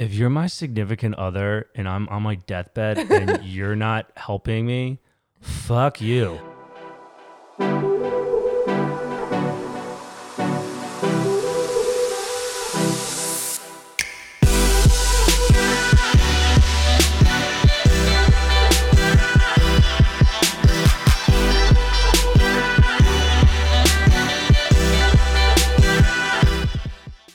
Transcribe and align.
If 0.00 0.14
you're 0.14 0.30
my 0.30 0.46
significant 0.46 1.16
other 1.16 1.68
and 1.74 1.86
I'm 1.86 2.08
on 2.08 2.22
my 2.22 2.36
deathbed 2.36 2.96
and 2.96 3.44
you're 3.44 3.76
not 3.76 4.10
helping 4.16 4.64
me, 4.64 4.98
fuck 5.42 6.00
you. 6.00 6.40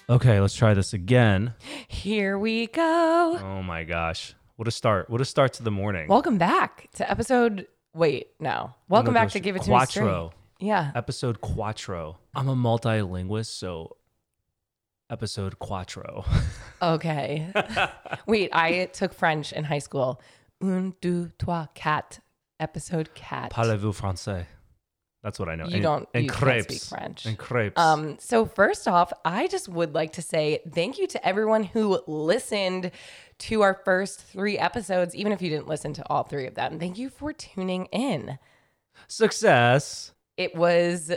Okay, 0.08 0.40
let's 0.40 0.56
try 0.56 0.74
this 0.74 0.94
again. 0.94 1.54
Here 2.06 2.38
we 2.38 2.68
go. 2.68 3.40
Oh 3.42 3.64
my 3.64 3.84
gosh. 3.84 4.36
What 4.58 4.68
a 4.68 4.72
start. 4.72 5.09
What 5.09 5.22
a 5.22 5.26
start 5.26 5.54
to 5.54 5.64
the 5.64 5.72
morning. 5.72 6.08
Welcome 6.08 6.38
back 6.38 6.88
to 6.98 7.09
episode. 7.09 7.66
Wait, 7.95 8.28
no. 8.40 8.76
Welcome 8.88 9.16
back 9.16 9.31
to 9.31 9.40
Give 9.40 9.55
It 9.55 9.64
to 9.64 9.72
Me 9.72 9.86
Straight. 9.88 10.04
Quattro. 10.04 10.34
Yeah. 10.59 10.91
Episode 10.94 11.41
Quattro. 11.41 12.20
I'm 12.36 12.48
a 12.48 12.55
multilinguist, 12.55 13.48
so 13.48 13.98
episode 15.09 15.58
Quattro. 15.58 16.26
Okay. 16.80 17.52
Wait, 18.28 18.52
I 18.53 18.86
took 18.94 19.12
French 19.12 19.52
in 19.52 19.64
high 19.64 19.80
school. 19.80 20.22
Un, 20.62 20.94
deux, 21.02 21.31
trois, 21.40 21.66
quatre. 21.73 22.20
Episode 22.59 23.16
cat. 23.16 23.50
Parlez-vous 23.50 23.94
français? 23.94 24.45
That's 25.26 25.40
what 25.40 25.50
I 25.50 25.56
know. 25.56 25.66
You 25.66 25.74
And- 25.74 25.84
don't- 25.84 26.10
And 26.14 26.24
you 26.24 26.30
can't 26.30 26.42
crepes. 26.44 26.82
speak 26.84 27.00
French. 27.00 27.26
And 27.26 27.36
crepes. 27.36 27.82
Um, 27.82 28.18
so 28.20 28.46
first 28.46 28.88
off, 28.88 29.12
I 29.26 29.48
just 29.48 29.68
would 29.68 29.96
like 29.96 30.14
to 30.14 30.22
say 30.22 30.60
thank 30.72 31.00
you 31.00 31.08
to 31.08 31.28
everyone 31.28 31.64
who 31.64 32.00
listened 32.06 32.92
to 33.40 33.62
our 33.64 33.82
first 33.84 34.22
three 34.22 34.60
episodes, 34.60 35.16
even 35.16 35.32
if 35.32 35.42
you 35.42 35.50
didn't 35.50 35.68
listen 35.68 35.94
to 35.94 36.04
all 36.12 36.22
three 36.22 36.46
of 36.46 36.54
them. 36.54 36.78
Thank 36.78 37.00
you 37.00 37.09
for 37.09 37.34
tuning 37.34 37.86
in. 37.88 38.38
Success. 39.08 40.12
it 40.38 40.56
was 40.56 41.12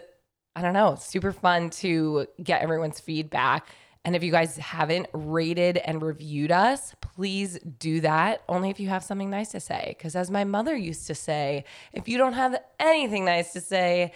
i 0.56 0.62
don't 0.62 0.72
know 0.72 0.94
super 0.98 1.32
fun 1.32 1.70
to 1.70 2.26
get 2.42 2.62
everyone's 2.62 2.98
feedback 3.00 3.68
and 4.04 4.14
if 4.16 4.22
you 4.22 4.30
guys 4.30 4.56
haven't 4.56 5.06
rated 5.12 5.76
and 5.78 6.02
reviewed 6.02 6.50
us 6.52 6.94
please 7.00 7.58
do 7.78 8.00
that 8.00 8.42
only 8.48 8.70
if 8.70 8.78
you 8.80 8.88
have 8.88 9.02
something 9.04 9.30
nice 9.30 9.50
to 9.50 9.60
say 9.60 9.94
because 9.96 10.14
as 10.16 10.30
my 10.30 10.44
mother 10.44 10.76
used 10.76 11.06
to 11.06 11.14
say 11.14 11.64
if 11.92 12.08
you 12.08 12.16
don't 12.18 12.34
have 12.34 12.56
anything 12.80 13.24
nice 13.24 13.52
to 13.52 13.60
say 13.60 14.12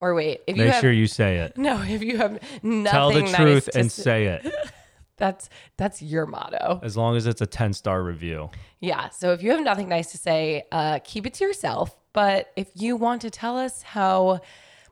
or 0.00 0.14
wait 0.14 0.40
if 0.46 0.56
you 0.56 0.64
Make 0.64 0.74
have 0.74 0.80
sure 0.80 0.92
you 0.92 1.06
say 1.06 1.38
it. 1.38 1.56
no 1.56 1.80
if 1.82 2.02
you 2.02 2.18
have 2.18 2.32
nothing 2.62 2.84
Tell 2.84 3.10
the 3.10 3.22
nice 3.22 3.34
truth 3.36 3.68
and 3.74 3.90
say, 3.90 4.26
it. 4.26 4.52
that's 5.16 5.48
that's 5.78 6.02
your 6.02 6.26
motto 6.26 6.80
As 6.82 6.96
long 6.96 7.16
as 7.16 7.26
it's 7.26 7.40
a 7.40 7.46
10 7.46 7.72
star 7.72 8.02
review. 8.02 8.50
Yeah. 8.80 9.08
So 9.08 9.32
if 9.32 9.42
you 9.42 9.50
have 9.52 9.62
nothing 9.62 9.88
nice 9.88 10.10
to 10.12 10.18
say, 10.18 10.64
uh, 10.70 10.98
keep 11.02 11.26
it 11.26 11.32
to 11.34 11.44
yourself. 11.44 11.96
But 12.12 12.52
if 12.56 12.68
you 12.74 12.96
want 12.96 13.22
to 13.22 13.30
tell 13.30 13.56
us 13.56 13.80
how 13.82 14.40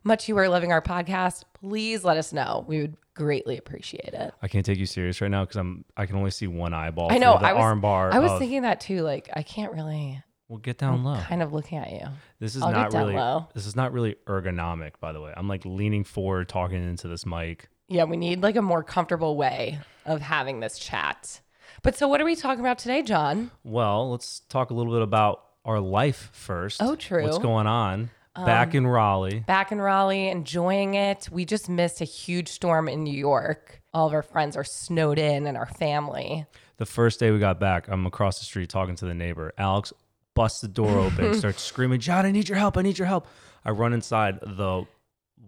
much 0.05 0.29
you 0.29 0.37
are 0.39 0.49
loving 0.49 0.71
our 0.73 0.83
podcast, 0.83 1.45
please 1.55 2.05
let 2.05 2.17
us 2.17 2.33
know. 2.33 2.65
We 2.69 2.81
would 2.81 2.97
greatly 3.15 3.57
appreciate 3.57 4.13
it. 4.13 4.33
I 4.43 4.49
can't 4.49 4.65
take 4.67 4.79
you 4.79 4.87
serious 4.87 5.21
right 5.21 5.31
now 5.31 5.45
because 5.45 5.57
I'm 5.57 5.85
I 5.97 6.07
can 6.07 6.17
only 6.17 6.31
see 6.31 6.47
one 6.47 6.75
eyeball. 6.75 7.11
I 7.13 7.19
know. 7.19 7.39
the 7.39 7.47
I 7.47 7.53
was, 7.53 7.63
arm 7.63 7.81
bar. 7.81 8.13
I 8.13 8.19
was 8.19 8.33
of- 8.33 8.39
thinking 8.39 8.63
that 8.63 8.81
too. 8.81 9.03
Like, 9.03 9.31
I 9.35 9.43
can't 9.43 9.73
really 9.73 10.23
Well, 10.49 10.59
get 10.59 10.79
down 10.79 11.05
low. 11.05 11.17
kind 11.21 11.43
of 11.43 11.53
looking 11.53 11.79
at 11.79 11.91
you. 11.91 12.07
This 12.39 12.55
is 12.57 12.63
I'll 12.63 12.73
not 12.73 12.93
really. 12.93 13.15
low. 13.15 13.49
This 13.55 13.67
is 13.67 13.75
not 13.77 13.93
really 13.93 14.17
ergonomic, 14.27 14.93
by 15.01 15.13
the 15.13 15.21
way. 15.21 15.33
I'm 15.37 15.49
like 15.49 15.65
leaning 15.65 16.05
forward, 16.05 16.49
talking 16.49 16.83
into 16.89 17.09
this 17.09 17.25
mic. 17.25 17.69
Yeah, 17.89 18.05
we 18.05 18.17
need 18.17 18.43
like 18.43 18.57
a 18.57 18.63
more 18.63 18.83
comfortable 18.83 19.37
way 19.37 19.79
of 20.07 20.21
having 20.21 20.61
this 20.61 20.79
chat. 20.79 21.41
But 21.83 21.97
so, 21.97 22.09
what 22.09 22.21
are 22.21 22.25
we 22.25 22.35
talking 22.35 22.61
about 22.61 22.79
today, 22.79 23.03
John? 23.03 23.51
Well, 23.63 24.11
let's 24.11 24.41
talk 24.49 24.71
a 24.71 24.75
little 24.75 24.93
bit 24.93 25.03
about 25.03 25.43
our 25.65 25.81
life 25.81 26.31
first. 26.33 26.83
Oh, 26.83 26.95
true. 26.97 27.23
What's 27.25 27.39
going 27.39 27.67
on? 27.67 28.11
Back 28.35 28.69
um, 28.69 28.79
in 28.79 28.87
Raleigh. 28.87 29.41
Back 29.41 29.71
in 29.71 29.81
Raleigh, 29.81 30.29
enjoying 30.29 30.95
it. 30.95 31.29
We 31.31 31.45
just 31.45 31.69
missed 31.69 32.01
a 32.01 32.05
huge 32.05 32.49
storm 32.49 32.89
in 32.89 33.05
New 33.05 33.17
York. 33.17 33.81
All 33.93 34.09
of 34.09 34.13
our 34.13 34.23
friends 34.23 34.57
are 34.57 34.65
snowed 34.65 35.19
in 35.19 35.47
and 35.47 35.57
our 35.57 35.67
family. 35.67 36.47
The 36.79 36.87
first 36.87 37.21
day 37.21 37.31
we 37.31 37.39
got 37.39 37.61
back, 37.61 37.87
I'm 37.89 38.07
across 38.07 38.41
the 38.41 38.45
street 38.45 38.69
talking 38.69 38.97
to 38.97 39.05
the 39.05 39.15
neighbor. 39.15 39.53
Alex 39.57 39.93
busts 40.35 40.61
the 40.61 40.69
door 40.69 40.99
open, 40.99 41.35
starts 41.39 41.63
screaming, 41.63 42.01
"John, 42.01 42.27
I 42.27 42.33
need 42.33 42.49
your 42.49 42.59
help! 42.59 42.77
I 42.77 42.83
need 42.83 42.99
your 42.99 43.07
help!" 43.07 43.29
I 43.65 43.71
run 43.71 43.93
inside 43.93 44.41
the 44.43 44.85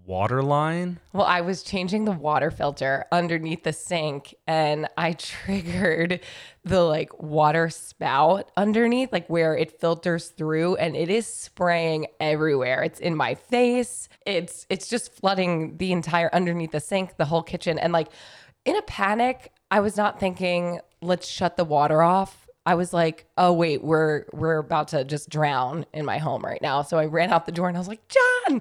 water 0.07 0.43
line. 0.43 1.01
Well, 1.13 1.27
I 1.27 1.41
was 1.41 1.63
changing 1.63 2.05
the 2.05 2.13
water 2.13 2.51
filter 2.51 3.05
underneath 3.11 3.65
the 3.65 3.73
sink 3.73 4.35
and 4.47 4.89
I 4.97 5.13
triggered 5.19 6.21
the 6.65 6.83
like 6.83 7.21
water 7.21 7.69
spout 7.69 8.51
underneath, 8.57 9.13
like 9.13 9.29
where 9.29 9.57
it 9.57 9.81
filters 9.81 10.29
through 10.29 10.77
and 10.77 10.97
it 10.97 11.11
is 11.11 11.27
spraying 11.27 12.07
everywhere. 12.21 12.83
It's 12.83 13.01
in 13.01 13.17
my 13.17 13.35
face. 13.35 14.09
It's 14.25 14.67
it's 14.71 14.89
just 14.89 15.13
flooding 15.13 15.77
the 15.79 15.93
entire 15.93 16.33
underneath 16.35 16.73
the 16.73 16.81
sink, 16.81 17.17
the 17.17 17.25
whole 17.25 17.43
kitchen. 17.43 17.79
And 17.79 17.93
like 17.93 18.09
in 18.65 18.77
a 18.77 18.83
panic, 18.83 19.53
I 19.71 19.81
was 19.81 19.97
not 19.97 20.21
thinking, 20.21 20.81
let's 21.03 21.27
shut 21.29 21.57
the 21.57 21.65
water 21.65 22.03
off. 22.03 22.47
I 22.65 22.75
was 22.75 22.93
like, 22.93 23.27
oh 23.39 23.53
wait, 23.53 23.85
we're 23.85 24.25
we're 24.33 24.59
about 24.59 24.89
to 24.89 25.05
just 25.05 25.31
drown 25.31 25.87
in 25.93 26.05
my 26.05 26.19
home 26.19 26.43
right 26.45 26.61
now. 26.61 26.83
So 26.83 26.99
I 26.99 27.07
ran 27.07 27.31
out 27.31 27.47
the 27.47 27.53
door 27.53 27.69
and 27.69 27.77
I 27.77 27.81
was 27.81 27.89
like, 27.89 28.03
John. 28.09 28.61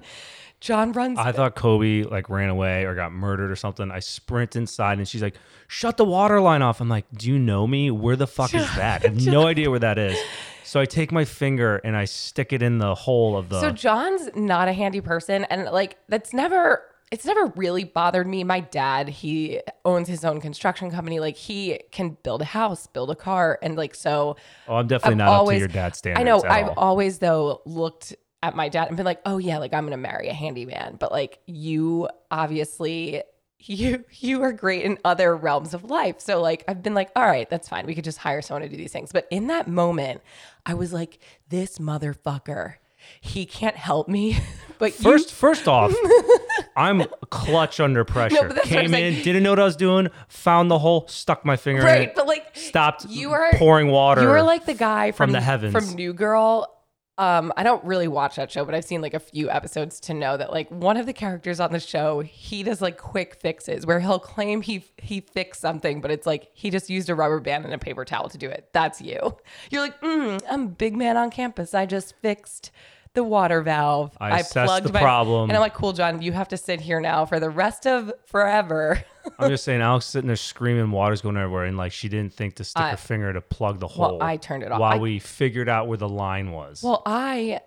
John 0.60 0.92
runs 0.92 1.18
I 1.18 1.32
thought 1.32 1.54
Kobe 1.54 2.02
like 2.04 2.28
ran 2.30 2.48
away 2.48 2.84
or 2.84 2.94
got 2.94 3.12
murdered 3.12 3.50
or 3.50 3.56
something. 3.56 3.90
I 3.90 4.00
sprint 4.00 4.56
inside 4.56 4.98
and 4.98 5.06
she's 5.06 5.22
like, 5.22 5.34
"Shut 5.68 5.96
the 5.96 6.04
water 6.04 6.40
line 6.40 6.62
off." 6.62 6.80
I'm 6.80 6.88
like, 6.88 7.04
"Do 7.12 7.28
you 7.28 7.38
know 7.38 7.66
me? 7.66 7.90
Where 7.90 8.16
the 8.16 8.26
fuck 8.26 8.54
is 8.54 8.66
that?" 8.76 9.04
I 9.04 9.08
have 9.08 9.26
no 9.26 9.46
idea 9.46 9.70
where 9.70 9.78
that 9.80 9.98
is. 9.98 10.18
So 10.64 10.80
I 10.80 10.84
take 10.84 11.12
my 11.12 11.24
finger 11.24 11.76
and 11.84 11.96
I 11.96 12.06
stick 12.06 12.52
it 12.52 12.62
in 12.62 12.78
the 12.78 12.94
hole 12.94 13.36
of 13.36 13.48
the. 13.50 13.60
So 13.60 13.70
John's 13.70 14.30
not 14.34 14.66
a 14.68 14.72
handy 14.72 15.00
person 15.00 15.44
and 15.44 15.64
like 15.66 15.98
that's 16.08 16.32
never 16.32 16.82
it's 17.12 17.24
never 17.24 17.52
really 17.54 17.84
bothered 17.84 18.26
me. 18.26 18.42
My 18.42 18.58
dad, 18.58 19.08
he 19.08 19.60
owns 19.84 20.08
his 20.08 20.24
own 20.24 20.40
construction 20.40 20.90
company. 20.90 21.20
Like 21.20 21.36
he 21.36 21.78
can 21.92 22.16
build 22.24 22.42
a 22.42 22.46
house, 22.46 22.88
build 22.88 23.10
a 23.10 23.14
car 23.14 23.58
and 23.62 23.76
like 23.76 23.94
so 23.94 24.36
oh, 24.66 24.74
I'm 24.76 24.88
definitely 24.88 25.12
I've 25.12 25.18
not 25.18 25.28
always- 25.28 25.62
up 25.62 25.68
to 25.68 25.74
your 25.74 25.82
dad's 25.82 25.98
standards. 25.98 26.20
I 26.20 26.24
know 26.24 26.42
I've 26.42 26.68
all. 26.70 26.74
always 26.78 27.18
though 27.18 27.60
looked 27.64 28.16
at 28.46 28.56
my 28.56 28.68
dad 28.68 28.88
and 28.88 28.96
been 28.96 29.06
like, 29.06 29.20
"Oh 29.26 29.38
yeah, 29.38 29.58
like 29.58 29.74
I'm 29.74 29.88
to 29.90 29.96
marry 29.96 30.28
a 30.28 30.32
handyman." 30.34 30.96
But 30.98 31.12
like 31.12 31.40
you 31.46 32.08
obviously 32.30 33.22
you 33.58 34.04
you 34.12 34.42
are 34.42 34.52
great 34.52 34.82
in 34.84 34.98
other 35.04 35.34
realms 35.36 35.74
of 35.74 35.84
life. 35.84 36.20
So 36.20 36.40
like 36.40 36.64
I've 36.68 36.82
been 36.82 36.94
like, 36.94 37.10
"All 37.16 37.26
right, 37.26 37.48
that's 37.50 37.68
fine. 37.68 37.86
We 37.86 37.94
could 37.94 38.04
just 38.04 38.18
hire 38.18 38.42
someone 38.42 38.62
to 38.62 38.68
do 38.68 38.76
these 38.76 38.92
things." 38.92 39.12
But 39.12 39.26
in 39.30 39.48
that 39.48 39.66
moment, 39.68 40.20
I 40.64 40.74
was 40.74 40.92
like, 40.92 41.18
"This 41.48 41.78
motherfucker. 41.78 42.74
He 43.20 43.46
can't 43.46 43.76
help 43.76 44.08
me." 44.08 44.38
But 44.78 44.90
you- 44.98 45.04
First, 45.04 45.32
first 45.32 45.68
off, 45.68 45.90
I'm 46.76 47.04
clutch 47.30 47.80
under 47.80 48.04
pressure. 48.04 48.36
but 48.46 48.56
that's 48.56 48.70
what 48.70 48.78
I'm 48.78 48.90
Came 48.90 48.94
in, 48.94 49.22
didn't 49.22 49.42
know 49.42 49.52
what 49.52 49.58
I 49.58 49.64
was 49.64 49.74
doing, 49.74 50.08
found 50.28 50.70
the 50.70 50.78
hole, 50.78 51.06
stuck 51.08 51.46
my 51.46 51.56
finger 51.56 51.80
in 51.80 51.86
right, 51.86 52.08
it, 52.10 52.14
but 52.14 52.26
like 52.26 52.54
stopped 52.54 53.06
you 53.08 53.32
are 53.32 53.52
pouring 53.54 53.88
water. 53.88 54.20
You 54.20 54.28
were 54.28 54.42
like 54.42 54.66
the 54.66 54.74
guy 54.74 55.12
from, 55.12 55.28
from 55.28 55.32
the 55.32 55.40
heavens. 55.40 55.72
from 55.72 55.94
New 55.94 56.12
Girl. 56.12 56.70
Um, 57.18 57.50
I 57.56 57.62
don't 57.62 57.82
really 57.82 58.08
watch 58.08 58.36
that 58.36 58.50
show, 58.50 58.64
but 58.66 58.74
I've 58.74 58.84
seen 58.84 59.00
like 59.00 59.14
a 59.14 59.20
few 59.20 59.48
episodes 59.48 60.00
to 60.00 60.14
know 60.14 60.36
that 60.36 60.52
like 60.52 60.70
one 60.70 60.98
of 60.98 61.06
the 61.06 61.14
characters 61.14 61.60
on 61.60 61.72
the 61.72 61.80
show, 61.80 62.20
he 62.20 62.62
does 62.62 62.82
like 62.82 62.98
quick 62.98 63.36
fixes 63.36 63.86
where 63.86 64.00
he'll 64.00 64.18
claim 64.18 64.60
he 64.60 64.84
he 64.98 65.22
fixed 65.22 65.62
something, 65.62 66.02
but 66.02 66.10
it's 66.10 66.26
like 66.26 66.50
he 66.52 66.68
just 66.68 66.90
used 66.90 67.08
a 67.08 67.14
rubber 67.14 67.40
band 67.40 67.64
and 67.64 67.72
a 67.72 67.78
paper 67.78 68.04
towel 68.04 68.28
to 68.28 68.36
do 68.36 68.48
it. 68.50 68.68
That's 68.72 69.00
you. 69.00 69.36
You're 69.70 69.80
like, 69.80 69.98
mm, 70.02 70.42
I'm 70.50 70.62
a 70.64 70.68
big 70.68 70.94
man 70.94 71.16
on 71.16 71.30
campus. 71.30 71.72
I 71.74 71.86
just 71.86 72.14
fixed 72.20 72.70
the 73.16 73.24
water 73.24 73.60
valve. 73.62 74.16
I 74.20 74.38
assessed 74.40 74.84
the 74.84 74.90
problem. 74.92 75.50
and 75.50 75.56
I'm 75.56 75.60
like, 75.60 75.74
cool, 75.74 75.92
John. 75.92 76.22
You 76.22 76.30
have 76.32 76.46
to 76.48 76.56
sit 76.56 76.80
here 76.80 77.00
now 77.00 77.24
for 77.26 77.40
the 77.40 77.50
rest 77.50 77.86
of 77.86 78.12
forever. 78.26 79.02
I'm 79.40 79.50
just 79.50 79.64
saying, 79.64 79.80
Alex 79.80 80.06
sitting 80.06 80.28
there 80.28 80.36
screaming, 80.36 80.92
water's 80.92 81.20
going 81.20 81.36
everywhere, 81.36 81.64
and 81.64 81.76
like 81.76 81.90
she 81.90 82.08
didn't 82.08 82.32
think 82.32 82.54
to 82.56 82.64
stick 82.64 82.80
I- 82.82 82.90
her 82.92 82.96
finger 82.96 83.32
to 83.32 83.40
plug 83.40 83.80
the 83.80 83.86
Well, 83.86 84.10
hole. 84.10 84.22
I 84.22 84.36
turned 84.36 84.62
it 84.62 84.70
off. 84.70 84.78
while 84.80 84.92
I- 84.94 84.98
we 84.98 85.18
figured 85.18 85.68
out 85.68 85.88
where 85.88 85.98
the 85.98 86.08
line 86.08 86.52
was. 86.52 86.82
Well, 86.84 87.02
I 87.04 87.60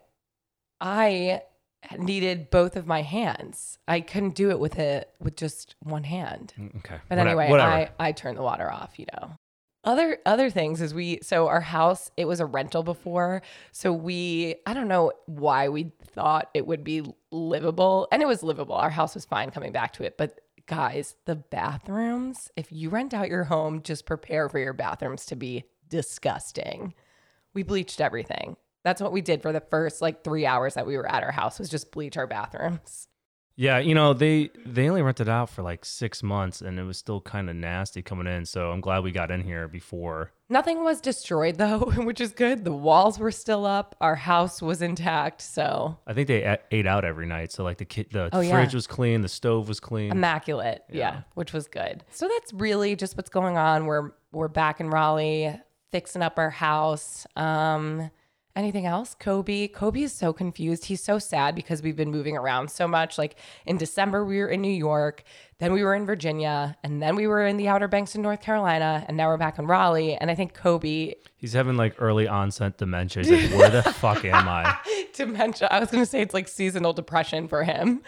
I 0.79 1.41
needed 1.97 2.49
both 2.49 2.75
of 2.75 2.87
my 2.87 3.01
hands. 3.01 3.77
I 3.87 3.99
couldn't 4.01 4.35
do 4.35 4.49
it 4.51 4.59
with 4.59 4.77
it 4.79 5.09
with 5.19 5.35
just 5.35 5.75
one 5.81 6.03
hand. 6.03 6.53
Mm, 6.57 6.77
okay, 6.77 6.95
But 7.09 7.17
whate- 7.17 7.27
anyway, 7.27 7.49
whatever. 7.49 7.69
I 7.71 7.89
I 7.99 8.11
turned 8.13 8.37
the 8.37 8.43
water 8.43 8.71
off, 8.71 8.97
you 8.97 9.05
know. 9.13 9.33
Other 9.85 10.17
other 10.25 10.49
things 10.49 10.81
is 10.81 10.93
we 10.93 11.19
so 11.23 11.47
our 11.47 11.61
house 11.61 12.11
it 12.17 12.25
was 12.25 12.41
a 12.41 12.45
rental 12.45 12.83
before 12.83 13.41
so 13.71 13.93
we 13.93 14.55
I 14.65 14.73
don't 14.73 14.89
know 14.89 15.13
why 15.25 15.69
we 15.69 15.93
thought 16.03 16.49
it 16.53 16.67
would 16.67 16.83
be 16.83 17.03
livable 17.31 18.07
and 18.11 18.21
it 18.21 18.27
was 18.27 18.43
livable 18.43 18.75
our 18.75 18.89
house 18.89 19.15
was 19.15 19.23
fine 19.23 19.51
coming 19.51 19.71
back 19.71 19.93
to 19.93 20.03
it 20.03 20.17
but 20.17 20.41
guys 20.67 21.15
the 21.25 21.35
bathrooms 21.35 22.51
if 22.57 22.73
you 22.73 22.89
rent 22.89 23.13
out 23.13 23.29
your 23.29 23.45
home 23.45 23.81
just 23.81 24.05
prepare 24.05 24.49
for 24.49 24.59
your 24.59 24.73
bathrooms 24.73 25.25
to 25.27 25.37
be 25.37 25.63
disgusting. 25.87 26.93
We 27.53 27.63
bleached 27.63 27.99
everything. 27.99 28.57
That's 28.83 29.01
what 29.01 29.11
we 29.11 29.21
did 29.21 29.41
for 29.41 29.51
the 29.51 29.63
first 29.71 30.01
like 30.01 30.23
3 30.23 30.45
hours 30.45 30.75
that 30.75 30.87
we 30.87 30.97
were 30.97 31.09
at 31.09 31.23
our 31.23 31.31
house 31.31 31.57
was 31.57 31.69
just 31.69 31.91
bleach 31.91 32.17
our 32.17 32.27
bathrooms 32.27 33.07
Yeah, 33.61 33.79
you 33.79 33.93
know 33.93 34.13
they 34.13 34.51
they 34.65 34.87
only 34.87 35.01
rented 35.01 35.27
out 35.27 35.49
for 35.49 35.63
like 35.63 35.83
six 35.83 36.23
months, 36.23 36.61
and 36.61 36.79
it 36.79 36.83
was 36.83 36.97
still 36.97 37.19
kind 37.19 37.49
of 37.49 37.57
nasty 37.57 38.01
coming 38.01 38.25
in. 38.25 38.45
So 38.45 38.71
I'm 38.71 38.79
glad 38.79 39.03
we 39.03 39.11
got 39.11 39.31
in 39.31 39.43
here 39.43 39.67
before. 39.67 40.31
Nothing 40.47 40.81
was 40.85 41.01
destroyed 41.01 41.57
though, 41.57 41.79
which 41.97 42.21
is 42.21 42.31
good. 42.31 42.63
The 42.63 42.71
walls 42.71 43.19
were 43.19 43.31
still 43.31 43.65
up. 43.65 43.97
Our 43.99 44.15
house 44.15 44.61
was 44.61 44.81
intact. 44.81 45.41
So 45.41 45.97
I 46.07 46.13
think 46.13 46.29
they 46.29 46.57
ate 46.71 46.87
out 46.87 47.03
every 47.03 47.25
night. 47.25 47.51
So 47.51 47.65
like 47.65 47.79
the 47.79 47.85
ki- 47.85 48.07
the 48.09 48.29
Oh, 48.31 48.39
yeah. 48.39 48.51
fridge 48.51 48.73
was 48.73 48.87
clean, 48.87 49.23
the 49.23 49.27
stove 49.27 49.67
was 49.67 49.81
clean. 49.81 50.13
immaculate. 50.13 50.83
Yeah. 50.89 51.23
which 51.33 51.51
was 51.51 51.67
good. 51.67 52.05
So 52.11 52.29
that's 52.29 52.53
really 52.53 52.95
just 52.95 53.17
what's 53.17 53.29
going 53.29 53.57
on. 53.57 53.87
We're 53.87 54.11
we're 54.31 54.47
back 54.47 54.79
in 54.79 54.89
Raleigh, 54.89 55.53
fixing 55.91 56.21
up 56.21 56.39
our 56.39 56.49
house. 56.49 57.27
Um 57.35 58.09
anything 58.59 58.85
else? 58.85 59.15
Kobe. 59.19 59.67
Kobe 59.67 60.01
is 60.01 60.13
so 60.13 60.31
confused. 60.33 60.85
He's 60.85 61.01
so 61.01 61.17
sad 61.17 61.55
because 61.55 61.81
we've 61.81 61.95
been 61.95 62.11
moving 62.11 62.37
around 62.37 62.69
so 62.69 62.87
much. 62.87 63.17
Like 63.17 63.35
in 63.65 63.77
December 63.77 64.23
we 64.23 64.37
were 64.39 64.47
in 64.47 64.61
New 64.61 64.71
York, 64.71 65.23
then 65.57 65.73
we 65.73 65.83
were 65.83 65.95
in 65.95 66.05
Virginia, 66.05 66.77
and 66.83 67.01
then 67.01 67.15
we 67.15 67.25
were 67.27 67.45
in 67.45 67.57
the 67.57 67.67
Outer 67.67 67.87
Banks 67.87 68.15
in 68.15 68.21
North 68.21 68.41
Carolina, 68.41 69.03
and 69.07 69.17
now 69.17 69.27
we're 69.27 69.37
back 69.37 69.57
in 69.57 69.65
Raleigh. 69.65 70.15
And 70.15 70.29
I 70.29 70.35
think 70.35 70.53
Kobe 70.53 71.13
He's 71.37 71.53
having 71.53 71.77
like 71.77 71.95
early 71.99 72.27
onset 72.27 72.77
dementia. 72.77 73.23
He's 73.23 73.51
like, 73.51 73.59
where 73.59 73.69
the 73.69 73.83
fuck 73.93 74.23
am 74.25 74.47
I? 74.47 74.77
dementia. 75.13 75.67
I 75.71 75.79
was 75.79 75.89
gonna 75.89 76.05
say 76.05 76.21
it's 76.21 76.33
like 76.33 76.47
seasonal 76.47 76.93
depression 76.93 77.47
for 77.47 77.63
him. 77.63 78.01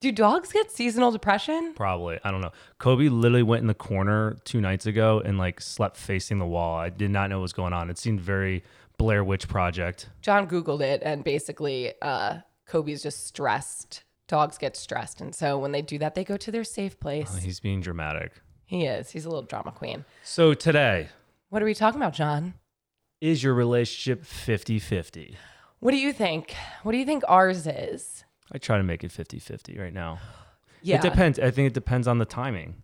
Do 0.00 0.10
dogs 0.10 0.50
get 0.50 0.72
seasonal 0.72 1.12
depression? 1.12 1.74
Probably. 1.76 2.18
I 2.24 2.32
don't 2.32 2.40
know. 2.40 2.50
Kobe 2.78 3.08
literally 3.08 3.44
went 3.44 3.60
in 3.60 3.68
the 3.68 3.74
corner 3.74 4.36
two 4.42 4.60
nights 4.60 4.84
ago 4.84 5.22
and 5.24 5.38
like 5.38 5.60
slept 5.60 5.96
facing 5.96 6.40
the 6.40 6.44
wall. 6.46 6.76
I 6.76 6.88
did 6.88 7.12
not 7.12 7.30
know 7.30 7.38
what 7.38 7.42
was 7.42 7.52
going 7.52 7.72
on. 7.72 7.88
It 7.88 7.98
seemed 7.98 8.20
very 8.20 8.64
Blair 8.98 9.24
Witch 9.24 9.48
Project. 9.48 10.08
John 10.20 10.48
Googled 10.48 10.80
it, 10.80 11.02
and 11.04 11.24
basically, 11.24 11.92
uh, 12.02 12.38
Kobe's 12.66 13.02
just 13.02 13.26
stressed. 13.26 14.04
Dogs 14.28 14.56
get 14.58 14.76
stressed. 14.76 15.20
And 15.20 15.34
so 15.34 15.58
when 15.58 15.72
they 15.72 15.82
do 15.82 15.98
that, 15.98 16.14
they 16.14 16.24
go 16.24 16.36
to 16.36 16.50
their 16.50 16.64
safe 16.64 16.98
place. 17.00 17.36
He's 17.38 17.60
being 17.60 17.80
dramatic. 17.80 18.32
He 18.64 18.84
is. 18.86 19.10
He's 19.10 19.24
a 19.24 19.28
little 19.28 19.42
drama 19.42 19.72
queen. 19.72 20.04
So 20.22 20.54
today, 20.54 21.08
What 21.50 21.60
are 21.62 21.66
we 21.66 21.74
talking 21.74 22.00
about, 22.00 22.14
John? 22.14 22.54
is 23.20 23.42
your 23.42 23.54
relationship 23.54 24.24
50 24.24 24.78
50? 24.78 25.36
What 25.80 25.90
do 25.90 25.96
you 25.98 26.12
think? 26.12 26.54
What 26.82 26.92
do 26.92 26.98
you 26.98 27.04
think 27.04 27.24
ours 27.28 27.66
is? 27.66 28.24
I 28.50 28.58
try 28.58 28.76
to 28.78 28.82
make 28.82 29.04
it 29.04 29.12
50 29.12 29.38
50 29.38 29.78
right 29.78 29.92
now. 29.92 30.18
Yeah. 30.82 30.96
It 30.96 31.02
depends. 31.02 31.38
I 31.38 31.50
think 31.50 31.66
it 31.68 31.74
depends 31.74 32.08
on 32.08 32.18
the 32.18 32.24
timing. 32.24 32.76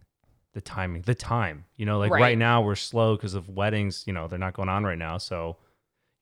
The 0.55 0.61
timing, 0.61 1.03
the 1.03 1.15
time. 1.15 1.65
You 1.77 1.87
know, 1.87 1.99
like 1.99 2.11
right, 2.11 2.21
Right. 2.21 2.39
now 2.39 2.61
we're 2.63 2.75
slow 2.75 3.17
because 3.17 3.35
of 3.35 3.49
weddings. 3.49 4.05
You 4.07 4.13
know, 4.13 4.29
they're 4.29 4.39
not 4.39 4.53
going 4.55 4.69
on 4.69 4.85
right 4.85 4.99
now. 4.99 5.19
So 5.19 5.57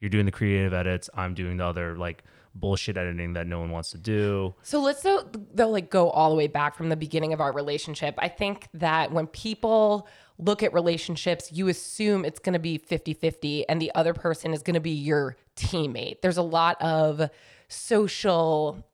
you're 0.07 0.11
doing 0.11 0.27
the 0.27 0.31
creative 0.31 0.73
edits. 0.73 1.11
I'm 1.15 1.35
doing 1.35 1.57
the 1.57 1.65
other 1.65 1.97
like 1.97 2.23
bullshit 2.55 2.97
editing 2.97 3.33
that 3.33 3.49
no 3.49 3.59
one 3.59 3.73
wants 3.73 3.91
to 3.91 3.99
do. 3.99 4.55
So 4.63 4.81
let's 4.81 5.03
though, 5.03 5.29
though 5.53 5.69
like 5.69 5.91
go 5.91 6.11
all 6.11 6.31
the 6.31 6.37
way 6.37 6.47
back 6.47 6.77
from 6.77 6.91
the 6.91 6.97
beginning 6.97 7.33
of 7.33 7.41
our 7.41 7.53
relationship. 7.53 8.15
I 8.19 8.29
think 8.29 8.69
that 8.75 9.11
when 9.11 9.27
people 9.27 10.07
look 10.39 10.63
at 10.63 10.73
relationships, 10.73 11.51
you 11.51 11.67
assume 11.67 12.25
it's 12.25 12.39
going 12.39 12.53
to 12.53 12.61
be 12.61 12.79
50-50 12.79 13.65
and 13.69 13.83
the 13.83 13.91
other 13.97 14.15
person 14.15 14.55
is 14.55 14.63
going 14.63 14.75
to 14.75 14.81
be 14.81 14.93
your 14.93 15.37
teammate. 15.57 16.21
There's 16.23 16.37
a 16.37 16.43
lot 16.43 16.81
of 16.81 17.29
social 17.67 18.87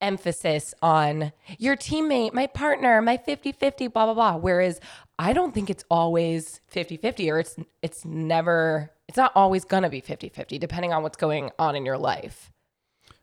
emphasis 0.00 0.74
on 0.80 1.32
your 1.58 1.76
teammate, 1.76 2.34
my 2.34 2.46
partner, 2.46 3.02
my 3.02 3.16
50-50 3.16 3.92
blah 3.92 4.04
blah 4.06 4.14
blah 4.14 4.36
whereas 4.36 4.78
I 5.18 5.32
don't 5.32 5.52
think 5.52 5.70
it's 5.70 5.84
always 5.90 6.60
50-50 6.72 7.32
or 7.32 7.40
it's 7.40 7.56
it's 7.82 8.04
never 8.04 8.92
it's 9.12 9.18
not 9.18 9.32
always 9.34 9.66
going 9.66 9.82
to 9.82 9.90
be 9.90 10.00
50-50 10.00 10.58
depending 10.58 10.90
on 10.90 11.02
what's 11.02 11.18
going 11.18 11.50
on 11.58 11.76
in 11.76 11.84
your 11.84 11.98
life. 11.98 12.50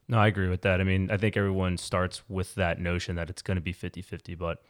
No, 0.07 0.19
I 0.19 0.27
agree 0.27 0.47
with 0.47 0.61
that. 0.61 0.79
I 0.79 0.83
mean, 0.83 1.09
I 1.09 1.17
think 1.17 1.35
everyone 1.35 1.77
starts 1.77 2.21
with 2.29 2.53
that 2.53 2.79
notion 2.79 3.15
that 3.15 3.27
it's 3.27 3.41
going 3.41 3.55
to 3.55 3.61
be 3.61 3.73
50 3.73 4.03
50. 4.03 4.35
But 4.35 4.61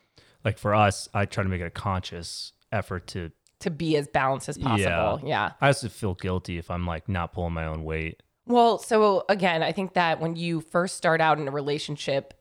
like 0.45 0.57
for 0.57 0.74
us, 0.74 1.10
I 1.13 1.25
try 1.25 1.44
to 1.44 1.50
make 1.50 1.60
it 1.60 1.66
a 1.66 1.71
conscious 1.71 2.54
effort 2.71 3.06
to, 3.07 3.33
to 3.60 3.69
be 3.69 3.98
as 3.98 4.07
balanced 4.07 4.48
as 4.48 4.57
possible. 4.57 5.19
Yeah. 5.27 5.51
I 5.60 5.68
also 5.68 5.89
feel 5.89 6.13
guilty 6.13 6.57
if 6.57 6.71
I'm 6.71 6.88
like 6.88 7.10
not 7.10 7.33
pulling 7.33 7.51
my 7.51 7.66
own 7.66 7.83
weight. 7.83 8.24
Well, 8.45 8.77
so 8.77 9.25
again, 9.27 9.62
I 9.62 9.74
think 9.74 9.95
that 9.95 10.21
when 10.21 10.38
you 10.38 10.62
first 10.62 10.95
start 10.95 11.19
out 11.19 11.38
in 11.38 11.50
a 11.50 11.51
relationship, 11.51 12.33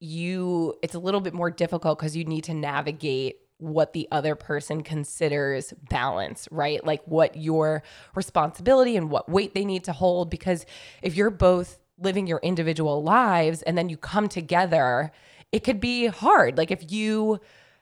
you 0.00 0.74
it's 0.82 0.94
a 0.94 0.98
little 0.98 1.20
bit 1.20 1.34
more 1.34 1.50
difficult 1.50 1.98
because 1.98 2.16
you 2.16 2.24
need 2.24 2.44
to 2.44 2.54
navigate 2.54 3.36
what 3.58 3.92
the 3.92 4.06
other 4.12 4.34
person 4.34 4.82
considers 4.82 5.72
balance, 5.88 6.48
right? 6.50 6.84
Like 6.84 7.02
what 7.06 7.36
your 7.36 7.82
responsibility 8.14 8.96
and 8.96 9.10
what 9.10 9.28
weight 9.28 9.54
they 9.54 9.64
need 9.64 9.84
to 9.84 9.92
hold 9.92 10.30
because 10.30 10.66
if 11.02 11.16
you're 11.16 11.30
both 11.30 11.78
living 11.98 12.26
your 12.26 12.40
individual 12.42 13.02
lives 13.02 13.62
and 13.62 13.76
then 13.76 13.88
you 13.88 13.96
come 13.96 14.28
together, 14.28 15.10
it 15.52 15.64
could 15.64 15.80
be 15.80 16.06
hard. 16.06 16.58
Like 16.58 16.70
if 16.70 16.90
you 16.92 17.40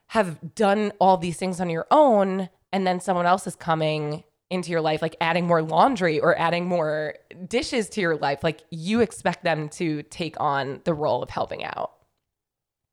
have 0.09 0.55
done 0.55 0.93
all 1.01 1.17
these 1.17 1.37
things 1.37 1.61
on 1.61 1.71
your 1.71 1.87
own 1.91 2.49
and 2.73 2.87
then 2.87 3.01
someone 3.01 3.27
else 3.27 3.47
is 3.47 3.57
coming 3.57 4.23
into 4.51 4.71
your 4.71 4.81
life 4.81 5.01
like 5.01 5.17
adding 5.21 5.47
more 5.47 5.63
laundry 5.63 6.21
or 6.21 6.39
adding 6.39 6.67
more 6.67 7.15
dishes 7.49 7.89
to 7.89 8.01
your 8.01 8.15
life 8.17 8.45
like 8.45 8.63
you 8.71 9.01
expect 9.01 9.43
them 9.43 9.69
to 9.69 10.03
take 10.05 10.39
on 10.39 10.81
the 10.85 10.93
role 10.93 11.23
of 11.23 11.31
helping 11.31 11.65
out 11.65 11.94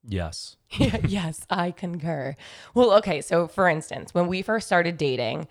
Yes. 0.03 0.57
Yeah, 0.71 0.97
yes, 1.07 1.45
I 1.49 1.71
concur. 1.71 2.35
Well, 2.73 2.93
okay, 2.93 3.21
so 3.21 3.47
for 3.47 3.67
instance, 3.67 4.13
when 4.13 4.27
we 4.27 4.41
first 4.41 4.67
started 4.67 4.97
dating, 4.97 5.47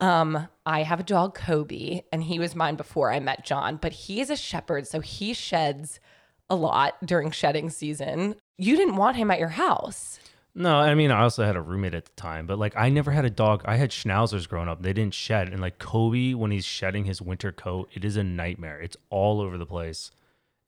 um, 0.00 0.48
I 0.64 0.82
have 0.82 1.00
a 1.00 1.04
dog, 1.04 1.34
Kobe, 1.34 2.02
and 2.10 2.22
he 2.22 2.38
was 2.38 2.56
mine 2.56 2.76
before 2.76 3.12
I 3.12 3.20
met 3.20 3.44
John, 3.44 3.76
but 3.76 3.92
he 3.92 4.20
is 4.20 4.30
a 4.30 4.36
shepherd, 4.36 4.86
so 4.86 5.00
he 5.00 5.34
sheds 5.34 6.00
a 6.48 6.54
lot 6.54 6.94
during 7.04 7.30
shedding 7.30 7.70
season. 7.70 8.36
You 8.56 8.76
didn't 8.76 8.96
want 8.96 9.16
him 9.16 9.30
at 9.30 9.38
your 9.38 9.48
house. 9.48 10.18
No, 10.54 10.76
I 10.76 10.94
mean, 10.94 11.12
I 11.12 11.22
also 11.22 11.44
had 11.44 11.54
a 11.54 11.62
roommate 11.62 11.94
at 11.94 12.06
the 12.06 12.12
time, 12.16 12.46
but 12.46 12.58
like 12.58 12.74
I 12.76 12.88
never 12.88 13.12
had 13.12 13.24
a 13.24 13.30
dog. 13.30 13.62
I 13.66 13.76
had 13.76 13.90
schnauzers 13.90 14.48
growing 14.48 14.68
up. 14.68 14.82
They 14.82 14.92
didn't 14.92 15.14
shed. 15.14 15.48
And 15.48 15.60
like 15.60 15.78
Kobe, 15.78 16.34
when 16.34 16.50
he's 16.50 16.64
shedding 16.64 17.04
his 17.04 17.22
winter 17.22 17.52
coat, 17.52 17.88
it 17.94 18.04
is 18.04 18.16
a 18.16 18.24
nightmare. 18.24 18.80
It's 18.80 18.96
all 19.10 19.40
over 19.40 19.56
the 19.56 19.66
place. 19.66 20.10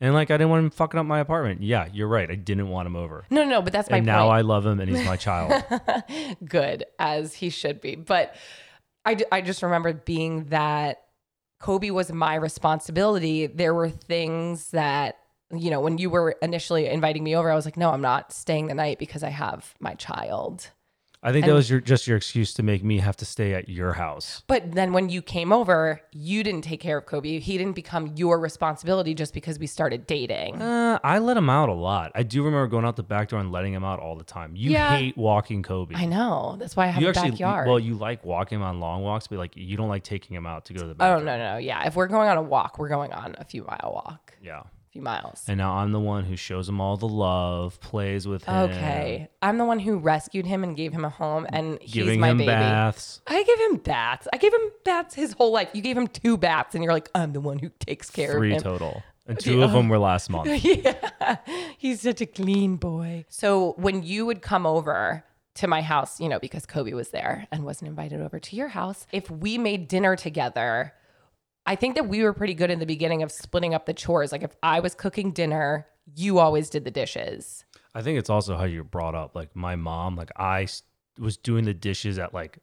And 0.02 0.14
like 0.14 0.32
I 0.32 0.34
didn't 0.36 0.50
want 0.50 0.64
him 0.64 0.70
fucking 0.70 0.98
up 0.98 1.06
my 1.06 1.20
apartment. 1.20 1.62
Yeah, 1.62 1.86
you're 1.92 2.08
right. 2.08 2.28
I 2.28 2.34
didn't 2.34 2.68
want 2.68 2.86
him 2.86 2.96
over. 2.96 3.24
No, 3.30 3.44
no, 3.44 3.62
but 3.62 3.72
that's 3.72 3.88
my 3.88 3.98
and 3.98 4.06
now 4.06 4.24
point. 4.26 4.38
I 4.38 4.40
love 4.40 4.66
him 4.66 4.80
and 4.80 4.90
he's 4.90 5.06
my 5.06 5.16
child. 5.16 5.62
good 6.44 6.84
as 6.98 7.34
he 7.34 7.50
should 7.50 7.80
be. 7.80 7.94
But 7.94 8.34
I, 9.04 9.14
d- 9.14 9.24
I 9.30 9.42
just 9.42 9.62
remember 9.62 9.92
being 9.92 10.46
that 10.46 11.04
Kobe 11.60 11.90
was 11.90 12.12
my 12.12 12.34
responsibility. 12.34 13.46
There 13.46 13.74
were 13.74 13.90
things 13.90 14.72
that, 14.72 15.18
you 15.54 15.70
know, 15.70 15.80
when 15.80 15.98
you 15.98 16.10
were 16.10 16.34
initially 16.42 16.88
inviting 16.88 17.22
me 17.22 17.36
over, 17.36 17.48
I 17.48 17.54
was 17.54 17.64
like, 17.64 17.76
no, 17.76 17.90
I'm 17.90 18.02
not 18.02 18.32
staying 18.32 18.66
the 18.66 18.74
night 18.74 18.98
because 18.98 19.22
I 19.22 19.30
have 19.30 19.72
my 19.78 19.94
child. 19.94 20.70
I 21.24 21.30
think 21.30 21.46
that 21.46 21.52
was 21.54 21.70
your 21.70 21.80
just 21.80 22.08
your 22.08 22.16
excuse 22.16 22.52
to 22.54 22.64
make 22.64 22.82
me 22.82 22.98
have 22.98 23.16
to 23.18 23.24
stay 23.24 23.54
at 23.54 23.68
your 23.68 23.92
house. 23.92 24.42
But 24.48 24.72
then 24.72 24.92
when 24.92 25.08
you 25.08 25.22
came 25.22 25.52
over, 25.52 26.00
you 26.10 26.42
didn't 26.42 26.62
take 26.62 26.80
care 26.80 26.98
of 26.98 27.06
Kobe. 27.06 27.38
He 27.38 27.56
didn't 27.56 27.74
become 27.76 28.08
your 28.16 28.40
responsibility 28.40 29.14
just 29.14 29.32
because 29.32 29.56
we 29.58 29.68
started 29.68 30.06
dating. 30.08 30.60
Uh, 30.60 30.98
I 31.04 31.18
let 31.20 31.36
him 31.36 31.48
out 31.48 31.68
a 31.68 31.74
lot. 31.74 32.10
I 32.16 32.24
do 32.24 32.42
remember 32.42 32.66
going 32.66 32.84
out 32.84 32.96
the 32.96 33.04
back 33.04 33.28
door 33.28 33.38
and 33.38 33.52
letting 33.52 33.72
him 33.72 33.84
out 33.84 34.00
all 34.00 34.16
the 34.16 34.24
time. 34.24 34.56
You 34.56 34.72
Yeah. 34.72 34.96
hate 34.96 35.16
walking 35.16 35.62
Kobe. 35.62 35.94
I 35.94 36.06
know. 36.06 36.56
That's 36.58 36.74
why 36.74 36.84
I 36.84 36.88
have 36.88 37.00
you 37.00 37.06
a 37.06 37.10
actually 37.10 37.30
backyard. 37.30 37.68
well, 37.68 37.78
you 37.78 37.94
like 37.94 38.24
walking 38.24 38.58
him 38.58 38.64
on 38.64 38.80
long 38.80 39.02
walks, 39.02 39.28
but 39.28 39.38
like 39.38 39.56
you 39.56 39.76
don't 39.76 39.88
like 39.88 40.02
taking 40.02 40.34
him 40.34 40.44
out 40.46 40.64
to 40.66 40.72
go 40.72 40.80
to 40.80 40.86
the 40.88 40.94
oh, 40.94 40.96
bathroom. 40.96 41.26
no, 41.26 41.38
no. 41.38 41.56
Yeah. 41.58 41.86
If 41.86 41.94
we're 41.94 42.08
going 42.08 42.28
on 42.28 42.36
a 42.36 42.42
walk, 42.42 42.80
we're 42.80 42.88
going 42.88 43.12
on 43.12 43.36
a 43.38 43.44
few 43.44 43.62
mile 43.62 43.92
walk, 43.94 44.36
Yeah. 44.42 44.62
Few 44.92 45.02
miles. 45.02 45.42
And 45.48 45.58
now 45.58 45.74
I'm 45.76 45.92
the 45.92 46.00
one 46.00 46.24
who 46.24 46.36
shows 46.36 46.68
him 46.68 46.80
all 46.80 46.96
the 46.96 47.08
love, 47.08 47.80
plays 47.80 48.28
with 48.28 48.44
him, 48.44 48.54
Okay. 48.70 49.28
I'm 49.40 49.56
the 49.58 49.64
one 49.64 49.78
who 49.78 49.98
rescued 49.98 50.46
him 50.46 50.62
and 50.62 50.76
gave 50.76 50.92
him 50.92 51.04
a 51.04 51.08
home, 51.08 51.46
and 51.48 51.78
he's 51.80 51.92
giving 51.94 52.20
my 52.20 52.30
him 52.30 52.38
baby. 52.38 52.48
baths. 52.48 53.20
I 53.26 53.42
gave 53.42 53.58
him 53.70 53.76
baths. 53.78 54.28
I 54.32 54.36
gave 54.36 54.52
him 54.52 54.70
baths 54.84 55.14
his 55.14 55.32
whole 55.32 55.52
life. 55.52 55.70
You 55.72 55.80
gave 55.82 55.96
him 55.96 56.06
two 56.08 56.36
baths, 56.36 56.74
and 56.74 56.84
you're 56.84 56.92
like, 56.92 57.08
I'm 57.14 57.32
the 57.32 57.40
one 57.40 57.58
who 57.58 57.70
takes 57.80 58.10
care 58.10 58.32
Three 58.32 58.50
of 58.52 58.56
him. 58.58 58.62
total. 58.62 59.02
And 59.24 59.38
two 59.38 59.62
of 59.62 59.70
them 59.70 59.88
were 59.88 60.00
last 60.00 60.28
month. 60.30 60.48
yeah. 60.64 61.36
He's 61.78 62.00
such 62.00 62.20
a 62.20 62.26
clean 62.26 62.74
boy. 62.74 63.24
So 63.28 63.74
when 63.78 64.02
you 64.02 64.26
would 64.26 64.42
come 64.42 64.66
over 64.66 65.24
to 65.54 65.68
my 65.68 65.80
house, 65.80 66.18
you 66.18 66.28
know, 66.28 66.40
because 66.40 66.66
Kobe 66.66 66.92
was 66.92 67.10
there 67.10 67.46
and 67.52 67.64
wasn't 67.64 67.88
invited 67.88 68.20
over 68.20 68.40
to 68.40 68.56
your 68.56 68.66
house, 68.68 69.06
if 69.12 69.30
we 69.30 69.58
made 69.58 69.86
dinner 69.86 70.16
together, 70.16 70.92
I 71.66 71.76
think 71.76 71.94
that 71.94 72.08
we 72.08 72.22
were 72.22 72.32
pretty 72.32 72.54
good 72.54 72.70
in 72.70 72.78
the 72.78 72.86
beginning 72.86 73.22
of 73.22 73.30
splitting 73.30 73.74
up 73.74 73.86
the 73.86 73.94
chores. 73.94 74.32
Like 74.32 74.42
if 74.42 74.56
I 74.62 74.80
was 74.80 74.94
cooking 74.94 75.32
dinner, 75.32 75.86
you 76.14 76.38
always 76.38 76.68
did 76.70 76.84
the 76.84 76.90
dishes. 76.90 77.64
I 77.94 78.02
think 78.02 78.18
it's 78.18 78.30
also 78.30 78.56
how 78.56 78.64
you're 78.64 78.84
brought 78.84 79.14
up. 79.14 79.36
Like 79.36 79.54
my 79.54 79.76
mom, 79.76 80.16
like 80.16 80.30
I 80.36 80.66
was 81.18 81.36
doing 81.36 81.64
the 81.64 81.74
dishes 81.74 82.18
at 82.18 82.34
like, 82.34 82.58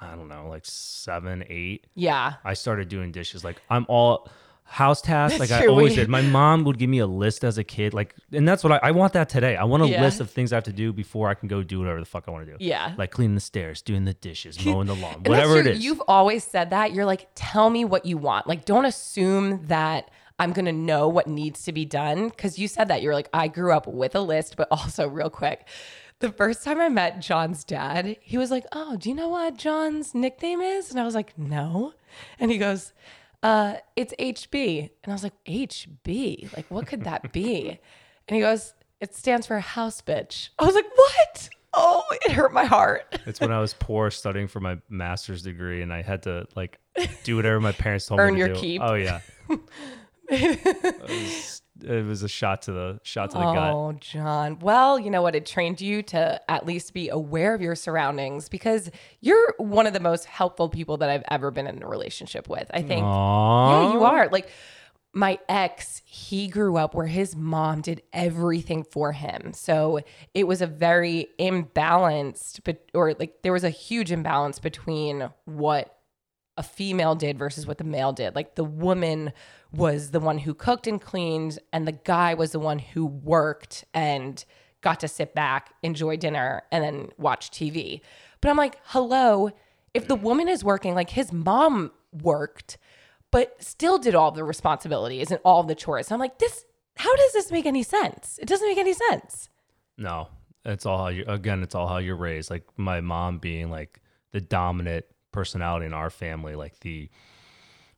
I 0.00 0.14
don't 0.14 0.28
know, 0.28 0.48
like 0.48 0.64
seven, 0.64 1.44
eight. 1.48 1.86
Yeah. 1.94 2.34
I 2.44 2.54
started 2.54 2.88
doing 2.88 3.12
dishes. 3.12 3.44
Like 3.44 3.60
I'm 3.68 3.84
all 3.88 4.28
house 4.66 5.00
tasks. 5.02 5.38
That's 5.38 5.50
like 5.50 5.62
I 5.62 5.66
always 5.66 5.94
did. 5.94 6.08
My 6.08 6.22
mom 6.22 6.64
would 6.64 6.78
give 6.78 6.88
me 6.90 6.98
a 6.98 7.06
list 7.06 7.44
as 7.44 7.58
a 7.58 7.64
kid. 7.64 7.94
Like, 7.94 8.14
and 8.32 8.48
that's 8.48 8.64
what 8.64 8.72
I, 8.72 8.80
I 8.82 8.90
want 8.90 9.12
that 9.12 9.28
today. 9.28 9.56
I 9.56 9.64
want 9.64 9.82
a 9.82 9.88
Yeah. 9.88 10.02
list 10.02 10.20
of 10.20 10.30
things 10.30 10.52
I 10.52 10.56
have 10.56 10.64
to 10.64 10.72
do 10.72 10.92
before 10.92 11.28
I 11.28 11.34
can 11.34 11.48
go 11.48 11.62
do 11.62 11.78
whatever 11.78 12.00
the 12.00 12.06
fuck 12.06 12.24
I 12.26 12.30
want 12.30 12.46
to 12.46 12.52
do. 12.52 12.64
Yeah. 12.64 12.94
Like 12.96 13.10
cleaning 13.10 13.34
the 13.34 13.40
stairs, 13.40 13.82
doing 13.82 14.04
the 14.04 14.14
dishes, 14.14 14.64
mowing 14.64 14.86
the 14.86 14.96
lawn, 14.96 15.22
whatever 15.24 15.58
it 15.58 15.66
is. 15.66 15.84
You've 15.84 16.02
always 16.08 16.42
said 16.44 16.70
that. 16.70 16.92
You're 16.92 17.04
like, 17.04 17.28
tell 17.34 17.70
me 17.70 17.84
what 17.84 18.04
you 18.06 18.16
want. 18.16 18.46
Like, 18.46 18.64
don't 18.64 18.84
assume 18.86 19.66
that 19.66 20.10
I'm 20.38 20.52
going 20.52 20.64
to 20.64 20.72
know 20.72 21.08
what 21.08 21.28
needs 21.28 21.62
to 21.64 21.72
be 21.72 21.84
done. 21.84 22.30
Cause 22.30 22.58
you 22.58 22.66
said 22.66 22.88
that 22.88 23.02
you're 23.02 23.14
like, 23.14 23.28
I 23.32 23.46
grew 23.48 23.72
up 23.72 23.86
with 23.86 24.16
a 24.16 24.20
list, 24.20 24.56
but 24.56 24.66
also, 24.72 25.06
real 25.08 25.30
quick, 25.30 25.68
the 26.18 26.32
first 26.32 26.64
time 26.64 26.80
I 26.80 26.88
met 26.88 27.20
John's 27.20 27.62
dad, 27.64 28.16
he 28.20 28.38
was 28.38 28.50
like, 28.50 28.64
Oh, 28.72 28.96
do 28.96 29.08
you 29.10 29.14
know 29.14 29.28
what 29.28 29.56
John's 29.56 30.14
nickname 30.14 30.60
is? 30.60 30.90
And 30.90 30.98
I 30.98 31.04
was 31.04 31.14
like, 31.14 31.38
No. 31.38 31.92
And 32.40 32.50
he 32.50 32.58
goes, 32.58 32.92
uh, 33.44 33.74
It's 33.94 34.12
HB. 34.18 34.90
And 35.04 35.12
I 35.12 35.14
was 35.14 35.22
like, 35.22 35.34
HB? 35.44 36.56
Like, 36.56 36.66
what 36.68 36.86
could 36.86 37.04
that 37.04 37.32
be? 37.32 37.68
and 38.28 38.34
he 38.34 38.40
goes, 38.40 38.74
It 39.00 39.14
stands 39.14 39.46
for 39.46 39.58
house 39.60 40.00
bitch. 40.02 40.48
I 40.58 40.64
was 40.64 40.74
like, 40.74 40.86
What? 40.96 41.48
Oh, 41.74 42.02
it 42.10 42.32
hurt 42.32 42.52
my 42.52 42.64
heart. 42.64 43.20
It's 43.26 43.40
when 43.40 43.52
I 43.52 43.60
was 43.60 43.74
poor 43.74 44.10
studying 44.10 44.48
for 44.48 44.60
my 44.60 44.78
master's 44.88 45.42
degree 45.42 45.82
and 45.82 45.92
I 45.92 46.02
had 46.02 46.22
to 46.24 46.46
like 46.54 46.78
do 47.24 47.36
whatever 47.36 47.60
my 47.60 47.72
parents 47.72 48.06
told 48.06 48.20
Earn 48.20 48.34
me 48.34 48.40
to 48.40 48.46
your 48.46 48.54
do. 48.54 48.60
keep. 48.60 48.80
Oh 48.82 48.94
yeah. 48.94 49.20
was, 50.30 51.62
it 51.82 52.04
was 52.04 52.22
a 52.22 52.28
shot 52.28 52.62
to 52.62 52.72
the 52.72 53.00
shot 53.02 53.30
to 53.30 53.38
the 53.38 53.52
gut. 53.52 53.72
Oh, 53.72 53.92
John. 54.00 54.58
Well, 54.60 54.98
you 54.98 55.10
know 55.10 55.22
what? 55.22 55.34
It 55.34 55.46
trained 55.46 55.80
you 55.80 56.02
to 56.02 56.40
at 56.50 56.66
least 56.66 56.94
be 56.94 57.08
aware 57.08 57.54
of 57.54 57.60
your 57.60 57.74
surroundings 57.74 58.48
because 58.48 58.90
you're 59.20 59.54
one 59.58 59.86
of 59.86 59.92
the 59.92 60.00
most 60.00 60.26
helpful 60.26 60.68
people 60.68 60.98
that 60.98 61.10
I've 61.10 61.24
ever 61.30 61.50
been 61.50 61.66
in 61.66 61.82
a 61.82 61.88
relationship 61.88 62.48
with. 62.48 62.70
I 62.72 62.82
think. 62.82 63.04
Aww. 63.04 63.88
Yeah, 63.88 63.92
you 63.92 64.04
are. 64.04 64.28
Like 64.28 64.50
my 65.12 65.38
ex, 65.48 66.02
he 66.04 66.48
grew 66.48 66.76
up 66.76 66.94
where 66.94 67.06
his 67.06 67.36
mom 67.36 67.80
did 67.80 68.02
everything 68.12 68.84
for 68.84 69.12
him. 69.12 69.52
So 69.52 70.00
it 70.34 70.46
was 70.46 70.60
a 70.60 70.66
very 70.66 71.28
imbalanced, 71.38 72.60
but 72.64 72.84
or 72.94 73.14
like 73.14 73.42
there 73.42 73.52
was 73.52 73.64
a 73.64 73.70
huge 73.70 74.12
imbalance 74.12 74.58
between 74.58 75.30
what 75.44 75.96
a 76.56 76.62
female 76.62 77.14
did 77.14 77.38
versus 77.38 77.66
what 77.66 77.78
the 77.78 77.84
male 77.84 78.12
did. 78.12 78.34
Like 78.34 78.54
the 78.54 78.64
woman 78.64 79.32
was 79.74 80.10
the 80.10 80.20
one 80.20 80.38
who 80.38 80.54
cooked 80.54 80.86
and 80.86 81.00
cleaned, 81.00 81.58
and 81.72 81.86
the 81.86 81.92
guy 81.92 82.34
was 82.34 82.52
the 82.52 82.60
one 82.60 82.78
who 82.78 83.04
worked 83.04 83.84
and 83.92 84.44
got 84.80 85.00
to 85.00 85.08
sit 85.08 85.34
back, 85.34 85.74
enjoy 85.82 86.16
dinner, 86.16 86.62
and 86.70 86.84
then 86.84 87.08
watch 87.18 87.50
TV. 87.50 88.00
But 88.40 88.50
I'm 88.50 88.56
like, 88.56 88.78
hello, 88.84 89.50
if 89.94 90.06
the 90.06 90.14
woman 90.16 90.48
is 90.48 90.62
working, 90.62 90.94
like 90.94 91.10
his 91.10 91.32
mom 91.32 91.90
worked, 92.12 92.78
but 93.30 93.60
still 93.62 93.98
did 93.98 94.14
all 94.14 94.30
the 94.30 94.44
responsibilities 94.44 95.30
and 95.30 95.40
all 95.44 95.62
the 95.62 95.74
chores. 95.74 96.12
I'm 96.12 96.20
like, 96.20 96.38
this, 96.38 96.64
how 96.96 97.14
does 97.16 97.32
this 97.32 97.50
make 97.50 97.66
any 97.66 97.82
sense? 97.82 98.38
It 98.40 98.46
doesn't 98.46 98.68
make 98.68 98.78
any 98.78 98.92
sense. 98.92 99.48
No, 99.96 100.28
it's 100.64 100.86
all 100.86 100.98
how 100.98 101.08
you 101.08 101.24
again. 101.26 101.62
It's 101.62 101.74
all 101.74 101.88
how 101.88 101.98
you're 101.98 102.16
raised. 102.16 102.50
Like 102.50 102.64
my 102.76 103.00
mom 103.00 103.38
being 103.38 103.70
like 103.70 104.00
the 104.32 104.40
dominant 104.40 105.06
personality 105.32 105.86
in 105.86 105.94
our 105.94 106.10
family, 106.10 106.54
like 106.54 106.78
the, 106.80 107.08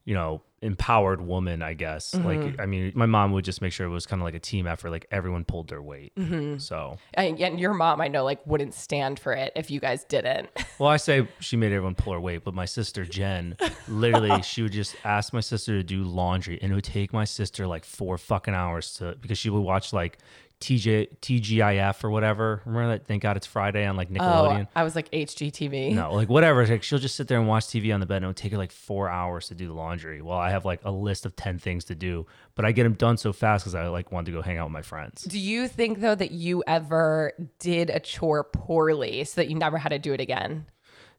you 0.04 0.14
know, 0.14 0.42
empowered 0.66 1.20
woman. 1.20 1.62
I 1.62 1.74
guess. 1.74 2.10
Mm-hmm. 2.10 2.26
Like 2.26 2.60
I 2.60 2.66
mean, 2.66 2.92
my 2.94 3.06
mom 3.06 3.32
would 3.32 3.44
just 3.44 3.62
make 3.62 3.72
sure 3.72 3.86
it 3.86 3.90
was 3.90 4.06
kind 4.06 4.20
of 4.20 4.24
like 4.24 4.34
a 4.34 4.40
team 4.40 4.66
effort. 4.66 4.90
Like 4.90 5.06
everyone 5.10 5.44
pulled 5.44 5.68
their 5.68 5.82
weight. 5.82 6.14
Mm-hmm. 6.16 6.58
So, 6.58 6.98
And, 7.14 7.40
and 7.40 7.60
your 7.60 7.74
mom, 7.74 8.00
I 8.00 8.08
know, 8.08 8.24
like 8.24 8.46
wouldn't 8.46 8.74
stand 8.74 9.18
for 9.18 9.32
it 9.32 9.52
if 9.56 9.70
you 9.70 9.80
guys 9.80 10.04
didn't. 10.04 10.50
well, 10.78 10.90
I 10.90 10.96
say 10.96 11.28
she 11.40 11.56
made 11.56 11.72
everyone 11.72 11.94
pull 11.94 12.12
her 12.12 12.20
weight, 12.20 12.44
but 12.44 12.54
my 12.54 12.64
sister 12.66 13.04
Jen, 13.04 13.56
literally, 13.88 14.42
she 14.42 14.62
would 14.62 14.72
just 14.72 14.96
ask 15.04 15.32
my 15.32 15.40
sister 15.40 15.72
to 15.72 15.82
do 15.82 16.02
laundry, 16.02 16.58
and 16.60 16.72
it 16.72 16.74
would 16.74 16.84
take 16.84 17.12
my 17.12 17.24
sister 17.24 17.66
like 17.66 17.84
four 17.84 18.18
fucking 18.18 18.54
hours 18.54 18.94
to 18.94 19.16
because 19.20 19.38
she 19.38 19.50
would 19.50 19.60
watch 19.60 19.92
like. 19.92 20.18
TJ 20.60 21.18
TGIF 21.20 22.02
or 22.02 22.10
whatever. 22.10 22.62
Remember 22.64 22.96
that? 22.96 23.06
Thank 23.06 23.22
God 23.22 23.36
it's 23.36 23.46
Friday 23.46 23.84
on 23.84 23.96
like 23.96 24.08
oh, 24.10 24.14
Nickelodeon. 24.14 24.64
Oh, 24.66 24.70
I 24.74 24.84
was 24.84 24.96
like 24.96 25.10
HGTV. 25.10 25.92
No, 25.94 26.14
like 26.14 26.28
whatever. 26.28 26.66
Like 26.66 26.82
she'll 26.82 26.98
just 26.98 27.14
sit 27.14 27.28
there 27.28 27.38
and 27.38 27.46
watch 27.46 27.66
TV 27.66 27.92
on 27.92 28.00
the 28.00 28.06
bed, 28.06 28.16
and 28.16 28.24
it'll 28.24 28.34
take 28.34 28.52
her 28.52 28.58
like 28.58 28.72
four 28.72 29.08
hours 29.08 29.48
to 29.48 29.54
do 29.54 29.66
the 29.66 29.74
laundry. 29.74 30.22
Well, 30.22 30.38
I 30.38 30.50
have 30.50 30.64
like 30.64 30.80
a 30.84 30.90
list 30.90 31.26
of 31.26 31.36
ten 31.36 31.58
things 31.58 31.84
to 31.86 31.94
do, 31.94 32.26
but 32.54 32.64
I 32.64 32.72
get 32.72 32.84
them 32.84 32.94
done 32.94 33.18
so 33.18 33.32
fast 33.32 33.64
because 33.64 33.74
I 33.74 33.86
like 33.88 34.10
want 34.10 34.26
to 34.26 34.32
go 34.32 34.40
hang 34.40 34.56
out 34.56 34.66
with 34.66 34.72
my 34.72 34.82
friends. 34.82 35.22
Do 35.24 35.38
you 35.38 35.68
think 35.68 36.00
though 36.00 36.14
that 36.14 36.30
you 36.30 36.64
ever 36.66 37.32
did 37.58 37.90
a 37.90 38.00
chore 38.00 38.44
poorly 38.44 39.24
so 39.24 39.40
that 39.40 39.48
you 39.48 39.56
never 39.56 39.76
had 39.76 39.90
to 39.90 39.98
do 39.98 40.14
it 40.14 40.20
again? 40.20 40.66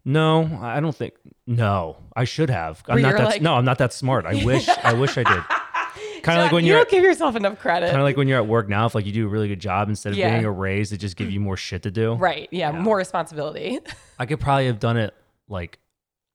No, 0.03 0.60
I 0.62 0.79
don't 0.79 0.96
think. 0.96 1.15
No, 1.46 1.98
I 2.15 2.24
should 2.24 2.50
have. 2.50 2.82
I'm 2.88 2.96
Where 2.96 3.12
not 3.12 3.17
that. 3.17 3.25
like- 3.25 3.41
no, 3.41 3.56
I'm 3.56 3.65
not 3.65 3.77
that 3.79 3.91
smart. 3.91 4.25
I 4.25 4.44
wish. 4.46 4.67
I 4.70 4.94
wish 4.94 5.17
I 5.17 5.24
did. 5.24 5.44
Kind 6.24 6.40
of 6.40 6.46
like 6.46 6.52
when 6.52 6.64
you 6.66 6.72
you're. 6.72 6.80
don't 6.80 6.90
give 6.90 7.04
yourself 7.04 7.36
enough 7.36 7.60
credit. 7.60 7.88
Kind 7.88 8.00
of 8.02 8.06
like 8.06 8.18
when 8.18 8.28
you're 8.28 8.38
at 8.40 8.48
work 8.48 8.68
now. 8.70 8.86
If 8.86 8.96
like 8.96 9.06
you 9.06 9.12
do 9.12 9.26
a 9.26 9.30
really 9.30 9.48
good 9.48 9.60
job, 9.60 9.90
instead 9.90 10.12
of 10.14 10.18
Yeah. 10.18 10.30
getting 10.30 10.46
a 10.46 10.52
raise, 10.52 10.90
they 10.90 10.98
just 10.98 11.16
give 11.16 11.32
you 11.32 11.40
more 11.40 11.58
shit 11.58 11.84
to 11.84 11.92
do. 11.92 12.14
right. 12.14 12.48
Yeah, 12.52 12.72
More 12.72 12.98
responsibility. 12.98 13.80
I 14.20 14.26
could 14.26 14.40
probably 14.40 14.68
have 14.68 14.80
done 14.80 14.98
it 14.98 15.14
like 15.48 15.80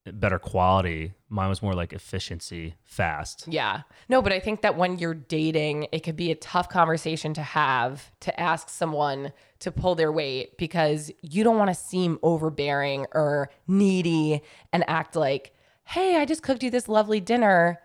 better 0.05 0.39
quality. 0.39 1.13
Mine 1.29 1.49
was 1.49 1.63
more 1.63 1.75
like 1.75 1.93
efficiency, 1.93 2.75
fast. 2.83 3.45
yeah. 3.47 3.83
No, 4.09 4.21
but 4.21 4.33
I 4.33 4.41
think 4.41 4.63
that 4.63 4.77
when 4.77 4.99
you're 4.99 5.15
dating, 5.15 5.87
it 5.93 6.01
could 6.01 6.17
be 6.17 6.31
a 6.31 6.35
tough 6.35 6.69
conversation 6.69 7.33
to 7.35 7.43
have 7.43 8.11
to 8.21 8.39
ask 8.41 8.69
someone 8.69 9.33
to 9.61 9.71
pull 9.71 9.95
their 9.95 10.11
weight 10.11 10.59
because 10.59 11.13
you 11.23 11.45
don't 11.45 11.57
want 11.57 11.71
to 11.71 11.75
seem 11.75 12.19
overbearing 12.23 13.07
or 13.13 13.49
needy 13.69 14.43
and 14.73 14.85
act 14.89 15.15
like, 15.15 15.55
hey, 15.85 16.17
I 16.17 16.25
just 16.25 16.43
cooked 16.43 16.63
you 16.65 16.71
this 16.71 16.89
lovely 16.89 17.21
dinner. 17.21 17.79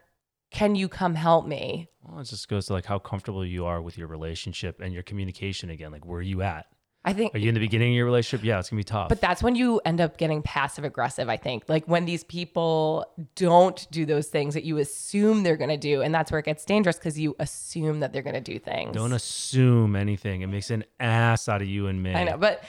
Can 0.57 0.73
you 0.73 0.89
come 0.89 1.13
help 1.13 1.45
me? 1.45 1.87
Well, 2.01 2.19
it 2.19 2.25
just 2.25 2.47
goes 2.47 2.65
to 2.65 2.73
like 2.73 2.85
how 2.85 2.97
comfortable 2.97 3.45
you 3.45 3.65
are 3.65 3.79
with 3.79 3.95
your 3.95 4.07
relationship 4.07 4.81
and 4.81 4.91
your 4.91 5.03
communication 5.03 5.69
again. 5.69 5.91
Like, 5.91 6.03
where 6.03 6.17
are 6.17 6.23
you 6.23 6.41
at? 6.41 6.65
I 7.05 7.13
think 7.13 7.35
Are 7.35 7.37
you 7.37 7.47
in 7.47 7.53
the 7.53 7.59
beginning 7.59 7.93
of 7.93 7.95
your 7.95 8.05
relationship? 8.05 8.43
Yeah, 8.43 8.57
it's 8.57 8.69
gonna 8.69 8.79
be 8.79 8.83
tough. 8.83 9.07
But 9.07 9.21
that's 9.21 9.43
when 9.43 9.55
you 9.55 9.79
end 9.85 10.01
up 10.01 10.17
getting 10.17 10.41
passive 10.41 10.83
aggressive, 10.83 11.29
I 11.29 11.37
think. 11.37 11.65
Like 11.67 11.85
when 11.85 12.05
these 12.05 12.23
people 12.23 13.05
don't 13.35 13.85
do 13.91 14.03
those 14.05 14.27
things 14.27 14.55
that 14.55 14.63
you 14.63 14.79
assume 14.79 15.43
they're 15.43 15.57
going 15.57 15.69
to 15.69 15.77
do. 15.77 16.01
And 16.01 16.13
that's 16.13 16.31
where 16.31 16.39
it 16.39 16.45
gets 16.45 16.65
dangerous 16.65 16.97
because 16.97 17.19
you 17.19 17.35
assume 17.39 17.99
that 17.99 18.11
they're 18.11 18.23
going 18.23 18.33
to 18.33 18.41
do 18.41 18.57
things. 18.57 18.95
don't 18.95 19.13
assume 19.13 19.95
anything. 19.95 20.41
It 20.41 20.47
makes 20.47 20.71
an 20.71 20.83
ass 20.99 21.47
out 21.47 21.61
of 21.61 21.67
you 21.67 21.85
and 21.85 22.01
me. 22.01 22.13
I 22.13 22.23
know. 22.23 22.37
But 22.37 22.63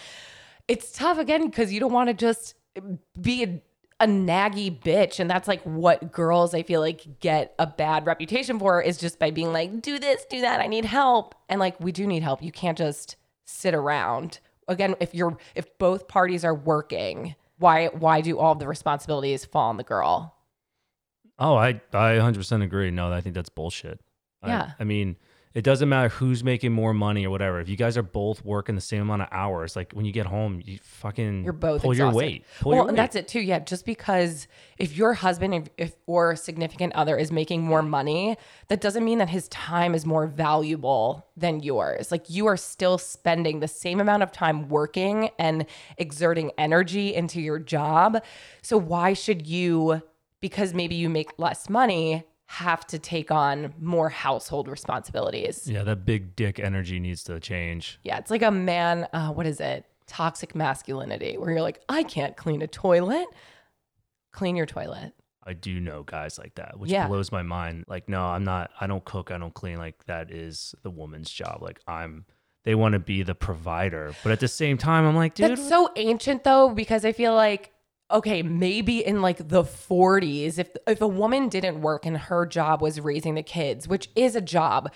it's 0.68 0.92
tough 0.92 1.18
again 1.18 1.46
because 1.46 1.72
you 1.72 1.80
don't 1.80 1.92
want 1.92 2.08
to 2.08 2.14
just 2.14 2.54
be 3.20 3.42
a, 3.42 3.60
a 4.00 4.06
naggy 4.06 4.70
bitch. 4.80 5.18
And 5.20 5.28
that's 5.28 5.48
like 5.48 5.60
what 5.62 6.12
girls, 6.12 6.54
I 6.54 6.62
feel 6.62 6.80
like, 6.80 7.20
get 7.20 7.54
a 7.58 7.66
bad 7.66 8.06
reputation 8.06 8.58
for 8.58 8.80
is 8.80 8.96
just 8.98 9.18
by 9.18 9.30
being 9.30 9.52
like, 9.52 9.82
do 9.82 9.98
this, 9.98 10.24
do 10.30 10.40
that. 10.42 10.60
I 10.60 10.66
need 10.66 10.84
help. 10.84 11.34
And 11.48 11.58
like, 11.58 11.78
we 11.80 11.90
do 11.92 12.06
need 12.06 12.22
help. 12.22 12.42
You 12.42 12.52
can't 12.52 12.78
just 12.78 13.16
sit 13.44 13.74
around. 13.74 14.38
Again, 14.68 14.94
if 15.00 15.14
you're, 15.14 15.36
if 15.54 15.76
both 15.78 16.06
parties 16.08 16.44
are 16.44 16.54
working, 16.54 17.34
why, 17.58 17.86
why 17.88 18.20
do 18.20 18.38
all 18.38 18.54
the 18.54 18.68
responsibilities 18.68 19.44
fall 19.44 19.68
on 19.70 19.78
the 19.78 19.84
girl? 19.84 20.34
Oh, 21.40 21.54
I 21.56 21.80
I 21.92 22.14
100% 22.18 22.62
agree. 22.64 22.90
No, 22.90 23.12
I 23.12 23.20
think 23.20 23.34
that's 23.34 23.48
bullshit. 23.48 24.00
I- 24.42 24.48
Yeah. 24.48 24.70
I, 24.78 24.84
mean, 24.84 25.16
it 25.54 25.62
doesn't 25.62 25.88
matter 25.88 26.08
who's 26.08 26.44
making 26.44 26.72
more 26.72 26.92
money 26.92 27.26
or 27.26 27.30
whatever. 27.30 27.60
If 27.60 27.68
you 27.68 27.76
guys 27.76 27.96
are 27.96 28.02
both 28.02 28.44
working 28.44 28.74
the 28.74 28.80
same 28.80 29.02
amount 29.02 29.22
of 29.22 29.28
hours, 29.30 29.76
like 29.76 29.92
when 29.92 30.04
you 30.04 30.12
get 30.12 30.26
home, 30.26 30.60
you 30.64 30.78
fucking 30.82 31.44
You're 31.44 31.52
both 31.52 31.82
pull 31.82 31.96
your 31.96 32.12
weight. 32.12 32.44
Pull 32.60 32.70
well, 32.70 32.76
your 32.76 32.84
weight. 32.84 32.88
and 32.90 32.98
that's 32.98 33.16
it 33.16 33.28
too. 33.28 33.40
Yeah, 33.40 33.60
just 33.60 33.86
because 33.86 34.46
if 34.78 34.96
your 34.96 35.14
husband 35.14 35.54
if, 35.54 35.68
if 35.78 35.96
or 36.06 36.36
significant 36.36 36.92
other 36.94 37.16
is 37.16 37.32
making 37.32 37.62
more 37.62 37.82
money, 37.82 38.36
that 38.68 38.80
doesn't 38.80 39.04
mean 39.04 39.18
that 39.18 39.30
his 39.30 39.48
time 39.48 39.94
is 39.94 40.04
more 40.04 40.26
valuable 40.26 41.26
than 41.36 41.60
yours. 41.60 42.12
Like 42.12 42.28
you 42.28 42.46
are 42.46 42.56
still 42.56 42.98
spending 42.98 43.60
the 43.60 43.68
same 43.68 44.00
amount 44.00 44.22
of 44.22 44.30
time 44.30 44.68
working 44.68 45.30
and 45.38 45.64
exerting 45.96 46.52
energy 46.58 47.14
into 47.14 47.40
your 47.40 47.58
job. 47.58 48.22
So 48.62 48.76
why 48.76 49.14
should 49.14 49.46
you 49.46 50.02
because 50.40 50.72
maybe 50.72 50.94
you 50.94 51.08
make 51.08 51.36
less 51.38 51.68
money 51.68 52.24
have 52.50 52.86
to 52.86 52.98
take 52.98 53.30
on 53.30 53.74
more 53.78 54.08
household 54.08 54.68
responsibilities? 54.68 55.68
yeah, 55.70 55.82
that 55.84 56.04
big 56.06 56.34
dick 56.34 56.58
energy 56.58 56.98
needs 56.98 57.22
to 57.24 57.38
change. 57.40 57.98
Yeah, 58.02 58.18
it's 58.18 58.30
like 58.30 58.42
a 58.42 58.50
man, 58.50 59.06
uh, 59.12 59.30
what 59.32 59.46
is 59.46 59.60
it? 59.60 59.84
Toxic 60.06 60.54
masculinity, 60.54 61.36
where 61.36 61.50
you're 61.50 61.60
like, 61.62 61.80
I 61.90 62.02
can't 62.02 62.36
clean 62.36 62.62
a 62.62 62.66
toilet. 62.66 63.26
Clean 64.32 64.56
your 64.56 64.64
toilet. 64.66 65.12
I 65.44 65.52
do 65.52 65.78
know 65.80 66.02
guys 66.02 66.38
like 66.38 66.54
that, 66.56 66.78
which 66.78 66.90
Yeah. 66.90 67.06
blows 67.06 67.30
my 67.32 67.42
mind. 67.42 67.84
Like, 67.88 68.08
no, 68.08 68.22
I'm 68.24 68.44
not. 68.44 68.70
I 68.80 68.86
don't 68.86 69.04
cook. 69.04 69.30
I 69.30 69.38
don't 69.38 69.52
clean. 69.54 69.76
Like 69.78 70.04
that 70.06 70.30
is 70.30 70.74
the 70.82 70.90
woman's 70.90 71.30
job. 71.30 71.58
Like 71.62 71.80
I'm. 71.86 72.24
They 72.64 72.74
want 72.74 72.94
to 72.94 72.98
be 72.98 73.22
the 73.22 73.34
provider, 73.34 74.12
but 74.22 74.32
at 74.32 74.40
the 74.40 74.48
same 74.48 74.76
time, 74.78 75.06
I'm 75.06 75.16
like, 75.16 75.34
dude, 75.34 75.50
That's 75.50 75.68
so 75.68 75.90
ancient 75.96 76.44
though, 76.44 76.68
because 76.70 77.04
I 77.04 77.12
feel 77.12 77.34
like, 77.34 77.72
okay, 78.10 78.42
maybe 78.42 79.04
in 79.04 79.22
like 79.22 79.48
the 79.48 79.62
40s, 79.62 80.58
if 80.58 80.70
if 80.86 81.00
a 81.00 81.08
woman 81.08 81.48
didn't 81.48 81.80
work 81.80 82.06
and 82.06 82.16
her 82.16 82.46
job 82.46 82.80
was 82.80 83.00
raising 83.00 83.34
the 83.34 83.42
kids, 83.42 83.86
which 83.86 84.08
is 84.16 84.36
a 84.36 84.40
job, 84.40 84.92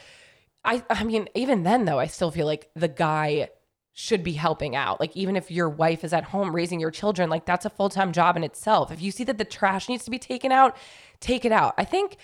I 0.65 0.83
I 0.91 1.05
mean, 1.05 1.29
even 1.35 1.63
then 1.63 1.85
though, 1.85 1.99
I 1.99 2.07
still 2.07 2.31
feel 2.31 2.47
like 2.47 2.71
the 2.75 2.89
guy 2.89 3.49
should 3.95 4.23
be 4.25 4.33
helping 4.33 4.75
out. 4.75 5.01
Like 5.01 5.17
even 5.17 5.37
if 5.37 5.51
your 5.51 5.69
wife 5.69 6.03
is 6.03 6.13
at 6.13 6.25
home 6.25 6.55
raising 6.55 6.81
your 6.81 6.91
children, 6.91 7.29
like 7.29 7.45
that's 7.45 7.67
a 7.67 7.71
full-time 7.71 8.13
job 8.13 8.37
in 8.37 8.45
itself. 8.45 8.91
If 8.91 9.03
you 9.03 9.11
see 9.11 9.25
that 9.25 9.37
the 9.37 9.45
trash 9.45 9.89
needs 9.89 10.05
to 10.05 10.11
be 10.11 10.19
taken 10.19 10.51
out, 10.51 10.77
take 11.21 11.45
it 11.45 11.53
out. 11.53 11.75
I 11.77 11.85
think 11.85 12.17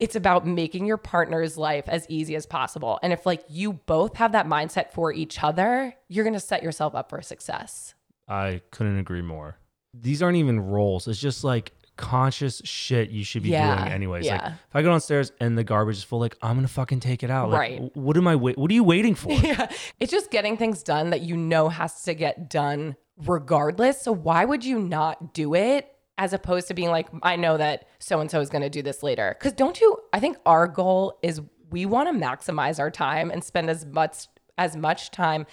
it's 0.00 0.16
about 0.16 0.46
making 0.46 0.86
your 0.86 0.96
partner's 0.96 1.56
life 1.56 1.84
as 1.88 2.04
easy 2.08 2.34
as 2.34 2.46
possible. 2.46 2.98
And 3.02 3.12
if 3.12 3.26
like 3.26 3.44
you 3.48 3.74
both 3.74 4.16
have 4.16 4.32
that 4.32 4.46
mindset 4.46 4.92
for 4.92 5.12
each 5.12 5.42
other, 5.42 5.94
you're 6.08 6.24
going 6.24 6.34
to 6.34 6.40
set 6.40 6.64
yourself 6.64 6.96
up 6.96 7.10
for 7.10 7.22
success. 7.22 7.94
I 8.26 8.62
couldn't 8.72 8.98
agree 8.98 9.22
more. 9.22 9.56
These 9.94 10.22
aren't 10.22 10.36
even 10.36 10.60
roles. 10.60 11.08
It's 11.08 11.18
just 11.18 11.44
like 11.44 11.72
conscious 11.96 12.62
shit 12.64 13.10
you 13.10 13.24
should 13.24 13.42
be 13.42 13.50
Yeah, 13.50 13.76
doing 13.76 13.92
anyways. 13.92 14.26
Like 14.26 14.42
if 14.44 14.74
I 14.74 14.82
go 14.82 14.90
downstairs 14.90 15.32
and 15.40 15.58
the 15.58 15.64
garbage 15.64 15.96
is 15.96 16.04
full, 16.04 16.20
like 16.20 16.36
I'm 16.42 16.56
gonna 16.56 16.68
fucking 16.68 17.00
take 17.00 17.22
it 17.22 17.30
out. 17.30 17.50
Like, 17.50 17.58
Right. 17.58 17.96
What 17.96 18.16
am 18.16 18.28
I 18.28 18.36
wait? 18.36 18.56
What 18.56 18.70
are 18.70 18.74
you 18.74 18.84
waiting 18.84 19.14
for? 19.14 19.32
Yeah. 19.48 19.70
It's 20.00 20.12
just 20.12 20.30
getting 20.30 20.56
things 20.56 20.82
done 20.82 21.10
that 21.10 21.22
you 21.22 21.36
know 21.36 21.68
has 21.68 22.02
to 22.04 22.14
get 22.14 22.48
done 22.50 22.96
regardless. 23.16 24.00
So 24.00 24.12
why 24.12 24.44
would 24.44 24.64
you 24.64 24.78
not 24.78 25.34
do 25.34 25.54
it 25.54 25.90
as 26.18 26.32
opposed 26.32 26.68
to 26.68 26.74
being 26.74 26.90
like, 26.90 27.08
I 27.22 27.36
know 27.36 27.56
that 27.56 27.86
so 27.98 28.20
and 28.20 28.30
so 28.30 28.40
is 28.40 28.50
to 28.50 28.68
do 28.68 28.82
this 28.82 29.02
later? 29.02 29.36
Because 29.38 29.52
don't 29.52 29.80
you? 29.80 29.96
I 30.12 30.20
think 30.20 30.36
our 30.46 30.66
goal 30.68 31.18
is 31.22 31.40
we 31.70 31.86
want 31.86 32.08
to 32.08 32.26
maximize 32.26 32.78
our 32.78 32.90
time 32.90 33.30
and 33.30 33.42
spend 33.42 33.70
as 33.70 33.84
much 33.86 34.26
as 34.56 34.76
much 34.76 35.10
time 35.10 35.46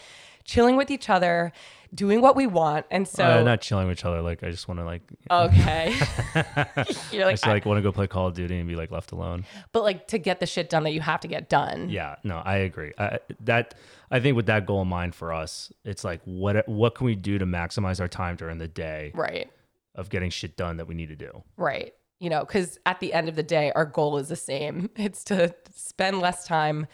chilling 0.44 0.76
with 0.76 0.90
each 0.92 1.10
other, 1.10 1.52
doing 1.96 2.22
what 2.22 2.36
we 2.36 2.46
want. 2.46 2.86
And 2.92 3.08
so, 3.08 3.24
uh, 3.24 3.44
not 3.44 3.62
chilling 3.62 3.88
with 3.88 3.98
each 4.00 4.06
other. 4.06 4.22
Like 4.22 4.44
I 4.44 4.52
just 4.52 4.68
want 4.68 4.80
to 4.82 4.86
like. 4.86 5.02
okay, 5.32 5.96
you're 6.36 6.46
like 6.46 6.84
I 7.14 7.26
like, 7.26 7.32
just 7.36 7.48
like 7.48 7.66
want 7.66 7.78
to 7.78 7.82
go 7.82 7.92
play 7.92 8.08
Call 8.08 8.28
of 8.28 8.34
Duty 8.36 8.58
and 8.60 8.68
be 8.68 8.76
like 8.76 8.92
left 8.92 9.12
alone. 9.12 9.46
but 9.72 9.84
like 9.84 10.08
to 10.10 10.18
get 10.18 10.40
the 10.40 10.46
shit 10.46 10.70
done 10.70 10.84
that 10.84 10.92
you 10.92 11.02
have 11.02 11.22
to 11.22 11.28
get 11.28 11.50
done. 11.50 11.90
Yeah, 11.90 12.16
no, 12.24 12.38
I 12.44 12.58
agree. 12.58 12.94
I, 12.98 13.20
that 13.42 13.76
I 14.12 14.20
think 14.20 14.36
with 14.36 14.46
that 14.48 14.66
goal 14.66 14.82
in 14.82 14.88
mind 14.88 15.16
for 15.16 15.34
us, 15.34 15.72
it's 15.84 16.04
like 16.04 16.22
what 16.26 16.68
what 16.68 16.96
can 16.96 17.06
we 17.06 17.16
do 17.16 17.38
to 17.38 17.46
maximize 17.46 18.00
our 18.00 18.08
time 18.08 18.36
during 18.36 18.58
the 18.58 18.68
day 18.68 19.12
Right. 19.16 19.50
of 19.96 20.10
getting 20.10 20.30
shit 20.30 20.58
done 20.58 20.78
that 20.78 20.88
we 20.88 20.94
need 20.96 21.10
to 21.10 21.16
do. 21.16 21.44
Right. 21.58 21.94
You 22.20 22.30
know, 22.30 22.42
because 22.42 22.80
at 22.86 23.00
the 23.02 23.14
end 23.14 23.28
of 23.30 23.36
the 23.36 23.44
day, 23.44 23.72
our 23.76 23.86
goal 23.86 24.18
is 24.18 24.30
the 24.30 24.36
same 24.36 24.90
it's 24.96 25.24
to 25.26 25.54
spend 25.74 26.20
less 26.20 26.46
time 26.48 26.88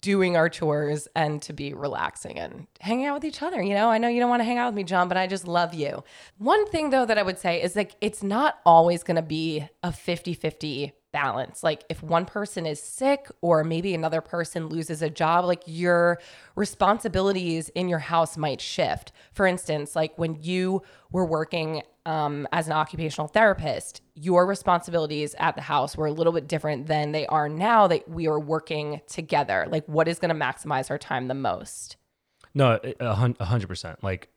doing 0.00 0.36
our 0.36 0.48
chores 0.48 1.08
and 1.14 1.42
to 1.42 1.52
be 1.52 1.74
relaxing 1.74 2.38
and 2.38 2.66
hanging 2.80 3.06
out 3.06 3.14
with 3.14 3.24
each 3.24 3.42
other. 3.42 3.62
You 3.62 3.74
know, 3.74 3.90
I 3.90 3.98
know 3.98 4.08
you 4.08 4.20
don't 4.20 4.30
want 4.30 4.40
to 4.40 4.44
hang 4.44 4.58
out 4.58 4.68
with 4.68 4.76
me, 4.76 4.84
John, 4.84 5.08
but 5.08 5.16
I 5.16 5.26
just 5.26 5.46
love 5.46 5.74
you. 5.74 6.02
One 6.38 6.66
thing, 6.66 6.90
though, 6.90 7.06
that 7.06 7.18
I 7.18 7.22
would 7.22 7.38
say 7.38 7.62
is 7.62 7.76
like 7.76 7.96
it's 8.00 8.22
not 8.22 8.58
always 8.64 9.02
going 9.02 9.16
to 9.16 9.22
be 9.22 9.68
a 9.82 9.92
50 9.92 10.34
50 10.34 10.92
balance. 11.14 11.62
Like 11.62 11.84
if 11.88 12.02
one 12.02 12.26
person 12.26 12.66
is 12.66 12.82
sick 12.82 13.30
or 13.40 13.62
maybe 13.62 13.94
another 13.94 14.20
person 14.20 14.66
loses 14.66 15.00
a 15.00 15.08
job, 15.08 15.44
like 15.44 15.62
your 15.64 16.20
responsibilities 16.56 17.70
in 17.70 17.88
your 17.88 18.00
house 18.00 18.36
might 18.36 18.60
shift. 18.60 19.12
For 19.32 19.46
instance, 19.46 19.94
like 19.94 20.18
when 20.18 20.42
you 20.42 20.82
were 21.12 21.24
working 21.24 21.82
um, 22.04 22.48
as 22.52 22.66
an 22.66 22.72
occupational 22.72 23.28
therapist, 23.28 24.02
your 24.14 24.44
responsibilities 24.44 25.36
at 25.38 25.54
the 25.54 25.62
house 25.62 25.96
were 25.96 26.06
a 26.06 26.12
little 26.12 26.32
bit 26.32 26.48
different 26.48 26.88
than 26.88 27.12
they 27.12 27.26
are 27.28 27.48
now 27.48 27.86
that 27.86 28.08
we 28.08 28.26
are 28.26 28.40
working 28.40 29.00
together. 29.06 29.66
Like 29.70 29.86
what 29.86 30.08
is 30.08 30.18
going 30.18 30.36
to 30.36 30.44
maximize 30.44 30.90
our 30.90 30.98
time 30.98 31.28
the 31.28 31.34
most? 31.34 31.96
No, 32.56 32.78
a 33.00 33.14
hundred 33.14 33.68
percent. 33.68 34.02
Like, 34.02 34.28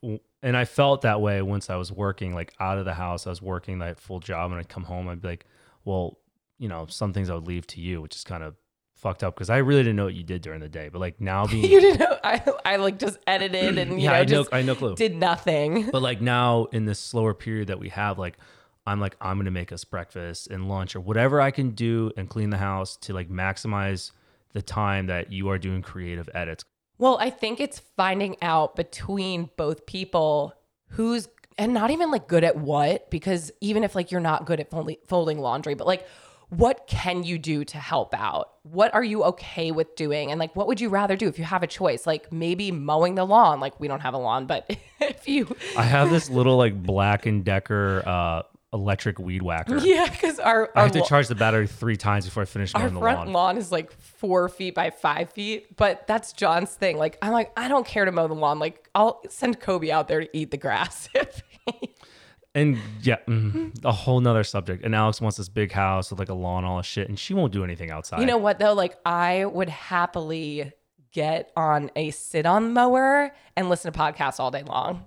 and 0.43 0.55
I 0.55 0.65
felt 0.65 1.01
that 1.01 1.21
way 1.21 1.41
once 1.41 1.69
I 1.69 1.75
was 1.75 1.91
working, 1.91 2.33
like 2.33 2.53
out 2.59 2.77
of 2.77 2.85
the 2.85 2.93
house. 2.93 3.27
I 3.27 3.29
was 3.29 3.41
working 3.41 3.79
that 3.79 3.99
full 3.99 4.19
job, 4.19 4.51
and 4.51 4.59
I'd 4.59 4.69
come 4.69 4.83
home. 4.83 5.07
I'd 5.07 5.21
be 5.21 5.27
like, 5.27 5.45
well, 5.85 6.17
you 6.57 6.67
know, 6.67 6.85
some 6.89 7.13
things 7.13 7.29
I 7.29 7.35
would 7.35 7.47
leave 7.47 7.67
to 7.67 7.81
you, 7.81 8.01
which 8.01 8.15
is 8.15 8.23
kind 8.23 8.43
of 8.43 8.55
fucked 8.95 9.23
up 9.23 9.35
because 9.35 9.49
I 9.51 9.57
really 9.57 9.81
didn't 9.83 9.95
know 9.95 10.05
what 10.05 10.15
you 10.15 10.23
did 10.23 10.41
during 10.41 10.59
the 10.59 10.69
day. 10.69 10.89
But 10.89 10.99
like 10.99 11.21
now 11.21 11.45
being, 11.51 11.69
You 11.69 11.79
didn't 11.79 11.99
know 11.99 12.17
I, 12.23 12.41
I 12.65 12.75
like 12.77 12.97
just 12.99 13.19
edited 13.27 13.77
and 13.77 13.93
you 13.93 14.05
yeah, 14.05 14.09
know 14.11 14.15
I 14.15 14.19
know, 14.19 14.25
just 14.25 14.53
I 14.53 14.61
know 14.63 14.75
clue. 14.75 14.95
did 14.95 15.15
nothing. 15.15 15.89
But 15.91 16.01
like 16.01 16.21
now 16.21 16.65
in 16.71 16.85
this 16.85 16.99
slower 16.99 17.33
period 17.33 17.67
that 17.67 17.79
we 17.79 17.89
have, 17.89 18.17
like 18.17 18.37
I'm 18.85 18.99
like 18.99 19.15
I'm 19.21 19.37
gonna 19.37 19.51
make 19.51 19.71
us 19.71 19.83
breakfast 19.83 20.47
and 20.47 20.67
lunch 20.67 20.95
or 20.95 20.99
whatever 20.99 21.39
I 21.39 21.51
can 21.51 21.71
do 21.71 22.11
and 22.17 22.29
clean 22.29 22.49
the 22.49 22.57
house 22.57 22.97
to 22.97 23.13
like 23.13 23.29
maximize 23.29 24.11
the 24.53 24.61
time 24.61 25.07
that 25.07 25.31
you 25.31 25.49
are 25.49 25.57
doing 25.59 25.81
creative 25.81 26.29
edits. 26.33 26.63
Well, 26.97 27.17
I 27.19 27.29
think 27.29 27.59
it's 27.59 27.79
finding 27.95 28.37
out 28.41 28.75
between 28.75 29.51
both 29.57 29.85
people 29.85 30.53
who's 30.91 31.27
and 31.59 31.73
not 31.73 31.91
even 31.91 32.09
like 32.11 32.27
good 32.27 32.43
at 32.43 32.55
what 32.55 33.09
because 33.11 33.51
even 33.61 33.83
if 33.83 33.93
like 33.93 34.11
you're 34.11 34.21
not 34.21 34.45
good 34.45 34.59
at 34.59 34.69
folding 35.07 35.39
laundry, 35.39 35.75
but 35.75 35.85
like 35.85 36.07
what 36.49 36.87
can 36.87 37.23
you 37.23 37.37
do 37.37 37.65
to 37.65 37.77
help 37.77 38.13
out? 38.13 38.51
What 38.63 38.93
are 38.93 39.03
you 39.03 39.23
okay 39.25 39.71
with 39.71 39.95
doing? 39.95 40.31
And 40.31 40.39
like 40.39 40.55
what 40.55 40.67
would 40.67 40.79
you 40.79 40.89
rather 40.89 41.15
do 41.15 41.27
if 41.27 41.37
you 41.37 41.45
have 41.45 41.63
a 41.63 41.67
choice? 41.67 42.07
Like 42.07 42.31
maybe 42.31 42.71
mowing 42.71 43.15
the 43.15 43.25
lawn. 43.25 43.59
Like 43.59 43.79
we 43.79 43.87
don't 43.87 43.99
have 43.99 44.13
a 44.13 44.17
lawn, 44.17 44.45
but 44.45 44.65
if 45.01 45.27
you 45.27 45.55
I 45.77 45.83
have 45.83 46.09
this 46.09 46.29
little 46.29 46.57
like 46.57 46.81
Black 46.81 47.25
and 47.25 47.43
Decker 47.43 48.01
uh, 48.05 48.43
electric 48.73 49.19
weed 49.19 49.41
whacker. 49.41 49.77
Yeah, 49.83 50.09
because 50.09 50.39
our 50.39 50.69
I 50.75 50.83
have 50.83 50.91
to 50.93 51.01
charge 51.01 51.27
the 51.27 51.35
battery 51.35 51.67
three 51.67 51.97
times 51.97 52.25
before 52.25 52.43
I 52.43 52.45
finish 52.45 52.73
mowing 52.73 52.93
the 52.93 52.99
lawn. 52.99 53.03
Our 53.09 53.15
front 53.15 53.29
lawn. 53.29 53.33
lawn 53.33 53.57
is 53.57 53.71
like 53.71 53.91
four 53.99 54.47
feet 54.47 54.73
by 54.75 54.89
five 54.89 55.29
feet, 55.31 55.75
but 55.75 56.07
that's 56.07 56.31
John's 56.33 56.71
thing. 56.73 56.97
Like 56.97 57.17
I'm 57.21 57.31
like, 57.33 57.51
I 57.57 57.67
don't 57.67 57.85
care 57.85 58.05
to 58.05 58.11
mow 58.11 58.27
the 58.27 58.35
lawn. 58.35 58.59
Like 58.59 58.89
I'll 58.95 59.21
send 59.29 59.59
Kobe 59.59 59.91
out 59.91 60.07
there 60.07 60.21
to 60.21 60.37
eat 60.37 60.51
the 60.51 60.57
grass. 60.57 61.09
if 61.15 61.43
he- 61.81 61.93
And 62.57 62.79
yeah, 63.03 63.17
mm, 63.27 63.71
a 63.85 63.91
whole 63.91 64.19
nother 64.19 64.43
subject. 64.43 64.83
And 64.83 64.95
Alex 64.95 65.21
wants 65.21 65.37
this 65.37 65.47
big 65.47 65.71
house 65.71 66.09
with 66.09 66.17
like 66.17 66.29
a 66.29 66.33
lawn, 66.33 66.65
all 66.65 66.77
this 66.77 66.87
shit, 66.87 67.07
and 67.07 67.17
she 67.17 67.35
won't 67.35 67.53
do 67.53 67.63
anything 67.63 67.91
outside. 67.91 68.19
You 68.19 68.25
know 68.25 68.37
what 68.37 68.57
though? 68.57 68.73
Like 68.73 68.97
I 69.05 69.45
would 69.45 69.69
happily 69.69 70.71
get 71.11 71.51
on 71.55 71.91
a 71.95 72.09
sit-on 72.09 72.73
mower 72.73 73.31
and 73.55 73.69
listen 73.69 73.93
to 73.93 73.97
podcasts 73.97 74.39
all 74.39 74.49
day 74.49 74.63
long. 74.63 75.05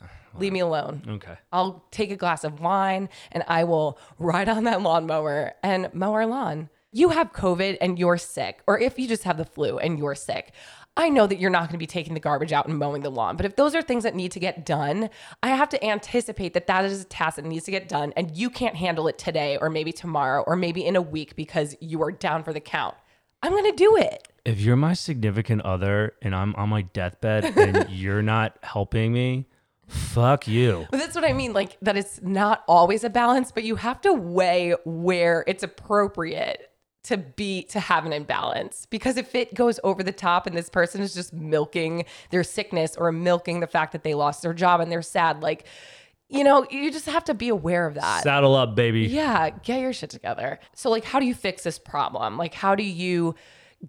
Leave 0.38 0.54
me 0.54 0.60
alone. 0.60 1.02
Okay. 1.06 1.34
I'll 1.52 1.84
take 1.90 2.10
a 2.10 2.16
glass 2.16 2.44
of 2.44 2.60
wine 2.60 3.10
and 3.30 3.44
I 3.46 3.64
will 3.64 3.98
ride 4.18 4.48
on 4.48 4.64
that 4.64 4.80
lawnmower 4.80 5.52
and 5.62 5.92
mow 5.92 6.14
our 6.14 6.26
lawn. 6.26 6.70
You 6.92 7.10
have 7.10 7.32
COVID 7.32 7.76
and 7.80 7.98
you're 7.98 8.18
sick, 8.18 8.62
or 8.66 8.80
if 8.80 8.98
you 8.98 9.06
just 9.06 9.22
have 9.22 9.36
the 9.36 9.44
flu 9.44 9.78
and 9.78 9.96
you're 9.98 10.16
sick, 10.16 10.52
I 10.96 11.08
know 11.08 11.26
that 11.26 11.38
you're 11.38 11.50
not 11.50 11.62
going 11.62 11.72
to 11.72 11.78
be 11.78 11.86
taking 11.86 12.14
the 12.14 12.20
garbage 12.20 12.52
out 12.52 12.66
and 12.66 12.76
mowing 12.76 13.02
the 13.02 13.10
lawn. 13.10 13.36
But 13.36 13.46
if 13.46 13.56
those 13.56 13.74
are 13.74 13.82
things 13.82 14.02
that 14.02 14.14
need 14.14 14.32
to 14.32 14.40
get 14.40 14.66
done, 14.66 15.08
I 15.42 15.48
have 15.48 15.68
to 15.70 15.84
anticipate 15.84 16.52
that 16.54 16.66
that 16.66 16.84
is 16.84 17.00
a 17.00 17.04
task 17.04 17.36
that 17.36 17.44
needs 17.44 17.64
to 17.66 17.70
get 17.70 17.88
done 17.88 18.12
and 18.16 18.36
you 18.36 18.50
can't 18.50 18.76
handle 18.76 19.08
it 19.08 19.16
today 19.16 19.56
or 19.60 19.70
maybe 19.70 19.92
tomorrow 19.92 20.42
or 20.46 20.56
maybe 20.56 20.84
in 20.84 20.96
a 20.96 21.02
week 21.02 21.36
because 21.36 21.76
you 21.80 22.02
are 22.02 22.12
down 22.12 22.42
for 22.42 22.52
the 22.52 22.60
count. 22.60 22.96
I'm 23.42 23.52
going 23.52 23.70
to 23.70 23.76
do 23.76 23.96
it. 23.96 24.28
If 24.44 24.60
you're 24.60 24.76
my 24.76 24.94
significant 24.94 25.62
other 25.62 26.14
and 26.22 26.34
I'm 26.34 26.54
on 26.56 26.68
my 26.68 26.82
deathbed 26.82 27.44
and 27.56 27.88
you're 27.90 28.22
not 28.22 28.58
helping 28.62 29.12
me, 29.12 29.46
fuck 29.86 30.46
you. 30.46 30.86
But 30.90 30.98
that's 30.98 31.14
what 31.14 31.24
I 31.24 31.32
mean. 31.32 31.52
Like 31.52 31.78
that 31.80 31.96
it's 31.96 32.20
not 32.22 32.64
always 32.68 33.04
a 33.04 33.10
balance, 33.10 33.52
but 33.52 33.64
you 33.64 33.76
have 33.76 34.00
to 34.02 34.12
weigh 34.12 34.74
where 34.84 35.44
it's 35.46 35.62
appropriate 35.62 36.69
to 37.04 37.16
be 37.16 37.62
to 37.64 37.80
have 37.80 38.06
an 38.06 38.12
imbalance. 38.12 38.86
Because 38.86 39.16
if 39.16 39.34
it 39.34 39.54
goes 39.54 39.80
over 39.84 40.02
the 40.02 40.12
top 40.12 40.46
and 40.46 40.56
this 40.56 40.68
person 40.68 41.00
is 41.00 41.14
just 41.14 41.32
milking 41.32 42.04
their 42.30 42.44
sickness 42.44 42.96
or 42.96 43.12
milking 43.12 43.60
the 43.60 43.66
fact 43.66 43.92
that 43.92 44.04
they 44.04 44.14
lost 44.14 44.42
their 44.42 44.54
job 44.54 44.80
and 44.80 44.90
they're 44.90 45.02
sad, 45.02 45.42
like 45.42 45.66
you 46.30 46.44
know, 46.44 46.64
you 46.70 46.92
just 46.92 47.06
have 47.06 47.24
to 47.24 47.34
be 47.34 47.48
aware 47.48 47.86
of 47.86 47.94
that. 47.94 48.22
Saddle 48.22 48.54
up, 48.54 48.76
baby. 48.76 49.00
Yeah, 49.00 49.50
get 49.50 49.80
your 49.80 49.92
shit 49.92 50.10
together. 50.10 50.60
So, 50.74 50.88
like, 50.88 51.04
how 51.04 51.18
do 51.18 51.26
you 51.26 51.34
fix 51.34 51.64
this 51.64 51.78
problem? 51.78 52.36
Like, 52.38 52.54
how 52.54 52.76
do 52.76 52.84
you 52.84 53.34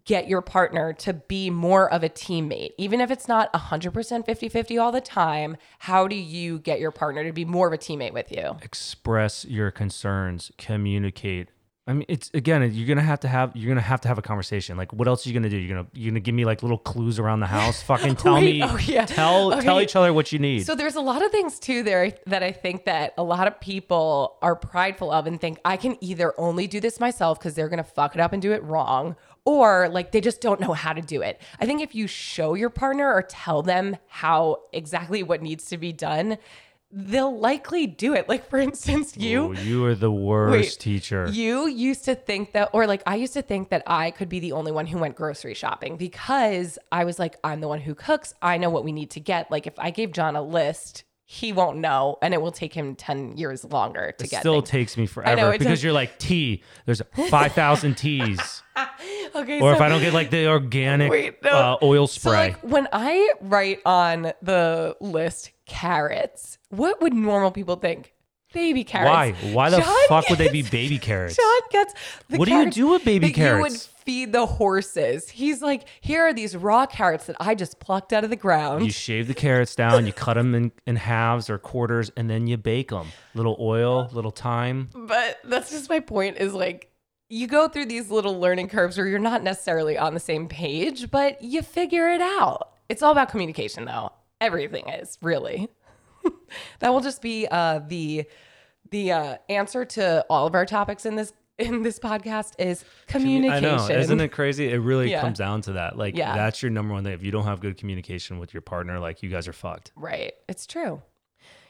get 0.05 0.27
your 0.27 0.41
partner 0.41 0.93
to 0.93 1.13
be 1.13 1.49
more 1.49 1.91
of 1.91 2.03
a 2.03 2.09
teammate? 2.09 2.71
Even 2.77 2.99
if 2.99 3.11
it's 3.11 3.27
not 3.27 3.51
100% 3.53 4.25
50 4.25 4.49
50 4.49 4.77
all 4.77 4.91
the 4.91 5.01
time, 5.01 5.57
how 5.79 6.07
do 6.07 6.15
you 6.15 6.59
get 6.59 6.79
your 6.79 6.91
partner 6.91 7.23
to 7.23 7.31
be 7.31 7.45
more 7.45 7.67
of 7.67 7.73
a 7.73 7.77
teammate 7.77 8.13
with 8.13 8.31
you? 8.31 8.57
Express 8.61 9.45
your 9.45 9.69
concerns, 9.69 10.51
communicate. 10.57 11.49
I 11.87 11.93
mean, 11.93 12.05
it's 12.07 12.29
again, 12.35 12.69
you're 12.73 12.87
gonna 12.87 13.01
have 13.01 13.21
to 13.21 13.27
have 13.27 13.55
you're 13.55 13.67
gonna 13.67 13.81
have 13.81 14.01
to 14.01 14.07
have 14.07 14.19
a 14.19 14.21
conversation. 14.21 14.77
Like, 14.77 14.93
what 14.93 15.07
else 15.07 15.25
are 15.25 15.29
you 15.29 15.33
gonna 15.33 15.49
do? 15.49 15.57
You're 15.57 15.75
gonna 15.75 15.87
you're 15.93 16.11
gonna 16.11 16.19
give 16.19 16.35
me 16.35 16.45
like 16.45 16.61
little 16.61 16.77
clues 16.77 17.17
around 17.17 17.39
the 17.39 17.47
house. 17.47 17.81
Fucking 17.91 18.17
tell 18.17 18.35
Wait, 18.35 18.59
me. 18.59 18.63
oh, 18.63 18.77
yeah. 18.77 19.05
Tell 19.07 19.59
tell 19.61 19.81
each 19.81 19.95
other 19.95 20.13
what 20.13 20.31
you 20.31 20.37
need. 20.37 20.65
So 20.65 20.75
there's 20.75 20.95
a 20.95 21.01
lot 21.01 21.23
of 21.23 21.31
things 21.31 21.57
too 21.57 21.81
there 21.81 22.13
that 22.27 22.43
I 22.43 22.51
think 22.51 22.85
that 22.85 23.15
a 23.17 23.23
lot 23.23 23.47
of 23.47 23.59
people 23.59 24.37
are 24.43 24.55
prideful 24.55 25.11
of 25.11 25.25
and 25.25 25.41
think 25.41 25.57
I 25.65 25.75
can 25.75 25.97
either 26.01 26.33
only 26.39 26.67
do 26.67 26.79
this 26.79 26.99
myself 26.99 27.39
because 27.39 27.55
they're 27.55 27.69
gonna 27.69 27.83
fuck 27.83 28.13
it 28.13 28.21
up 28.21 28.31
and 28.31 28.43
do 28.43 28.51
it 28.51 28.63
wrong, 28.63 29.15
or 29.43 29.89
like 29.89 30.11
they 30.11 30.21
just 30.21 30.39
don't 30.39 30.59
know 30.59 30.73
how 30.73 30.93
to 30.93 31.01
do 31.01 31.23
it. 31.23 31.41
I 31.59 31.65
think 31.65 31.81
if 31.81 31.95
you 31.95 32.05
show 32.05 32.53
your 32.53 32.69
partner 32.69 33.11
or 33.11 33.23
tell 33.23 33.63
them 33.63 33.97
how 34.07 34.57
exactly 34.71 35.23
what 35.23 35.41
needs 35.41 35.65
to 35.69 35.79
be 35.79 35.91
done, 35.91 36.37
they'll 36.91 37.37
likely 37.37 37.87
do 37.87 38.13
it. 38.13 38.27
Like 38.29 38.49
for 38.49 38.59
instance, 38.59 39.15
you 39.17 39.51
Ooh, 39.51 39.53
you 39.53 39.85
are 39.85 39.95
the 39.95 40.11
worst 40.11 40.51
Wait, 40.51 40.79
teacher. 40.79 41.27
you 41.29 41.67
used 41.67 42.05
to 42.05 42.15
think 42.15 42.51
that, 42.53 42.69
or 42.73 42.87
like 42.87 43.01
I 43.05 43.15
used 43.15 43.33
to 43.33 43.41
think 43.41 43.69
that 43.69 43.83
I 43.87 44.11
could 44.11 44.29
be 44.29 44.39
the 44.39 44.51
only 44.53 44.71
one 44.71 44.85
who 44.87 44.97
went 44.99 45.15
grocery 45.15 45.53
shopping 45.53 45.97
because 45.97 46.77
I 46.91 47.03
was 47.05 47.19
like, 47.19 47.37
I'm 47.43 47.61
the 47.61 47.67
one 47.67 47.79
who 47.81 47.95
cooks. 47.95 48.33
I 48.41 48.57
know 48.57 48.69
what 48.69 48.83
we 48.83 48.91
need 48.91 49.11
to 49.11 49.19
get. 49.19 49.49
Like 49.51 49.67
if 49.67 49.77
I 49.77 49.91
gave 49.91 50.11
John 50.11 50.35
a 50.35 50.41
list, 50.41 51.03
he 51.25 51.53
won't 51.53 51.77
know, 51.77 52.17
and 52.21 52.33
it 52.33 52.41
will 52.41 52.51
take 52.51 52.73
him 52.73 52.93
10 52.93 53.37
years 53.37 53.63
longer 53.63 54.11
to 54.17 54.23
get 54.25 54.27
it 54.27 54.29
get 54.31 54.39
still 54.41 54.59
things. 54.59 54.69
takes 54.69 54.97
me 54.97 55.05
forever 55.05 55.53
it 55.53 55.59
because 55.59 55.75
does. 55.79 55.83
you're 55.83 55.93
like 55.93 56.19
tea. 56.19 56.61
There's 56.85 57.01
five 57.29 57.53
thousand 57.53 57.95
teas, 57.95 58.61
okay, 59.35 59.59
or 59.59 59.71
so, 59.71 59.75
if 59.75 59.81
I 59.81 59.89
don't 59.89 60.01
get 60.01 60.13
like 60.13 60.29
the 60.29 60.47
organic 60.47 61.11
Wait, 61.11 61.43
no. 61.43 61.49
uh, 61.49 61.77
oil 61.83 62.07
so 62.07 62.19
spray. 62.19 62.31
like 62.31 62.59
when 62.61 62.87
I 62.91 63.33
write 63.41 63.79
on 63.85 64.33
the 64.41 64.95
list 64.99 65.51
carrots, 65.65 66.57
what 66.69 67.01
would 67.01 67.13
normal 67.13 67.51
people 67.51 67.75
think? 67.75 68.13
baby 68.53 68.83
carrots. 68.83 69.09
Why? 69.41 69.53
Why 69.53 69.69
the 69.69 69.79
John 69.79 70.07
fuck 70.09 70.29
would 70.29 70.37
they 70.37 70.49
be 70.49 70.61
baby 70.61 70.97
carrots? 70.97 71.37
John 71.37 71.61
gets 71.71 71.93
What 72.29 72.47
do 72.49 72.53
you 72.53 72.69
do 72.69 72.87
with 72.89 73.05
baby 73.05 73.31
that 73.31 73.37
You 73.37 73.43
would 73.61 73.69
carrots? 73.69 73.85
feed 73.85 74.33
the 74.33 74.45
horses. 74.45 75.29
He's 75.29 75.61
like, 75.61 75.87
here 76.01 76.23
are 76.23 76.33
these 76.33 76.57
raw 76.57 76.85
carrots 76.85 77.27
that 77.27 77.37
I 77.39 77.55
just 77.55 77.79
plucked 77.79 78.11
out 78.11 78.23
of 78.25 78.29
the 78.29 78.35
ground. 78.35 78.83
You 78.85 78.91
shave 78.91 79.27
the 79.27 79.33
carrots 79.33 79.73
down, 79.75 80.05
you 80.05 80.11
cut 80.11 80.33
them 80.33 80.53
in, 80.53 80.71
in 80.85 80.97
halves 80.97 81.49
or 81.49 81.57
quarters, 81.57 82.11
and 82.17 82.29
then 82.29 82.45
you 82.47 82.57
bake 82.57 82.89
them. 82.89 83.07
Little 83.35 83.55
oil, 83.59 84.09
little 84.11 84.31
thyme. 84.31 84.89
but 84.93 85.39
that's 85.45 85.71
just 85.71 85.89
my 85.89 86.01
point 86.01 86.37
is 86.37 86.53
like 86.53 86.90
you 87.31 87.47
go 87.47 87.67
through 87.69 87.85
these 87.85 88.11
little 88.11 88.39
learning 88.39 88.67
curves 88.67 88.97
where 88.97 89.07
you're 89.07 89.17
not 89.19 89.41
necessarily 89.41 89.97
on 89.97 90.13
the 90.13 90.19
same 90.19 90.47
page, 90.47 91.09
but 91.09 91.41
you 91.41 91.61
figure 91.61 92.09
it 92.09 92.21
out. 92.21 92.73
It's 92.89 93.01
all 93.01 93.11
about 93.13 93.29
communication 93.29 93.85
though. 93.85 94.11
Everything 94.41 94.89
is 94.89 95.17
really. 95.21 95.69
that 96.79 96.91
will 96.93 96.99
just 96.99 97.21
be 97.21 97.47
uh, 97.49 97.79
the 97.87 98.25
the 98.89 99.11
uh, 99.13 99.37
answer 99.47 99.85
to 99.85 100.25
all 100.29 100.45
of 100.45 100.53
our 100.55 100.65
topics 100.65 101.05
in 101.05 101.15
this 101.15 101.31
in 101.57 101.83
this 101.83 101.99
podcast 101.99 102.53
is 102.59 102.83
communication. 103.07 103.65
I 103.65 103.77
know, 103.77 103.87
isn't 103.87 104.19
it 104.19 104.29
crazy? 104.29 104.69
It 104.69 104.79
really 104.79 105.11
Yeah. 105.11 105.21
comes 105.21 105.37
down 105.37 105.61
to 105.61 105.73
that. 105.73 105.97
Like, 105.97 106.15
Yeah. 106.17 106.35
that's 106.35 106.61
your 106.61 106.71
number 106.71 106.93
one 106.93 107.03
thing. 107.03 107.13
If 107.13 107.23
you 107.23 107.31
don't 107.31 107.43
have 107.45 107.59
good 107.61 107.77
communication 107.77 108.39
with 108.39 108.51
your 108.53 108.61
partner, 108.61 108.99
like, 108.99 109.21
you 109.21 109.29
guys 109.29 109.47
are 109.47 109.53
fucked. 109.53 109.91
Right. 109.95 110.33
It's 110.49 110.65
true. 110.65 111.01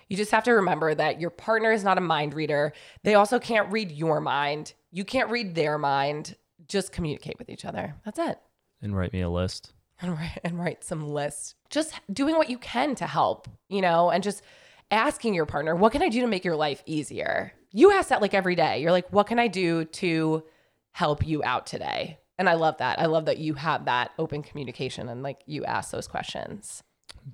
You 0.07 0.15
just 0.17 0.31
have 0.31 0.45
to 0.45 0.51
remember 0.53 0.95
that 0.95 1.19
your 1.19 1.29
partner 1.29 1.71
is 1.71 1.83
not 1.83 1.97
a 1.97 2.01
mind 2.01 2.33
reader. 2.33 2.71
They 3.03 3.15
also 3.15 3.37
can't 3.37 3.69
read 3.71 3.91
your 3.91 4.21
mind. 4.21 4.73
You 4.91 5.05
can't 5.05 5.29
read 5.29 5.55
their 5.55 5.77
mind. 5.77 6.35
Just 6.67 6.91
communicate 6.91 7.39
with 7.39 7.49
each 7.49 7.65
other. 7.65 7.95
That's 8.05 8.19
it. 8.19 8.39
And 8.81 8.95
write 8.95 9.13
me 9.13 9.21
a 9.21 9.29
list. 9.29 9.73
And 10.01 10.17
write, 10.17 10.39
and 10.43 10.59
write 10.59 10.83
some 10.83 11.09
lists. 11.09 11.55
Just 11.69 11.93
doing 12.11 12.35
what 12.35 12.49
you 12.49 12.57
can 12.57 12.95
to 12.95 13.07
help, 13.07 13.47
you 13.69 13.81
know, 13.81 14.09
and 14.09 14.23
just 14.23 14.41
asking 14.89 15.33
your 15.33 15.45
partner, 15.45 15.75
what 15.75 15.91
can 15.91 16.01
I 16.01 16.09
do 16.09 16.21
to 16.21 16.27
make 16.27 16.43
your 16.43 16.55
life 16.55 16.83
easier? 16.85 17.53
You 17.71 17.91
ask 17.91 18.09
that 18.09 18.21
like 18.21 18.33
every 18.33 18.55
day. 18.55 18.81
You're 18.81 18.91
like, 18.91 19.07
what 19.11 19.27
can 19.27 19.39
I 19.39 19.47
do 19.47 19.85
to 19.85 20.43
help 20.91 21.25
you 21.25 21.43
out 21.43 21.65
today? 21.65 22.19
And 22.37 22.49
I 22.49 22.53
love 22.55 22.77
that. 22.79 22.99
I 22.99 23.05
love 23.05 23.25
that 23.25 23.37
you 23.37 23.53
have 23.53 23.85
that 23.85 24.11
open 24.17 24.41
communication 24.41 25.07
and 25.07 25.23
like 25.23 25.41
you 25.45 25.63
ask 25.63 25.91
those 25.91 26.07
questions. 26.07 26.83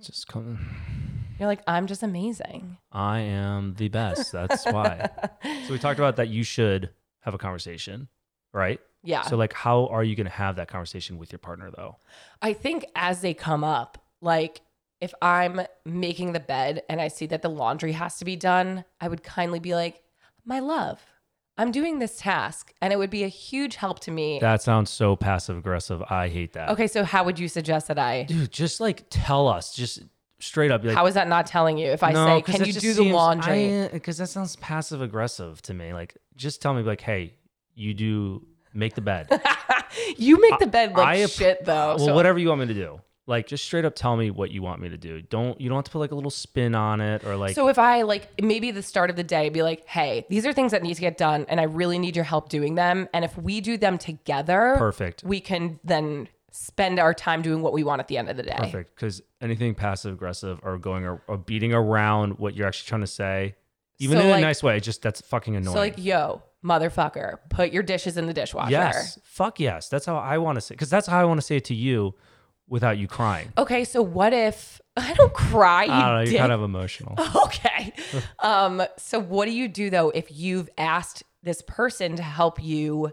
Just 0.02 0.28
come. 0.28 0.60
You're 1.39 1.48
like, 1.48 1.62
I'm 1.65 1.88
just 1.88 2.04
amazing. 2.04 2.78
I 2.91 3.20
am 3.20 3.76
the 3.78 3.88
best. 3.88 4.32
That's 4.32 4.65
why. 4.65 5.10
so 5.65 5.72
we 5.72 5.80
talked 5.80 6.00
about 6.00 6.17
that 6.17 6.28
you 6.30 6.43
should 6.43 6.89
have 7.27 7.33
a 7.33 7.37
conversation, 7.37 8.07
right? 8.53 8.79
Yeah. 9.03 9.23
So 9.23 9.35
like 9.35 9.51
how 9.51 9.87
are 9.87 10.01
you 10.03 10.15
going 10.15 10.27
to 10.27 10.31
have 10.31 10.55
that 10.55 10.69
conversation 10.69 11.17
with 11.17 11.29
your 11.29 11.39
partner 11.39 11.69
though? 11.75 11.97
I 12.41 12.53
think 12.53 12.85
as 12.95 13.19
they 13.19 13.33
come 13.33 13.65
up, 13.65 14.01
like 14.21 14.61
if 15.01 15.13
I'm 15.21 15.61
making 15.85 16.31
the 16.31 16.39
bed 16.39 16.83
and 16.87 17.01
I 17.01 17.09
see 17.09 17.25
that 17.27 17.41
the 17.41 17.49
laundry 17.49 17.91
has 17.91 18.17
to 18.19 18.25
be 18.25 18.37
done, 18.37 18.85
I 19.01 19.09
would 19.09 19.23
kindly 19.23 19.59
be 19.59 19.75
like, 19.75 20.01
my 20.45 20.59
love, 20.59 21.05
I'm 21.57 21.71
doing 21.71 21.99
this 21.99 22.17
task. 22.17 22.71
And 22.81 22.93
it 22.93 22.95
would 22.95 23.09
be 23.09 23.25
a 23.25 23.27
huge 23.27 23.75
help 23.75 23.99
to 24.01 24.11
me. 24.11 24.39
That 24.39 24.61
sounds 24.61 24.89
so 24.89 25.17
passive 25.17 25.57
aggressive. 25.57 26.01
I 26.09 26.29
hate 26.29 26.53
that. 26.53 26.69
okay, 26.69 26.87
so 26.87 27.03
how 27.03 27.25
would 27.25 27.39
you 27.39 27.49
suggest 27.49 27.89
that 27.89 27.99
I? 27.99 28.23
Dude, 28.23 28.51
just 28.51 28.79
like 28.79 29.05
tell 29.09 29.49
us, 29.49 29.75
just 29.75 30.01
straight 30.39 30.71
up. 30.71 30.84
Like, 30.84 30.95
How 30.95 31.06
is 31.06 31.15
that 31.15 31.28
not 31.28 31.47
telling 31.47 31.78
you? 31.78 31.88
If 31.89 32.04
I 32.04 32.13
say, 32.13 32.41
can 32.41 32.65
you 32.65 32.73
do 32.73 32.93
the 32.93 33.12
laundry? 33.12 33.89
Because 33.91 34.17
that 34.17 34.28
sounds 34.28 34.56
passive 34.58 35.02
aggressive 35.02 35.62
to 35.63 35.73
me. 35.73 35.93
Like, 35.93 36.17
just 36.36 36.62
tell 36.62 36.73
me, 36.73 36.84
like, 36.84 37.02
hey, 37.02 37.34
you 37.76 37.93
do 37.93 38.45
make 38.73 38.95
the 38.95 39.02
bed. 39.02 39.30
you 40.17 40.39
make 40.41 40.60
the 40.60 40.67
bed 40.67 40.93
like 40.95 41.08
I 41.08 41.26
shit 41.26 41.65
though. 41.65 41.95
well, 41.95 42.00
so- 42.00 42.15
whatever 42.15 42.39
you 42.39 42.50
want 42.50 42.62
me 42.62 42.67
to 42.67 42.73
do. 42.73 43.02
Like, 43.30 43.45
just 43.45 43.65
straight 43.65 43.84
up 43.84 43.93
tell 43.93 44.15
me 44.15 44.32
what 44.32 44.52
you 44.52 44.62
want 44.62 44.82
me 44.82 44.88
to 44.88 44.97
do. 44.97 45.21
Don't 45.21 45.60
you 45.60 45.67
don't 45.67 45.76
have 45.76 45.84
to 45.84 45.91
put 45.91 46.00
like 46.00 46.12
a 46.12 46.15
little 46.15 46.32
spin 46.32 46.76
on 46.76 47.02
it 47.02 47.26
or 47.26 47.36
like. 47.36 47.56
so 47.56 47.67
if 47.67 47.78
I 47.78 48.04
like 48.04 48.41
maybe 48.41 48.71
the 48.71 48.82
start 48.82 49.10
of 49.10 49.17
the 49.17 49.23
day 49.23 49.50
be 49.50 49.63
like, 49.63 49.86
hey, 49.86 50.26
these 50.30 50.45
are 50.45 50.54
things 50.54 50.71
that 50.71 50.82
need 50.82 50.93
to 50.93 51.02
get 51.02 51.17
done 51.17 51.45
and 51.50 51.60
I 51.60 51.63
really 51.63 52.00
need 52.00 52.15
your 52.15 52.23
help 52.23 52.47
doing 52.47 52.76
them. 52.76 53.10
And 53.13 53.26
if 53.26 53.38
we 53.38 53.60
do 53.60 53.76
them 53.78 53.97
together, 53.97 54.76
Perfect. 54.78 55.26
we 55.26 55.41
can 55.41 55.78
then 55.84 56.30
spend 56.60 57.00
our 57.00 57.13
time 57.13 57.41
doing 57.41 57.62
what 57.62 57.72
we 57.74 57.84
want 57.84 58.00
at 58.00 58.08
the 58.08 58.17
end 58.17 58.30
of 58.30 58.38
the 58.38 58.43
day. 58.43 58.56
Perfect. 58.58 58.96
Because 58.96 59.22
anything 59.41 59.76
passive 59.76 60.13
aggressive 60.13 60.60
or 60.63 60.78
going 60.78 61.06
or, 61.06 61.22
or 61.28 61.38
beating 61.38 61.74
around 61.74 62.39
what 62.39 62.56
you're 62.56 62.67
actually 62.67 62.88
trying 62.88 63.02
to 63.02 63.08
say, 63.08 63.56
even 64.00 64.17
So, 64.17 64.24
in 64.24 64.30
like- 64.32 64.39
a 64.39 64.41
nice 64.41 64.63
way, 64.63 64.80
just 64.80 65.02
that's 65.02 65.22
fucking 65.22 65.56
annoying. 65.56 65.74
So 65.76 65.80
like, 65.80 65.98
yo, 65.98 66.41
motherfucker, 66.63 67.38
put 67.50 67.72
your 67.72 67.84
dishes 67.84 68.17
in 68.17 68.26
the 68.26 68.34
dishwasher. 68.34 68.72
yes, 68.72 69.20
fuck 69.24 69.60
yes. 69.60 69.89
That's 69.89 70.06
how 70.06 70.17
I 70.17 70.38
want 70.39 70.56
to 70.56 70.62
say. 70.62 70.74
Because 70.76 70.89
that's 70.89 71.08
how 71.08 71.20
I 71.20 71.26
want 71.26 71.39
to 71.39 71.46
say 71.46 71.58
it 71.58 71.65
to 71.65 71.76
you, 71.76 72.13
without 72.67 72.98
you 72.98 73.08
crying. 73.08 73.54
Okay, 73.58 73.84
so 73.86 74.02
what 74.02 74.34
if 74.34 74.82
I 74.98 75.13
don't 75.13 75.34
cry? 75.34 75.86
You 75.86 75.91
I 75.91 76.00
don't 76.02 76.10
know. 76.10 76.17
You're 76.22 76.26
dick. 76.32 76.39
kind 76.39 76.52
of 76.52 76.63
emotional. 76.63 77.15
okay. 77.46 77.93
um. 78.39 78.84
So 78.98 79.20
what 79.20 79.46
do 79.46 79.52
you 79.52 79.67
do 79.67 79.89
though 79.89 80.10
if 80.10 80.26
you've 80.32 80.70
asked 80.78 81.24
this 81.43 81.62
person 81.62 82.15
to 82.17 82.24
help 82.24 82.62
you 82.63 83.12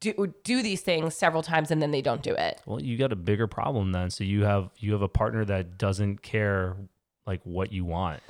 do 0.00 0.32
do 0.44 0.62
these 0.62 0.80
things 0.80 1.14
several 1.14 1.42
times 1.42 1.70
and 1.70 1.80
then 1.82 1.90
they 1.90 2.02
don't 2.02 2.22
do 2.22 2.34
it? 2.34 2.60
Well, 2.66 2.80
you 2.80 2.96
got 2.96 3.12
a 3.12 3.16
bigger 3.16 3.46
problem 3.46 3.92
then. 3.92 4.10
So 4.10 4.24
you 4.24 4.44
have 4.44 4.70
you 4.78 4.92
have 4.92 5.02
a 5.02 5.08
partner 5.08 5.44
that 5.46 5.78
doesn't 5.78 6.22
care 6.22 6.76
like 7.26 7.40
what 7.44 7.72
you 7.72 7.84
want. 7.84 8.20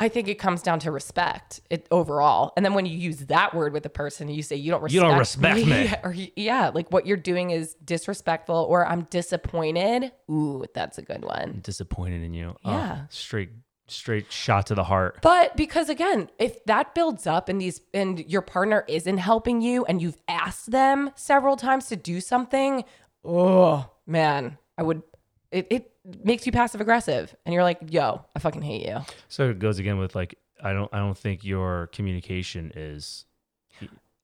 I 0.00 0.08
think 0.08 0.28
it 0.28 0.36
comes 0.36 0.62
down 0.62 0.78
to 0.80 0.92
respect 0.92 1.60
it 1.70 1.88
overall. 1.90 2.52
And 2.56 2.64
then 2.64 2.74
when 2.74 2.86
you 2.86 2.96
use 2.96 3.18
that 3.26 3.52
word 3.52 3.72
with 3.72 3.84
a 3.84 3.88
person, 3.88 4.28
you 4.28 4.44
say 4.44 4.54
you 4.54 4.70
don't 4.70 4.80
respect 4.80 4.94
You 4.94 5.00
don't 5.08 5.18
respect 5.18 5.66
me. 5.66 5.92
or 6.04 6.14
yeah, 6.36 6.70
like 6.72 6.92
what 6.92 7.04
you're 7.04 7.16
doing 7.16 7.50
is 7.50 7.74
disrespectful 7.84 8.54
or 8.68 8.86
I'm 8.86 9.08
disappointed. 9.10 10.12
Ooh, 10.30 10.64
that's 10.72 10.98
a 10.98 11.02
good 11.02 11.24
one. 11.24 11.60
Disappointed 11.64 12.22
in 12.22 12.32
you. 12.32 12.54
Oh, 12.64 12.70
Yeah. 12.70 13.06
straight 13.08 13.50
straight 13.90 14.32
shot 14.32 14.66
to 14.66 14.74
the 14.74 14.84
heart. 14.84 15.18
But 15.22 15.56
because 15.56 15.88
again, 15.88 16.30
if 16.38 16.64
that 16.64 16.94
builds 16.94 17.26
up 17.26 17.48
and 17.48 17.60
these 17.60 17.80
and 17.92 18.18
your 18.30 18.42
partner 18.42 18.84
isn't 18.88 19.18
helping 19.18 19.60
you 19.60 19.84
and 19.84 20.00
you've 20.00 20.18
asked 20.28 20.70
them 20.70 21.10
several 21.14 21.56
times 21.56 21.86
to 21.88 21.96
do 21.96 22.20
something, 22.20 22.84
oh 23.24 23.90
man, 24.06 24.58
I 24.76 24.82
would 24.82 25.02
it, 25.50 25.66
it 25.70 25.92
makes 26.24 26.46
you 26.46 26.52
passive 26.52 26.80
aggressive 26.80 27.34
and 27.44 27.52
you're 27.54 27.62
like, 27.62 27.78
yo, 27.90 28.24
I 28.34 28.38
fucking 28.38 28.62
hate 28.62 28.86
you. 28.86 28.98
So 29.28 29.50
it 29.50 29.58
goes 29.58 29.78
again 29.78 29.98
with 29.98 30.14
like 30.14 30.38
I 30.62 30.72
don't 30.72 30.92
I 30.92 30.98
don't 30.98 31.16
think 31.16 31.44
your 31.44 31.88
communication 31.92 32.72
is 32.74 33.24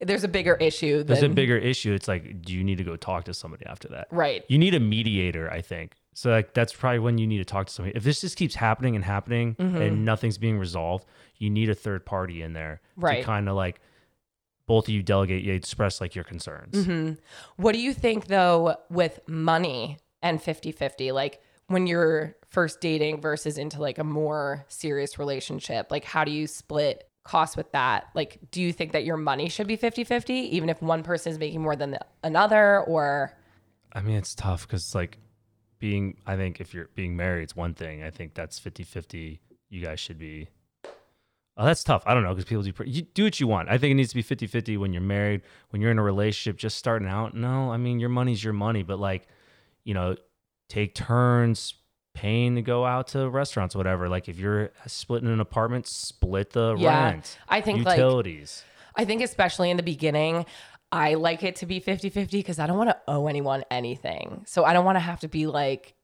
There's 0.00 0.24
a 0.24 0.28
bigger 0.28 0.54
issue 0.54 0.98
than 0.98 1.06
there's 1.06 1.22
a 1.22 1.28
bigger 1.28 1.56
issue. 1.56 1.92
It's 1.92 2.08
like 2.08 2.42
do 2.42 2.52
you 2.52 2.64
need 2.64 2.78
to 2.78 2.84
go 2.84 2.96
talk 2.96 3.24
to 3.24 3.34
somebody 3.34 3.66
after 3.66 3.88
that? 3.88 4.08
right. 4.10 4.44
You 4.48 4.58
need 4.58 4.74
a 4.74 4.80
mediator, 4.80 5.50
I 5.50 5.60
think. 5.60 5.94
So 6.14 6.30
like 6.30 6.54
that's 6.54 6.72
probably 6.72 7.00
when 7.00 7.18
you 7.18 7.26
need 7.26 7.38
to 7.38 7.44
talk 7.44 7.66
to 7.66 7.72
somebody. 7.72 7.96
If 7.96 8.04
this 8.04 8.20
just 8.20 8.36
keeps 8.36 8.54
happening 8.54 8.94
and 8.96 9.04
happening 9.04 9.56
Mm-hmm. 9.56 9.76
and 9.82 10.04
nothing's 10.04 10.38
being 10.38 10.58
resolved, 10.58 11.04
you 11.36 11.50
need 11.50 11.68
a 11.68 11.74
third 11.74 12.06
party 12.06 12.40
in 12.42 12.52
there 12.52 12.80
Right. 12.96 13.18
to 13.20 13.24
kind 13.24 13.48
of 13.48 13.56
like 13.56 13.80
both 14.66 14.88
of 14.88 14.94
you 14.94 15.02
delegate, 15.02 15.44
you 15.44 15.52
express 15.52 16.00
like 16.00 16.14
your 16.14 16.24
concerns. 16.24 16.86
hmm 16.86 17.12
What 17.56 17.72
do 17.72 17.80
you 17.80 17.92
think 17.92 18.28
though 18.28 18.76
with 18.88 19.20
money 19.28 19.98
and 20.22 20.40
50-50? 20.40 21.12
Like 21.12 21.42
when 21.66 21.86
you're 21.86 22.36
first 22.48 22.80
dating 22.80 23.20
versus 23.20 23.58
into 23.58 23.80
like 23.80 23.98
a 23.98 24.04
more 24.04 24.64
serious 24.68 25.18
relationship, 25.18 25.90
like 25.90 26.04
how 26.04 26.24
do 26.24 26.30
you 26.30 26.46
split 26.46 27.08
costs 27.24 27.56
with 27.56 27.72
that? 27.72 28.06
Like 28.14 28.38
do 28.50 28.62
you 28.62 28.72
think 28.72 28.92
that 28.92 29.04
your 29.04 29.16
money 29.16 29.48
should 29.48 29.66
be 29.66 29.76
50-50 29.76 30.30
even 30.30 30.68
if 30.68 30.80
one 30.80 31.02
person 31.02 31.32
is 31.32 31.38
making 31.38 31.60
more 31.62 31.74
than 31.76 31.90
the, 31.90 32.00
another 32.22 32.80
or 32.82 33.32
I 33.92 34.00
mean, 34.02 34.16
it's 34.16 34.34
tough 34.34 34.66
because 34.66 34.94
like 34.94 35.18
being, 35.84 36.16
I 36.26 36.34
think 36.36 36.62
if 36.62 36.72
you're 36.72 36.88
being 36.94 37.14
married, 37.14 37.42
it's 37.42 37.54
one 37.54 37.74
thing. 37.74 38.02
I 38.02 38.08
think 38.08 38.32
that's 38.32 38.58
50 38.58 38.84
50. 38.84 39.38
You 39.68 39.84
guys 39.84 40.00
should 40.00 40.18
be. 40.18 40.48
Oh, 41.58 41.66
that's 41.66 41.84
tough. 41.84 42.02
I 42.06 42.14
don't 42.14 42.22
know 42.22 42.30
because 42.30 42.46
people 42.46 42.62
do, 42.62 42.72
pre- 42.72 42.88
you 42.88 43.02
do 43.02 43.24
what 43.24 43.38
you 43.38 43.46
want. 43.46 43.68
I 43.68 43.76
think 43.76 43.90
it 43.90 43.94
needs 43.96 44.08
to 44.08 44.14
be 44.14 44.22
50 44.22 44.46
50 44.46 44.78
when 44.78 44.94
you're 44.94 45.02
married, 45.02 45.42
when 45.68 45.82
you're 45.82 45.90
in 45.90 45.98
a 45.98 46.02
relationship, 46.02 46.56
just 46.56 46.78
starting 46.78 47.06
out. 47.06 47.34
No, 47.34 47.70
I 47.70 47.76
mean, 47.76 48.00
your 48.00 48.08
money's 48.08 48.42
your 48.42 48.54
money, 48.54 48.82
but 48.82 48.98
like, 48.98 49.26
you 49.84 49.92
know, 49.92 50.16
take 50.70 50.94
turns 50.94 51.74
paying 52.14 52.54
to 52.54 52.62
go 52.62 52.86
out 52.86 53.08
to 53.08 53.28
restaurants, 53.28 53.76
whatever. 53.76 54.08
Like 54.08 54.26
if 54.26 54.38
you're 54.38 54.70
splitting 54.86 55.28
an 55.28 55.38
apartment, 55.40 55.86
split 55.86 56.52
the 56.54 56.76
Yeah. 56.78 57.10
rent, 57.10 57.38
I 57.46 57.60
think 57.60 57.84
like 57.84 57.98
utilities. 57.98 58.64
I 58.96 59.04
think 59.04 59.20
especially 59.20 59.70
in 59.70 59.76
the 59.76 59.82
beginning, 59.82 60.46
I 60.92 61.14
like 61.14 61.42
it 61.42 61.56
to 61.56 61.66
be 61.66 61.80
50-50 61.80 62.30
because 62.30 62.58
I 62.58 62.66
don't 62.66 62.78
want 62.78 62.90
to 62.90 62.98
owe 63.08 63.26
anyone 63.26 63.64
anything. 63.70 64.44
So 64.46 64.64
I 64.64 64.72
don't 64.72 64.84
want 64.84 64.96
to 64.96 65.00
have 65.00 65.20
to 65.20 65.28
be 65.28 65.46
like, 65.46 65.94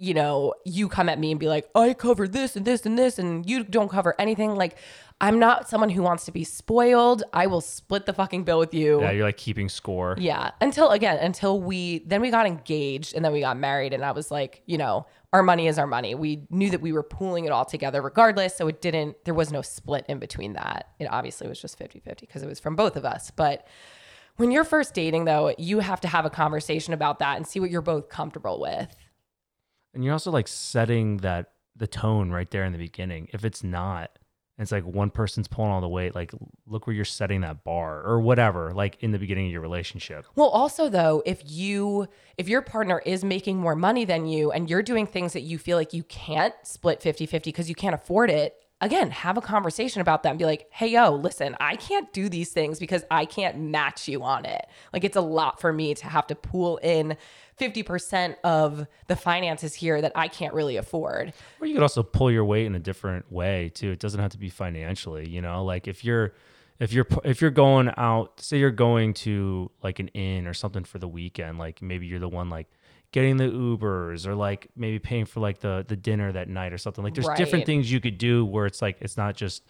you 0.00 0.14
know, 0.14 0.54
you 0.64 0.88
come 0.88 1.08
at 1.08 1.18
me 1.18 1.32
and 1.32 1.40
be 1.40 1.48
like, 1.48 1.68
I 1.74 1.92
cover 1.92 2.28
this 2.28 2.54
and 2.54 2.64
this 2.64 2.86
and 2.86 2.96
this 2.96 3.18
and 3.18 3.48
you 3.48 3.64
don't 3.64 3.90
cover 3.90 4.14
anything. 4.18 4.54
Like 4.54 4.76
I'm 5.20 5.40
not 5.40 5.68
someone 5.68 5.90
who 5.90 6.02
wants 6.02 6.24
to 6.26 6.32
be 6.32 6.44
spoiled. 6.44 7.24
I 7.32 7.48
will 7.48 7.60
split 7.60 8.06
the 8.06 8.12
fucking 8.12 8.44
bill 8.44 8.60
with 8.60 8.72
you. 8.72 9.00
yeah, 9.00 9.10
you're 9.10 9.26
like 9.26 9.36
keeping 9.36 9.68
score. 9.68 10.14
Yeah. 10.16 10.52
Until 10.60 10.90
again, 10.90 11.18
until 11.18 11.60
we 11.60 11.98
then 12.06 12.20
we 12.20 12.30
got 12.30 12.46
engaged 12.46 13.14
and 13.14 13.24
then 13.24 13.32
we 13.32 13.40
got 13.40 13.56
married 13.56 13.92
and 13.92 14.04
I 14.04 14.12
was 14.12 14.30
like, 14.30 14.62
you 14.66 14.78
know, 14.78 15.06
our 15.32 15.42
money 15.42 15.66
is 15.66 15.78
our 15.78 15.86
money. 15.88 16.14
We 16.14 16.46
knew 16.48 16.70
that 16.70 16.80
we 16.80 16.92
were 16.92 17.02
pooling 17.02 17.44
it 17.44 17.50
all 17.50 17.64
together 17.64 18.00
regardless, 18.00 18.56
so 18.56 18.68
it 18.68 18.80
didn't 18.80 19.16
there 19.24 19.34
was 19.34 19.50
no 19.52 19.62
split 19.62 20.06
in 20.08 20.20
between 20.20 20.52
that. 20.52 20.90
It 21.00 21.06
obviously 21.10 21.48
was 21.48 21.60
just 21.60 21.76
50-50 21.76 22.20
because 22.20 22.42
it 22.42 22.48
was 22.48 22.60
from 22.60 22.76
both 22.76 22.94
of 22.96 23.04
us. 23.04 23.32
But 23.32 23.66
when 24.38 24.50
you're 24.50 24.64
first 24.64 24.94
dating 24.94 25.26
though, 25.26 25.54
you 25.58 25.80
have 25.80 26.00
to 26.00 26.08
have 26.08 26.24
a 26.24 26.30
conversation 26.30 26.94
about 26.94 27.18
that 27.18 27.36
and 27.36 27.46
see 27.46 27.60
what 27.60 27.70
you're 27.70 27.82
both 27.82 28.08
comfortable 28.08 28.60
with. 28.60 28.96
And 29.92 30.02
you're 30.02 30.12
also 30.12 30.30
like 30.30 30.48
setting 30.48 31.18
that 31.18 31.52
the 31.76 31.86
tone 31.86 32.30
right 32.30 32.50
there 32.50 32.64
in 32.64 32.72
the 32.72 32.78
beginning. 32.78 33.28
If 33.32 33.44
it's 33.44 33.62
not, 33.62 34.18
it's 34.58 34.72
like 34.72 34.84
one 34.84 35.10
person's 35.10 35.46
pulling 35.46 35.70
all 35.70 35.80
the 35.80 35.88
weight. 35.88 36.14
Like, 36.14 36.32
look 36.66 36.86
where 36.86 36.94
you're 36.94 37.04
setting 37.04 37.42
that 37.42 37.62
bar 37.62 38.02
or 38.02 38.20
whatever, 38.20 38.72
like 38.72 38.96
in 39.00 39.12
the 39.12 39.18
beginning 39.18 39.46
of 39.46 39.52
your 39.52 39.60
relationship. 39.60 40.26
Well, 40.34 40.48
also 40.48 40.88
though, 40.88 41.22
if 41.26 41.42
you 41.44 42.06
if 42.36 42.48
your 42.48 42.62
partner 42.62 43.02
is 43.04 43.24
making 43.24 43.58
more 43.58 43.76
money 43.76 44.04
than 44.04 44.26
you 44.26 44.50
and 44.52 44.70
you're 44.70 44.82
doing 44.82 45.06
things 45.06 45.32
that 45.32 45.42
you 45.42 45.58
feel 45.58 45.76
like 45.76 45.92
you 45.92 46.04
can't 46.04 46.54
split 46.62 47.00
50-50 47.00 47.44
because 47.44 47.68
you 47.68 47.74
can't 47.74 47.94
afford 47.94 48.30
it, 48.30 48.54
again, 48.80 49.10
have 49.10 49.36
a 49.36 49.40
conversation 49.40 50.00
about 50.00 50.22
that 50.22 50.30
and 50.30 50.38
be 50.38 50.44
like, 50.44 50.68
"Hey 50.70 50.88
yo, 50.88 51.10
listen, 51.10 51.56
I 51.60 51.76
can't 51.76 52.12
do 52.12 52.28
these 52.28 52.50
things 52.50 52.78
because 52.78 53.04
I 53.10 53.24
can't 53.24 53.58
match 53.58 54.08
you 54.08 54.22
on 54.22 54.44
it. 54.44 54.66
Like 54.92 55.04
it's 55.04 55.16
a 55.16 55.20
lot 55.20 55.60
for 55.60 55.72
me 55.72 55.94
to 55.94 56.06
have 56.06 56.26
to 56.28 56.34
pool 56.34 56.78
in 56.78 57.16
50% 57.58 58.36
of 58.44 58.86
the 59.08 59.16
finances 59.16 59.74
here 59.74 60.00
that 60.00 60.12
I 60.14 60.28
can't 60.28 60.54
really 60.54 60.76
afford." 60.76 61.32
Or 61.60 61.66
you 61.66 61.74
could 61.74 61.82
also 61.82 62.02
pull 62.02 62.30
your 62.30 62.44
weight 62.44 62.66
in 62.66 62.74
a 62.74 62.80
different 62.80 63.30
way 63.32 63.70
too. 63.74 63.90
It 63.90 63.98
doesn't 63.98 64.20
have 64.20 64.32
to 64.32 64.38
be 64.38 64.48
financially, 64.48 65.28
you 65.28 65.40
know. 65.40 65.64
Like 65.64 65.88
if 65.88 66.04
you're 66.04 66.34
if 66.78 66.92
you're 66.92 67.06
if 67.24 67.40
you're 67.40 67.50
going 67.50 67.90
out, 67.96 68.40
say 68.40 68.58
you're 68.58 68.70
going 68.70 69.14
to 69.14 69.70
like 69.82 69.98
an 69.98 70.08
inn 70.08 70.46
or 70.46 70.54
something 70.54 70.84
for 70.84 70.98
the 70.98 71.08
weekend, 71.08 71.58
like 71.58 71.82
maybe 71.82 72.06
you're 72.06 72.20
the 72.20 72.28
one 72.28 72.48
like 72.48 72.68
getting 73.12 73.36
the 73.38 73.44
Ubers 73.44 74.26
or 74.26 74.34
like 74.34 74.68
maybe 74.76 74.98
paying 74.98 75.24
for 75.24 75.40
like 75.40 75.60
the 75.60 75.84
the 75.88 75.96
dinner 75.96 76.30
that 76.32 76.48
night 76.48 76.72
or 76.72 76.78
something. 76.78 77.02
Like 77.04 77.14
there's 77.14 77.28
different 77.36 77.66
things 77.66 77.90
you 77.90 78.00
could 78.00 78.18
do 78.18 78.44
where 78.44 78.66
it's 78.66 78.82
like 78.82 78.98
it's 79.00 79.16
not 79.16 79.34
just 79.36 79.62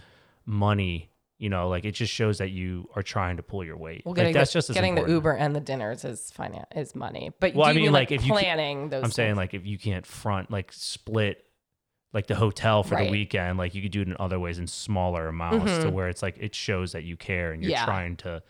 money, 0.44 1.10
you 1.38 1.48
know, 1.48 1.68
like 1.68 1.84
it 1.84 1.92
just 1.92 2.12
shows 2.12 2.38
that 2.38 2.50
you 2.50 2.88
are 2.96 3.02
trying 3.02 3.36
to 3.36 3.42
pull 3.42 3.64
your 3.64 3.76
weight. 3.76 4.02
Well, 4.04 4.14
like 4.16 4.32
that's 4.34 4.52
the, 4.52 4.58
just 4.58 4.72
getting 4.74 4.94
the. 4.94 5.06
Uber 5.06 5.32
and 5.32 5.54
the 5.54 5.60
dinners 5.60 6.04
is 6.04 6.30
finance 6.30 6.66
is 6.74 6.94
money. 6.94 7.30
But 7.38 7.54
Well, 7.54 7.66
I 7.66 7.70
you 7.70 7.76
mean, 7.76 7.84
mean 7.84 7.92
like, 7.92 8.10
like, 8.10 8.20
if 8.20 8.26
you 8.26 8.32
planning 8.32 8.88
those 8.88 9.04
I'm 9.04 9.10
saying 9.10 9.36
like 9.36 9.54
if 9.54 9.64
you 9.66 9.78
can't 9.78 10.04
front 10.06 10.50
like 10.50 10.72
split 10.72 11.44
like 12.14 12.26
the 12.26 12.34
hotel 12.34 12.82
for 12.82 12.94
Right. 12.94 13.04
the 13.04 13.10
weekend, 13.10 13.58
like 13.58 13.74
you 13.74 13.82
could 13.82 13.92
do 13.92 14.00
it 14.00 14.08
in 14.08 14.16
other 14.18 14.40
ways 14.40 14.58
in 14.58 14.66
smaller 14.66 15.28
amounts 15.28 15.78
to 15.84 15.90
where 15.90 16.08
it's 16.08 16.22
like 16.22 16.38
it 16.40 16.54
shows 16.54 16.92
that 16.92 17.04
you 17.04 17.16
care 17.16 17.52
and 17.52 17.62
you're 17.62 17.70
Mm-hmm. 17.72 17.80
Yeah. 17.80 17.84
trying 17.84 18.16
to 18.16 18.42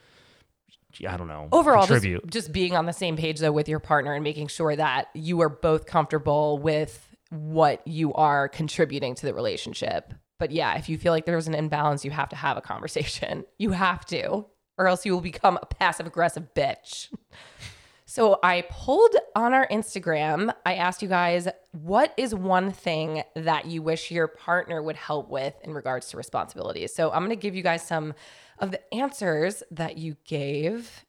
I 1.07 1.17
don't 1.17 1.29
know 1.29 1.49
overall 1.53 1.87
just, 1.87 2.07
just 2.27 2.53
being 2.53 2.75
on 2.75 2.87
the 2.87 2.93
same 2.93 3.17
page 3.17 3.39
though 3.41 3.53
with 3.53 3.69
your 3.69 3.81
partner 3.81 4.15
and 4.15 4.25
making 4.25 4.49
sure 4.49 4.75
that 4.75 5.09
you 5.15 5.41
are 5.43 5.49
both 5.49 5.87
comfortable 5.87 6.59
with 6.59 7.07
what 7.31 7.87
you 7.87 8.13
are 8.15 8.49
contributing 8.49 9.15
to 9.15 9.27
the 9.27 9.35
relationship. 9.35 10.13
But 10.39 10.51
yeah 10.51 10.77
if 10.77 10.89
you 10.89 10.99
feel 10.99 11.13
like 11.13 11.27
there's 11.27 11.49
an 11.49 11.55
imbalance 11.55 12.05
you 12.05 12.11
have 12.11 12.31
to 12.31 12.37
have 12.37 12.57
a 12.57 12.63
conversation. 12.63 13.45
You 13.59 13.73
have 13.73 14.05
to 14.07 14.47
or 14.77 14.87
else 14.87 15.05
you 15.05 15.13
will 15.13 15.21
become 15.21 15.59
a 15.61 15.67
passive 15.67 16.07
aggressive 16.07 16.55
bitch 16.55 17.09
so 18.11 18.39
i 18.43 18.63
pulled 18.71 19.15
on 19.37 19.53
our 19.53 19.69
instagram 19.69 20.53
i 20.67 20.75
asked 20.75 21.03
you 21.03 21.09
guys 21.09 21.47
what 21.73 22.13
is 22.17 22.35
one 22.35 22.73
thing 22.73 23.23
that 23.37 23.67
you 23.67 23.83
wish 23.83 24.11
your 24.11 24.27
partner 24.27 24.83
would 24.83 24.97
help 24.97 25.29
with 25.29 25.55
in 25.63 25.73
regards 25.73 26.09
to 26.09 26.17
responsibilities? 26.17 26.95
So 26.95 27.11
i'm 27.11 27.21
going 27.21 27.31
to 27.31 27.37
give 27.37 27.55
you 27.55 27.63
guys 27.63 27.87
some 27.87 28.15
of 28.59 28.71
the 28.71 28.95
answers 28.95 29.63
that 29.71 29.99
you 29.99 30.17
gave. 30.25 31.05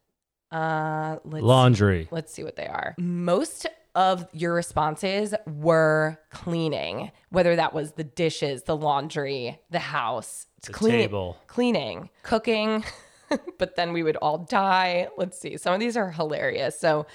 Uh 0.52 1.18
let's 1.24 1.44
Laundry. 1.44 2.08
let's 2.12 2.34
see 2.34 2.44
what 2.44 2.56
they 2.56 2.68
are. 2.68 2.96
Most 2.98 3.68
of 3.96 4.28
your 4.34 4.54
responses 4.54 5.34
were 5.48 6.20
cleaning 6.32 7.12
whether 7.30 7.56
that 7.56 7.74
was 7.74 7.94
the 7.94 8.04
dishes 8.04 8.64
the 8.64 8.76
laundry 8.76 9.60
the 9.72 9.80
house. 9.80 10.46
The 10.66 10.74
clean- 10.74 10.92
table. 10.92 11.38
cleaning 11.48 12.10
cooking 12.24 12.84
but 13.58 13.76
then 13.76 13.94
we 13.94 14.04
would 14.04 14.16
all 14.18 14.38
die 14.40 15.08
let's 15.18 15.40
see 15.40 15.58
some 15.58 15.74
of 15.74 15.80
these 15.80 15.96
are 15.98 16.12
hilarious 16.12 16.80
so 16.80 17.06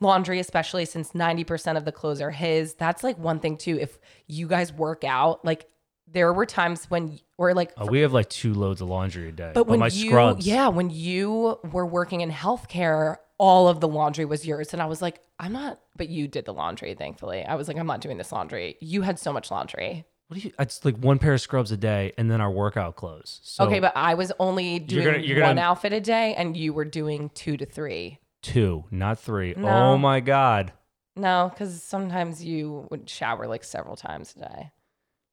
laundry 0.00 0.38
especially 0.38 0.84
since 0.84 1.12
90% 1.12 1.76
of 1.76 1.84
the 1.84 1.92
clothes 1.92 2.20
are 2.20 2.30
his 2.30 2.74
that's 2.74 3.02
like 3.02 3.18
one 3.18 3.40
thing 3.40 3.56
too 3.56 3.78
if 3.80 3.98
you 4.26 4.46
guys 4.46 4.72
work 4.72 5.04
out 5.04 5.44
like 5.44 5.66
there 6.08 6.32
were 6.32 6.46
times 6.46 6.84
when 6.90 7.18
or 7.38 7.52
like 7.54 7.72
Oh, 7.76 7.86
we 7.86 8.00
have 8.00 8.12
like 8.12 8.28
two 8.28 8.54
loads 8.54 8.80
of 8.80 8.88
laundry 8.88 9.28
a 9.28 9.32
day. 9.32 9.50
but 9.54 9.66
when 9.66 9.80
you, 9.82 10.08
scrubs. 10.08 10.46
yeah, 10.46 10.68
when 10.68 10.88
you 10.88 11.58
were 11.72 11.84
working 11.84 12.20
in 12.20 12.30
healthcare, 12.30 13.16
all 13.38 13.66
of 13.68 13.80
the 13.80 13.88
laundry 13.88 14.24
was 14.24 14.46
yours, 14.46 14.72
and 14.72 14.80
I 14.80 14.86
was 14.86 15.02
like, 15.02 15.20
I'm 15.40 15.52
not. 15.52 15.80
But 15.96 16.08
you 16.08 16.28
did 16.28 16.44
the 16.44 16.54
laundry, 16.54 16.94
thankfully. 16.94 17.44
I 17.44 17.56
was 17.56 17.66
like, 17.66 17.76
I'm 17.76 17.88
not 17.88 18.00
doing 18.00 18.18
this 18.18 18.30
laundry. 18.30 18.76
You 18.80 19.02
had 19.02 19.18
so 19.18 19.32
much 19.32 19.50
laundry. 19.50 20.04
What 20.28 20.40
do 20.40 20.48
you? 20.48 20.52
It's 20.58 20.84
like 20.84 20.96
one 20.96 21.18
pair 21.18 21.34
of 21.34 21.40
scrubs 21.40 21.70
a 21.70 21.76
day, 21.76 22.12
and 22.18 22.30
then 22.30 22.40
our 22.40 22.50
workout 22.50 22.96
clothes. 22.96 23.40
So 23.44 23.64
okay, 23.64 23.78
but 23.80 23.92
I 23.96 24.14
was 24.14 24.32
only 24.40 24.78
doing 24.80 25.04
gonna- 25.04 25.18
you're 25.18 25.40
one 25.40 25.50
gonna- 25.56 25.60
outfit 25.68 25.92
a 25.92 26.00
day, 26.00 26.34
and 26.34 26.56
you 26.56 26.72
were 26.72 26.84
doing 26.84 27.30
two 27.34 27.56
to 27.56 27.64
three. 27.66 28.18
two, 28.42 28.84
not 28.90 29.18
three. 29.18 29.54
No. 29.56 29.68
Oh 29.68 29.98
my 29.98 30.20
god. 30.20 30.72
No, 31.16 31.50
because 31.52 31.82
sometimes 31.82 32.44
you 32.44 32.86
would 32.90 33.08
shower 33.08 33.46
like 33.46 33.64
several 33.64 33.96
times 33.96 34.34
a 34.36 34.40
day. 34.40 34.70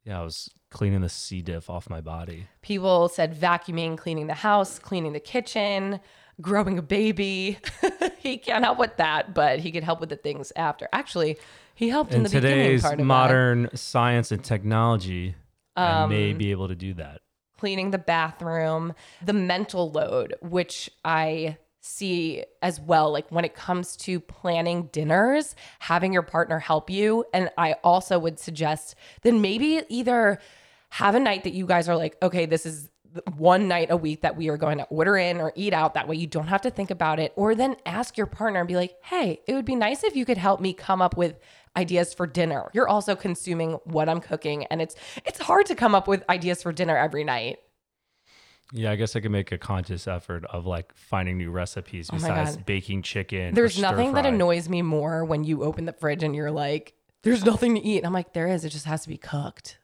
Yeah, 0.06 0.20
I 0.22 0.24
was 0.24 0.50
cleaning 0.72 1.02
the 1.02 1.10
C 1.10 1.42
diff 1.42 1.70
off 1.70 1.90
my 1.90 2.02
body. 2.02 2.48
People 2.62 3.10
said 3.10 3.36
vacuuming, 3.40 3.98
cleaning 3.98 4.28
the 4.28 4.34
house, 4.34 4.80
cleaning 4.80 5.14
the 5.14 5.20
kitchen, 5.20 6.00
growing 6.42 6.78
a 6.78 6.82
baby. 6.82 7.60
he 8.20 8.38
can't 8.38 8.64
help 8.64 8.80
with 8.80 8.98
that, 8.98 9.34
but 9.34 9.60
he 9.60 9.72
could 9.72 9.84
help 9.84 10.00
with 10.00 10.10
the 10.10 10.16
things 10.16 10.52
after. 10.56 10.88
Actually, 10.94 11.38
he 11.76 11.90
helped 11.90 12.12
in, 12.12 12.18
In 12.18 12.24
the 12.24 12.30
beginning 12.30 12.58
today's 12.58 12.82
part 12.82 12.94
of 12.94 12.98
that. 13.00 13.06
modern 13.06 13.70
science 13.76 14.32
and 14.32 14.44
technology, 14.44 15.36
I 15.76 16.06
may 16.06 16.32
Um, 16.32 16.38
be 16.38 16.52
able 16.52 16.68
to 16.68 16.76
do 16.76 16.94
that. 16.96 17.22
cleaning 17.58 17.92
the 17.92 17.98
bathroom, 17.98 18.94
the 19.24 19.34
mental 19.34 19.90
load, 19.90 20.36
which 20.42 20.90
I 21.06 21.58
see 21.80 22.44
as 22.62 22.80
well. 22.80 23.12
Like 23.12 23.30
when 23.30 23.44
it 23.46 23.56
comes 23.56 23.96
to 23.98 24.20
planning 24.20 24.90
dinners, 24.92 25.56
having 25.80 26.12
your 26.14 26.22
partner 26.24 26.60
help 26.60 26.90
you. 26.90 27.26
And 27.34 27.50
I 27.58 27.74
also 27.84 28.20
would 28.20 28.38
suggest 28.40 28.96
then 29.22 29.42
maybe 29.42 29.82
either 29.90 30.40
have 30.92 31.16
a 31.16 31.20
night 31.20 31.44
that 31.46 31.54
you 31.54 31.66
guys 31.66 31.88
are 31.90 31.96
like, 31.98 32.18
okay, 32.22 32.46
this 32.46 32.66
is 32.66 32.90
one 33.38 33.68
night 33.68 33.92
a 33.92 33.98
week 33.98 34.22
that 34.22 34.36
we 34.38 34.50
are 34.50 34.58
going 34.58 34.78
to 34.80 34.86
order 34.86 35.16
in 35.18 35.40
or 35.40 35.52
eat 35.56 35.72
out. 35.74 35.94
That 35.94 36.08
way 36.08 36.16
you 36.16 36.26
don't 36.28 36.48
have 36.48 36.62
to 36.62 36.70
think 36.72 36.90
about 36.92 37.20
it. 37.20 37.32
Or 37.36 37.54
then 37.56 37.76
ask 37.86 38.18
your 38.18 38.28
partner 38.28 38.60
and 38.60 38.68
be 38.68 38.76
like, 38.76 38.96
hey, 39.04 39.40
it 39.48 39.54
would 39.54 39.66
be 39.66 39.76
nice 39.76 40.04
if 40.04 40.16
you 40.16 40.26
could 40.26 40.38
help 40.38 40.60
me 40.62 40.74
come 40.74 41.02
up 41.02 41.16
with 41.16 41.38
ideas 41.76 42.14
for 42.14 42.28
dinner. 42.28 42.70
You're 42.74 42.88
also 42.88 43.16
consuming 43.16 43.74
what 43.86 44.10
I'm 44.10 44.20
cooking 44.22 44.66
and 44.66 44.82
it's 44.82 44.96
it's 45.26 45.40
hard 45.40 45.66
to 45.68 45.76
come 45.76 45.96
up 45.96 46.08
with 46.08 46.24
ideas 46.30 46.62
for 46.64 46.72
dinner 46.72 46.98
every 46.98 47.24
night. 47.24 47.60
Yeah, 48.72 48.92
I 48.92 48.96
guess 48.96 49.16
I 49.16 49.20
could 49.20 49.32
make 49.32 49.52
a 49.52 49.58
conscious 49.58 50.08
effort 50.08 50.46
of 50.46 50.66
like 50.66 50.94
finding 50.96 51.38
new 51.38 51.52
recipes 51.52 52.10
Oh 52.12 52.16
besides 52.16 52.58
baking 52.58 53.04
chicken. 53.04 53.54
There's 53.54 53.80
nothing 53.80 54.14
that 54.14 54.26
annoys 54.26 54.68
me 54.68 54.82
more 54.82 55.24
when 55.26 55.44
you 55.44 55.64
open 55.64 55.86
the 55.86 55.94
fridge 55.94 56.24
and 56.24 56.36
you're 56.36 56.50
like, 56.52 56.94
there's 57.22 57.46
nothing 57.46 57.76
to 57.76 57.82
eat. 57.82 57.98
And 57.98 58.08
I'm 58.08 58.14
like, 58.14 58.34
there 58.34 58.48
is. 58.48 58.66
It 58.66 58.70
just 58.70 58.86
has 58.86 59.04
to 59.04 59.10
be 59.10 59.18
cooked. 59.18 59.78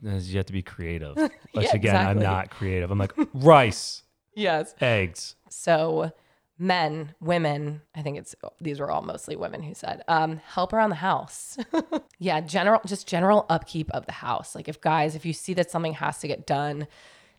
you 0.00 0.36
have 0.36 0.46
to 0.46 0.52
be 0.52 0.62
creative. 0.62 1.16
Which 1.52 1.66
Yeah, 1.66 1.74
again, 1.74 1.96
I'm 1.96 2.18
not 2.18 2.50
creative. 2.50 2.90
I'm 2.90 2.98
like 2.98 3.14
rice, 3.34 4.02
Yes. 4.36 4.74
eggs. 4.80 5.34
So, 5.50 6.12
men, 6.58 7.14
women, 7.20 7.82
I 7.94 8.02
think 8.02 8.18
it's 8.18 8.34
these 8.60 8.80
were 8.80 8.90
all 8.90 9.02
mostly 9.02 9.36
women 9.36 9.62
who 9.62 9.74
said, 9.74 10.02
um, 10.08 10.38
help 10.38 10.72
around 10.72 10.90
the 10.90 10.96
house. 10.96 11.58
yeah, 12.18 12.40
general, 12.40 12.80
just 12.86 13.06
general 13.06 13.46
upkeep 13.48 13.90
of 13.90 14.06
the 14.06 14.12
house. 14.12 14.54
Like, 14.54 14.68
if 14.68 14.80
guys, 14.80 15.14
if 15.14 15.26
you 15.26 15.32
see 15.32 15.54
that 15.54 15.70
something 15.70 15.94
has 15.94 16.18
to 16.20 16.28
get 16.28 16.46
done, 16.46 16.86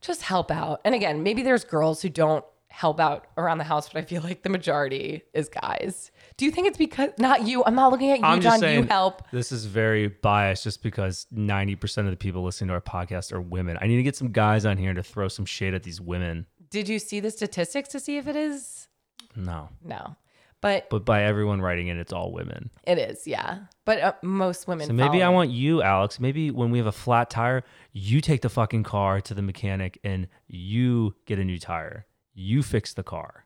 just 0.02 0.24
help 0.24 0.52
out. 0.52 0.82
And 0.84 0.94
again, 0.94 1.24
maybe 1.24 1.42
there's 1.44 1.64
girls 1.64 2.02
who 2.02 2.10
don't 2.10 2.44
help 2.68 3.00
out 3.00 3.28
around 3.38 3.58
the 3.58 3.64
house, 3.64 3.88
but 3.88 4.00
I 4.00 4.02
feel 4.02 4.22
like 4.22 4.44
the 4.44 4.50
majority 4.50 5.24
is 5.34 5.48
guys. 5.48 6.12
Do 6.36 6.44
you 6.44 6.52
think 6.52 6.68
it's 6.68 6.78
because 6.78 7.12
not 7.18 7.48
you? 7.48 7.64
I'm 7.64 7.76
not 7.76 7.90
looking 7.90 8.12
at 8.12 8.20
you, 8.20 8.26
I'm 8.26 8.42
John. 8.42 8.60
saying 8.60 8.84
you 8.84 8.88
help. 8.88 9.24
This 9.32 9.54
is 9.54 9.64
very 9.64 10.10
biased 10.10 10.66
just 10.66 10.84
because 10.84 11.26
90% 11.34 12.00
of 12.00 12.08
the 12.08 12.18
people 12.18 12.44
listening 12.44 12.68
to 12.68 12.74
our 12.74 12.82
podcast 12.82 13.32
are 13.32 13.40
women. 13.40 13.78
I 13.80 13.88
need 13.88 13.96
to 13.96 14.04
get 14.04 14.18
some 14.18 14.34
guys 14.34 14.66
on 14.66 14.76
here 14.76 14.94
to 14.94 15.02
throw 15.02 15.30
some 15.30 15.46
shade 15.46 15.74
at 15.74 15.84
these 15.84 16.02
women. 16.02 16.48
Did 16.70 16.90
you 16.90 17.00
see 17.00 17.22
the 17.22 17.32
statistics 17.32 17.88
to 17.90 18.00
see 18.02 18.18
if 18.18 18.28
it 18.28 18.36
is? 18.36 18.90
No. 19.36 19.70
No, 19.84 20.16
but 20.62 20.90
But 20.90 21.06
by 21.06 21.24
everyone 21.24 21.62
writing 21.62 21.88
it, 21.88 21.98
it's 21.98 22.14
all 22.14 22.32
women. 22.32 22.70
it 22.84 22.98
is. 22.98 23.28
Yeah, 23.28 23.60
but 23.86 24.00
uh, 24.00 24.14
most 24.22 24.68
women. 24.68 24.88
So 24.88 24.94
maybe 24.94 25.22
I 25.22 25.26
follow. 25.26 25.36
want 25.36 25.50
you, 25.52 25.82
Alex. 25.82 26.20
Maybe 26.20 26.52
when 26.52 26.72
we 26.72 26.78
have 26.78 26.88
a 26.88 26.92
flat 26.92 27.30
tire, 27.30 27.64
you 27.92 28.22
take 28.22 28.42
the 28.42 28.50
fucking 28.50 28.84
car 28.84 29.22
to 29.22 29.34
the 29.34 29.42
mechanic 29.42 30.00
and 30.04 30.28
you 30.48 31.16
get 31.26 31.40
a 31.40 31.44
new 31.44 31.60
tire. 31.60 32.06
You 32.34 32.64
fix 32.64 32.94
the 32.94 33.04
car. 33.04 33.46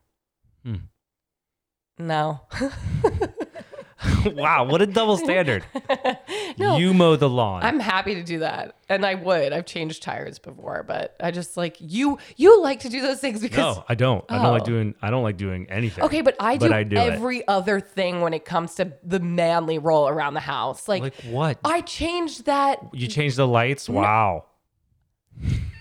no. 1.98 2.40
wow, 4.34 4.64
what 4.64 4.80
a 4.82 4.86
double 4.86 5.16
standard. 5.16 5.64
No. 6.58 6.76
You 6.78 6.92
mow 6.94 7.16
the 7.16 7.28
lawn. 7.28 7.62
I'm 7.62 7.80
happy 7.80 8.14
to 8.14 8.22
do 8.22 8.40
that, 8.40 8.76
and 8.88 9.04
I 9.04 9.14
would. 9.14 9.52
I've 9.52 9.66
changed 9.66 10.02
tires 10.02 10.38
before, 10.38 10.82
but 10.82 11.14
I 11.20 11.30
just 11.30 11.56
like 11.56 11.76
you. 11.80 12.18
You 12.36 12.60
like 12.62 12.80
to 12.80 12.88
do 12.88 13.00
those 13.02 13.20
things 13.20 13.40
because 13.40 13.76
no, 13.76 13.84
I 13.88 13.94
don't. 13.94 14.24
I 14.28 14.36
don't 14.42 14.52
like 14.52 14.62
Oh. 14.62 14.66
doing 14.66 14.94
I 15.02 15.10
don't 15.10 15.22
like 15.22 15.36
doing 15.36 15.66
anything. 15.70 16.04
okay, 16.04 16.20
but 16.22 16.36
I 16.40 16.56
do, 16.56 16.66
But 16.68 16.72
I 16.74 16.82
do 16.84 16.96
it. 16.96 17.12
every 17.14 17.46
other 17.48 17.80
thing 17.80 18.20
when 18.20 18.34
it 18.34 18.44
comes 18.44 18.74
to 18.76 18.92
the 19.02 19.20
manly 19.20 19.78
role 19.78 20.08
around 20.08 20.34
the 20.34 20.40
house. 20.40 20.88
Like, 20.88 21.02
Like 21.02 21.14
what? 21.24 21.58
I 21.64 21.80
changed 21.82 22.46
that. 22.46 22.78
You 22.92 23.06
change 23.08 23.36
the 23.36 23.46
lights? 23.46 23.88
Wow. 23.88 24.44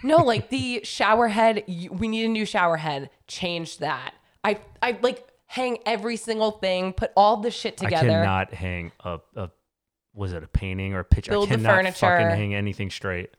No, 0.04 0.18
like 0.18 0.50
the 0.50 0.82
shower 0.84 1.28
head. 1.28 1.64
We 1.68 2.08
need 2.08 2.26
a 2.26 2.30
new 2.30 2.46
shower 2.46 2.78
head. 2.78 3.10
Changed 3.28 3.82
that. 3.82 4.14
I 4.44 4.60
I 4.82 4.98
like 5.02 5.26
hang 5.48 5.80
every 5.86 6.16
single 6.16 6.52
thing. 6.52 6.94
Put 6.94 7.12
all 7.18 7.38
the 7.38 7.52
shit 7.52 7.76
together. 7.78 8.08
I 8.08 8.12
cannot 8.24 8.54
hang 8.54 8.92
a, 9.04 9.20
a 9.36 9.50
was 10.14 10.34
it 10.34 10.44
a 10.44 10.48
painting 10.48 10.94
or 10.94 11.00
a 11.00 11.06
picture? 11.06 11.32
Build 11.32 11.52
I 11.52 11.56
the 11.56 11.64
cannot 11.64 11.76
furniture. 11.76 11.98
fucking 12.00 12.28
hang 12.28 12.56
anything 12.56 12.90
straight. 12.90 13.32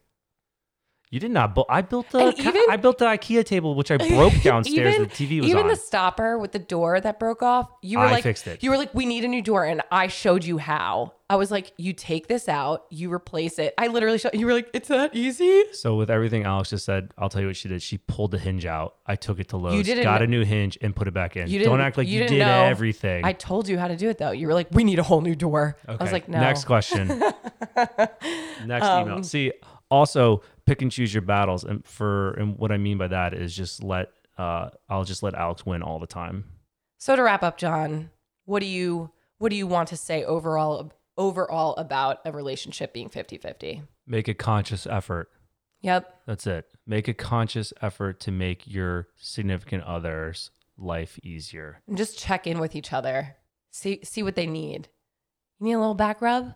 You 1.13 1.19
did 1.19 1.33
not. 1.33 1.57
Bu- 1.57 1.65
I 1.69 1.83
built 1.83 2.09
the. 2.11 2.33
Even- 2.39 2.63
I 2.71 2.77
built 2.77 2.99
the 2.99 3.05
IKEA 3.07 3.45
table, 3.45 3.75
which 3.75 3.91
I 3.91 3.97
broke 3.97 4.33
downstairs. 4.45 4.95
even, 4.95 5.09
the 5.09 5.15
TV 5.15 5.41
was 5.41 5.51
even 5.51 5.63
on. 5.65 5.69
the 5.69 5.75
stopper 5.77 6.39
with 6.39 6.53
the 6.53 6.61
door 6.61 7.01
that 7.01 7.19
broke 7.19 7.43
off. 7.43 7.69
You 7.83 7.99
were 7.99 8.05
I 8.05 8.13
like, 8.13 8.23
fixed 8.23 8.47
it. 8.47 8.63
You 8.63 8.71
were 8.71 8.77
like, 8.79 8.95
we 8.95 9.07
need 9.07 9.25
a 9.25 9.29
new 9.29 9.43
door, 9.43 9.65
and 9.65 9.83
I 9.91 10.07
showed 10.07 10.45
you 10.45 10.59
how. 10.59 11.15
I 11.29 11.35
was 11.37 11.51
like, 11.51 11.73
you 11.77 11.93
take 11.93 12.27
this 12.29 12.49
out, 12.49 12.87
you 12.91 13.13
replace 13.13 13.59
it. 13.59 13.75
I 13.79 13.89
literally 13.89 14.19
showed. 14.19 14.35
You 14.35 14.47
were 14.47 14.53
like, 14.53 14.69
it's 14.73 14.87
that 14.89 15.15
easy. 15.15 15.65
so 15.73 15.97
with 15.97 16.11
everything 16.11 16.45
Alex 16.45 16.71
just 16.71 16.85
said, 16.85 17.13
I'll 17.19 17.29
tell 17.29 17.41
you 17.41 17.49
what 17.49 17.57
she 17.57 17.69
did. 17.69 17.83
She 17.83 17.99
pulled 17.99 18.31
the 18.31 18.39
hinge 18.39 18.65
out. 18.67 18.95
I 19.05 19.17
took 19.17 19.41
it 19.41 19.49
to 19.49 19.57
Lowe's, 19.57 19.85
didn't 19.85 20.05
got 20.05 20.23
a 20.23 20.27
new 20.29 20.45
hinge, 20.45 20.79
and 20.81 20.95
put 20.95 21.09
it 21.09 21.15
back 21.15 21.37
in. 21.37 21.49
You 21.49 21.59
didn't 21.59 21.73
Don't 21.73 21.81
act 21.81 21.99
like 21.99 22.07
you, 22.07 22.21
didn't 22.21 22.35
did 22.39 22.47
know. 22.47 22.65
everything. 22.65 23.25
I 23.25 23.33
told 23.33 23.69
you 23.69 23.79
how 23.81 23.89
to 23.89 23.97
do 23.97 24.09
it 24.11 24.19
though. 24.19 24.31
You 24.31 24.47
were 24.47 24.55
like, 24.55 24.69
we 24.71 24.85
need 24.85 25.01
a 25.01 25.05
whole 25.05 25.23
new 25.23 25.35
door. 25.35 25.77
I 25.89 25.97
was 25.97 26.13
like, 26.13 26.29
no. 26.29 26.39
Next 26.39 26.67
question. 26.67 27.09
Next 28.65 28.87
Um, 28.87 29.09
email. 29.09 29.23
See, 29.25 29.53
also 29.91 30.43
pick 30.71 30.83
and 30.83 30.93
choose 30.93 31.13
your 31.13 31.23
battles, 31.23 31.65
and 31.65 31.85
for 31.85 32.31
and 32.35 32.57
what 32.57 32.71
I 32.71 32.79
mean 32.79 32.97
by 32.97 33.09
that 33.09 33.35
is 33.35 33.57
just 33.57 33.83
let 33.83 34.11
uh, 34.39 34.71
I'll 34.89 35.03
just 35.03 35.23
let 35.23 35.35
Alex 35.35 35.67
win 35.67 35.83
all 35.83 35.99
the 35.99 36.07
time. 36.07 36.45
So 36.99 37.17
to 37.17 37.23
wrap 37.25 37.43
up, 37.43 37.59
John, 37.59 38.11
what 38.45 38.61
do 38.61 38.67
you 38.67 39.11
what 39.39 39.49
do 39.51 39.57
you 39.57 39.67
want 39.67 39.89
to 39.89 39.97
say 39.97 40.23
overall 40.23 40.93
overall 41.19 41.75
about 41.75 42.21
a 42.25 42.31
relationship 42.31 42.93
being 42.95 43.11
50-50? 43.11 43.83
Make 44.07 44.29
a 44.29 44.35
conscious 44.35 44.87
effort. 44.87 45.29
Yep. 45.83 46.21
That's 46.27 46.47
it. 46.47 46.67
Make 46.87 47.09
a 47.09 47.15
conscious 47.15 47.73
effort 47.83 48.21
to 48.21 48.31
make 48.31 48.67
your 48.67 49.09
significant 49.17 49.83
other's 49.83 50.53
life 50.79 51.19
easier. 51.25 51.83
And 51.89 51.97
just 51.97 52.17
check 52.17 52.47
in 52.47 52.61
with 52.61 52.77
each 52.77 52.93
other. 52.93 53.35
See 53.73 54.01
see 54.05 54.23
what 54.23 54.37
they 54.37 54.47
need. 54.47 54.89
You 55.59 55.67
need 55.67 55.73
a 55.73 55.81
little 55.81 55.95
back 55.95 56.23
rub? 56.23 56.55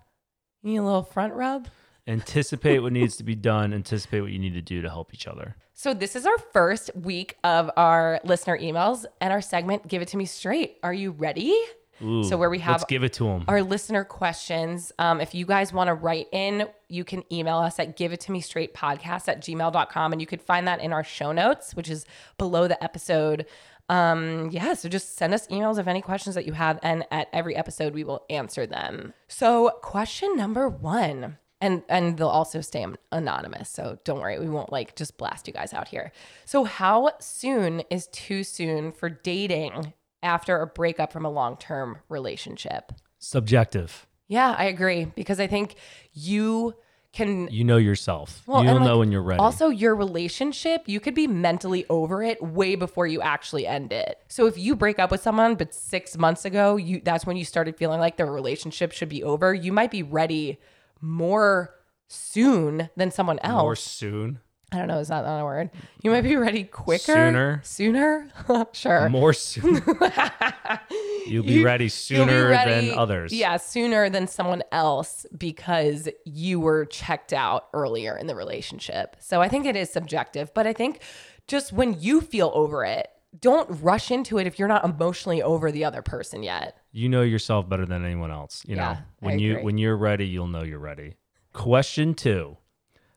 You 0.63 0.71
need 0.71 0.79
a 0.79 0.85
little 0.85 1.03
front 1.03 1.35
rub? 1.35 1.67
Anticipate 2.07 2.81
what 2.81 2.93
needs 2.93 3.17
to 3.17 3.25
be 3.25 3.35
done. 3.35 3.73
Anticipate 3.73 4.21
what 4.21 4.31
you 4.31 4.39
need 4.39 4.55
to 4.55 4.63
do 4.63 4.83
to 4.83 4.89
help 4.91 5.15
each 5.15 5.27
other. 5.27 5.57
So 5.73 5.95
this 5.95 6.15
is 6.15 6.27
our 6.27 6.39
first 6.39 6.91
week 6.95 7.37
of 7.43 7.71
our 7.77 8.21
listener 8.25 8.59
emails 8.59 9.07
and 9.21 9.33
our 9.33 9.41
segment 9.41 9.89
Give 9.89 10.03
It 10.03 10.09
To 10.09 10.17
Me 10.17 10.25
Straight. 10.27 10.77
Are 10.83 10.93
you 10.95 11.11
ready? 11.13 11.57
Ooh, 12.03 12.25
So 12.25 12.37
where 12.37 12.51
we 12.51 12.59
have 12.59 12.87
give 12.89 13.05
it 13.05 13.13
to 13.15 13.25
them. 13.25 13.45
our 13.49 13.63
listener 13.63 14.05
questions. 14.05 14.93
Um, 14.99 15.21
if 15.21 15.35
you 15.35 15.47
guys 15.47 15.73
want 15.73 15.89
to 15.89 15.95
write 15.95 16.27
in, 16.33 16.67
you 16.89 17.05
can 17.05 17.23
email 17.33 17.57
us 17.59 17.79
at 17.79 17.97
give 17.97 18.13
it 18.13 18.21
to 18.23 18.33
me 18.33 18.41
straight 18.41 18.75
podcast 18.75 19.29
at 19.29 19.41
gmail.com. 19.41 20.13
And 20.13 20.21
you 20.21 20.27
could 20.27 20.43
find 20.43 20.67
that 20.69 20.81
in 20.81 20.93
our 20.93 21.05
show 21.05 21.33
notes, 21.33 21.75
which 21.75 21.89
is 21.89 22.05
below 22.37 22.69
the 22.69 22.83
episode. 22.83 23.47
Um, 23.89 24.51
yeah, 24.51 24.75
so 24.75 24.89
just 24.89 25.17
send 25.17 25.35
us 25.35 25.47
emails 25.49 25.79
of 25.79 25.87
any 25.89 26.03
questions 26.03 26.35
that 26.35 26.47
you 26.47 26.53
have. 26.53 26.79
And 26.83 27.05
at 27.11 27.29
every 27.33 27.55
episode, 27.55 27.95
we 27.95 28.03
will 28.05 28.25
answer 28.29 28.67
them. 28.67 29.15
So 29.29 29.71
question 29.83 30.37
number 30.37 30.69
one. 30.69 31.39
And, 31.65 31.83
and 31.89 32.19
they'll 32.19 32.29
also 32.29 32.61
stay 32.61 32.85
anonymous. 33.11 33.71
So 33.71 33.99
don't 34.05 34.21
worry, 34.21 34.39
we 34.39 34.51
won't 34.51 34.71
like 34.71 34.97
just 34.97 35.17
blast 35.17 35.47
you 35.47 35.55
guys 35.55 35.73
out 35.73 35.89
here. 35.89 36.13
So, 36.45 36.65
how 36.65 37.13
soon 37.21 37.81
is 37.89 38.07
too 38.09 38.45
soon 38.45 38.93
for 38.93 39.09
dating 39.09 39.95
after 40.23 40.61
a 40.61 40.67
breakup 40.67 41.11
from 41.11 41.25
a 41.25 41.31
long 41.31 41.57
term 41.57 41.99
relationship? 42.11 42.93
Subjective. 43.19 44.07
Yeah, 44.29 44.55
I 44.59 44.65
agree 44.65 45.07
because 45.07 45.41
I 45.41 45.47
think 45.47 45.77
you 46.13 46.75
can 47.15 47.49
You 47.51 47.65
know 47.65 47.79
yourself. 47.79 48.43
Well, 48.47 48.63
You'll 48.63 48.77
and, 48.77 48.85
know 48.85 48.99
when 48.99 49.11
you're 49.11 49.23
ready. 49.23 49.41
Also, 49.41 49.69
your 49.69 49.95
relationship, 49.95 50.83
you 50.85 51.01
could 51.01 51.15
be 51.15 51.27
mentally 51.27 51.87
over 51.89 52.23
it 52.23 52.43
way 52.43 52.75
before 52.75 53.07
you 53.07 53.23
actually 53.23 53.67
end 53.67 53.91
it. 53.91 54.19
So 54.29 54.47
if 54.47 54.59
you 54.59 54.77
break 54.77 54.99
up 54.99 55.11
with 55.11 55.23
someone, 55.23 55.55
but 55.55 55.73
six 55.73 56.19
months 56.19 56.45
ago, 56.45 56.77
you 56.77 57.01
that's 57.03 57.25
when 57.25 57.39
you 57.39 57.47
started 57.47 57.79
feeling 57.79 58.01
like 58.01 58.19
the 58.19 58.27
relationship 58.27 58.93
should 58.93 59.09
be 59.09 59.23
over, 59.23 59.55
you 59.55 59.73
might 59.73 59.91
be 59.91 60.03
ready 60.03 60.59
more 61.01 61.75
soon 62.09 62.91
than 62.97 63.11
someone 63.11 63.39
else. 63.41 63.63
More 63.63 63.77
soon. 63.77 64.41
I 64.73 64.79
don't 64.79 64.89
know, 64.89 64.99
is 64.99 65.09
that 65.09 65.25
not 65.25 65.41
a 65.41 65.45
word? 65.45 65.71
You 66.03 66.11
might 66.11 66.23
be 66.23 66.35
ready 66.35 66.65
quicker. 66.65 67.13
Sooner. 67.13 67.61
Sooner? 67.63 68.29
sure. 68.73 69.09
More 69.09 69.33
soon. 69.33 69.75
You'll 71.27 71.45
be 71.45 71.55
You- 71.55 71.65
ready 71.65 71.85
You'll 71.85 71.87
be 71.87 71.89
sooner 71.91 72.49
ready- 72.49 72.89
than 72.89 72.99
others. 72.99 73.33
Yeah, 73.33 73.57
sooner 73.57 74.11
than 74.11 74.27
someone 74.27 74.63
else 74.73 75.27
because 75.37 76.09
you 76.25 76.59
were 76.61 76.87
checked 76.87 77.33
out 77.33 77.69
earlier 77.73 78.17
in 78.17 78.27
the 78.27 78.35
relationship. 78.35 79.17
So 79.21 79.41
I 79.41 79.49
think 79.49 79.65
it 79.67 79.77
is 79.77 79.91
subjective, 79.91 80.53
but 80.55 80.67
I 80.67 80.73
think 80.73 81.01
just 81.47 81.73
when 81.73 82.01
you 82.01 82.21
feel 82.21 82.51
over 82.55 82.85
it, 82.85 83.09
don't 83.41 83.69
rush 83.83 84.11
into 84.11 84.39
it 84.39 84.47
if 84.47 84.59
you're 84.59 84.69
not 84.69 84.85
emotionally 84.85 85.43
over 85.43 85.73
the 85.73 85.85
other 85.85 86.03
person 86.03 86.43
yet. 86.43 86.77
You 86.93 87.09
know 87.09 87.23
yourself 87.23 87.69
better 87.69 87.87
than 87.87 88.05
anyone 88.05 88.31
else. 88.31 88.63
You 88.67 88.77
know, 88.77 88.83
Yeah, 88.83 88.99
I 89.01 89.05
when 89.21 89.39
you 89.39 89.57
when 89.59 89.79
you're 89.79 89.97
ready, 89.97 90.27
you'll 90.27 90.47
know 90.47 90.63
you're 90.63 90.79
ready. 90.79 91.17
Question 91.53 92.15
two: 92.15 92.57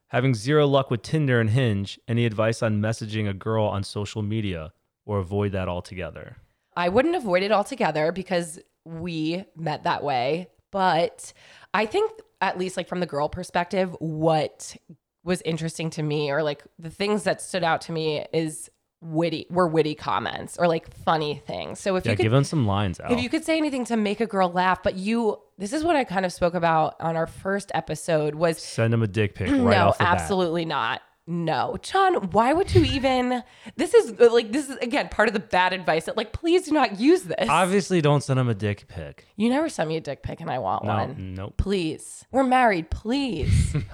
Having 0.07 0.35
zero 0.35 0.65
luck 0.65 0.89
with 0.89 1.01
Tinder 1.01 1.39
and 1.39 1.49
Hinge, 1.49 1.99
any 2.07 2.25
advice 2.25 2.61
on 2.61 2.81
messaging 2.81 3.29
a 3.29 3.33
girl 3.33 3.65
on 3.65 3.83
social 3.83 4.21
media, 4.21 4.71
or 5.05 5.19
avoid 5.19 5.51
that 5.51 5.67
altogether? 5.67 6.37
I 6.75 6.89
wouldn't 6.89 7.15
avoid 7.15 7.43
it 7.43 7.51
altogether 7.51 8.11
because 8.11 8.59
we 8.85 9.43
met 9.55 9.83
that 9.83 10.03
way. 10.03 10.47
But 10.71 11.33
I 11.73 11.85
think, 11.85 12.11
at 12.41 12.57
least 12.57 12.77
like 12.77 12.87
from 12.87 12.99
the 12.99 13.05
girl 13.05 13.29
perspective, 13.29 13.95
what 13.99 14.75
was 15.23 15.41
interesting 15.41 15.89
to 15.91 16.03
me 16.03 16.31
or 16.31 16.41
like 16.43 16.63
the 16.79 16.89
things 16.89 17.23
that 17.23 17.41
stood 17.41 17.63
out 17.63 17.81
to 17.81 17.91
me 17.91 18.25
is 18.31 18.69
witty 19.01 19.45
were 19.49 19.67
witty 19.67 19.93
comments 19.95 20.57
or 20.57 20.67
like 20.67 20.91
funny 21.03 21.41
things. 21.45 21.79
So 21.79 21.95
if 21.97 22.05
Yeah, 22.05 22.11
you 22.11 22.17
could 22.17 22.23
give 22.23 22.31
them 22.31 22.43
some 22.43 22.65
lines 22.65 22.99
out. 22.99 23.11
if 23.11 23.21
you 23.21 23.29
could 23.29 23.43
say 23.45 23.55
anything 23.57 23.85
to 23.85 23.97
make 23.97 24.19
a 24.21 24.25
girl 24.27 24.49
laugh, 24.49 24.81
but 24.83 24.95
you 24.95 25.39
this 25.59 25.73
is 25.73 25.83
what 25.83 25.95
I 25.95 26.03
kind 26.03 26.25
of 26.25 26.33
spoke 26.33 26.53
about 26.55 26.95
on 26.99 27.15
our 27.15 27.27
first 27.27 27.71
episode 27.75 28.35
was 28.35 28.57
Send 28.59 28.93
them 28.93 29.03
a 29.03 29.07
dick 29.07 29.35
pic 29.35 29.47
right 29.49 29.57
no, 29.77 29.89
off 29.89 29.97
the 29.99 30.03
bat. 30.03 30.19
absolutely 30.19 30.65
not. 30.65 31.01
No, 31.29 31.75
John, 31.81 32.31
why 32.31 32.53
would 32.53 32.73
you 32.73 32.85
even? 32.85 33.43
This 33.75 33.93
is 33.93 34.17
like 34.17 34.53
this 34.53 34.69
is 34.69 34.77
again 34.77 35.09
part 35.09 35.27
of 35.27 35.33
the 35.33 35.41
bad 35.41 35.73
advice 35.73 36.05
that 36.05 36.15
like 36.15 36.31
please 36.31 36.63
do 36.63 36.71
not 36.71 36.99
use 37.01 37.23
this. 37.23 37.49
Obviously, 37.49 37.99
don't 38.01 38.23
send 38.23 38.39
them 38.39 38.47
a 38.47 38.55
dick 38.55 38.87
pic. 38.87 39.25
you 39.35 39.49
never 39.49 39.67
sent 39.67 39.89
me 39.89 39.97
a 39.97 40.01
dick 40.01 40.23
pic 40.23 40.39
and 40.39 40.49
I 40.49 40.59
want 40.59 40.85
No, 40.85 40.93
one. 40.95 41.33
nope. 41.35 41.55
Please, 41.57 42.25
we're 42.31 42.45
married. 42.45 42.89
Please. 42.89 43.75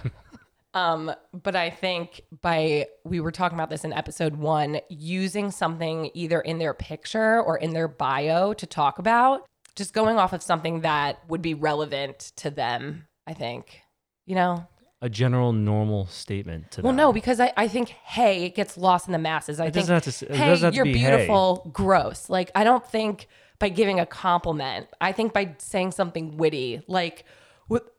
um, 0.73 1.13
but 1.33 1.55
I 1.55 1.69
think 1.69 2.21
by 2.41 2.87
we 3.03 3.19
were 3.19 3.31
talking 3.31 3.57
about 3.57 3.69
this 3.69 3.83
in 3.83 3.93
episode 3.93 4.35
one, 4.35 4.79
using 4.89 5.51
something 5.51 6.09
either 6.13 6.41
in 6.41 6.57
their 6.57 6.73
picture 6.73 7.41
or 7.41 7.57
in 7.57 7.73
their 7.73 7.87
bio 7.87 8.53
to 8.53 8.65
talk 8.65 8.97
about, 8.99 9.45
just 9.75 9.93
going 9.93 10.17
off 10.17 10.33
of 10.33 10.41
something 10.41 10.81
that 10.81 11.19
would 11.29 11.41
be 11.41 11.53
relevant 11.53 12.31
to 12.37 12.49
them. 12.49 13.07
I 13.27 13.33
think, 13.33 13.81
you 14.25 14.35
know. 14.35 14.67
A 15.01 15.09
general 15.09 15.51
normal 15.53 16.07
statement 16.07 16.71
to 16.71 16.81
Well, 16.81 16.91
them. 16.91 16.97
no, 16.97 17.13
because 17.13 17.39
I, 17.39 17.51
I 17.57 17.67
think 17.67 17.89
hey 17.89 18.45
it 18.45 18.55
gets 18.55 18.77
lost 18.77 19.07
in 19.07 19.11
the 19.11 19.19
masses. 19.19 19.59
I 19.59 19.65
It 19.65 19.73
think 19.73 19.87
doesn't 19.87 19.93
have 19.95 20.03
to 20.03 20.09
s- 20.09 20.21
it 20.23 20.31
hey 20.35 20.45
doesn't 20.47 20.65
have 20.65 20.73
to 20.73 20.75
you're 20.77 20.85
be, 20.85 20.97
hey. 20.97 21.09
beautiful, 21.17 21.69
gross. 21.73 22.29
Like 22.29 22.51
I 22.55 22.63
don't 22.63 22.85
think 22.85 23.27
by 23.59 23.69
giving 23.69 23.99
a 23.99 24.05
compliment. 24.05 24.87
I 25.01 25.11
think 25.11 25.33
by 25.33 25.55
saying 25.59 25.91
something 25.91 26.37
witty, 26.37 26.81
like 26.87 27.25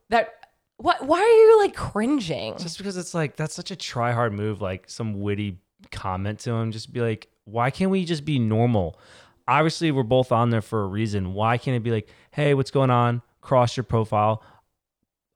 that. 0.09 0.29
What? 0.77 1.05
Why 1.05 1.19
are 1.19 1.23
you 1.23 1.59
like 1.59 1.75
cringing? 1.75 2.57
just 2.57 2.77
because 2.77 2.97
it's 2.97 3.13
like 3.13 3.35
that's 3.35 3.53
such 3.53 3.71
a 3.71 3.75
try 3.75 4.11
hard 4.11 4.33
move 4.33 4.61
like 4.61 4.89
some 4.89 5.21
witty 5.21 5.59
comment 5.91 6.39
to 6.39 6.51
him 6.51 6.71
just 6.71 6.91
be 6.91 7.01
like 7.01 7.27
why 7.45 7.69
can't 7.69 7.91
we 7.91 8.05
just 8.05 8.25
be 8.25 8.39
normal? 8.39 8.99
Obviously 9.47 9.91
we're 9.91 10.03
both 10.03 10.31
on 10.31 10.49
there 10.49 10.61
for 10.63 10.83
a 10.83 10.87
reason. 10.87 11.33
Why 11.33 11.57
can't 11.57 11.77
it 11.77 11.83
be 11.83 11.91
like 11.91 12.09
hey 12.31 12.53
what's 12.53 12.71
going 12.71 12.89
on? 12.89 13.21
Cross 13.41 13.77
your 13.77 13.83
profile. 13.83 14.43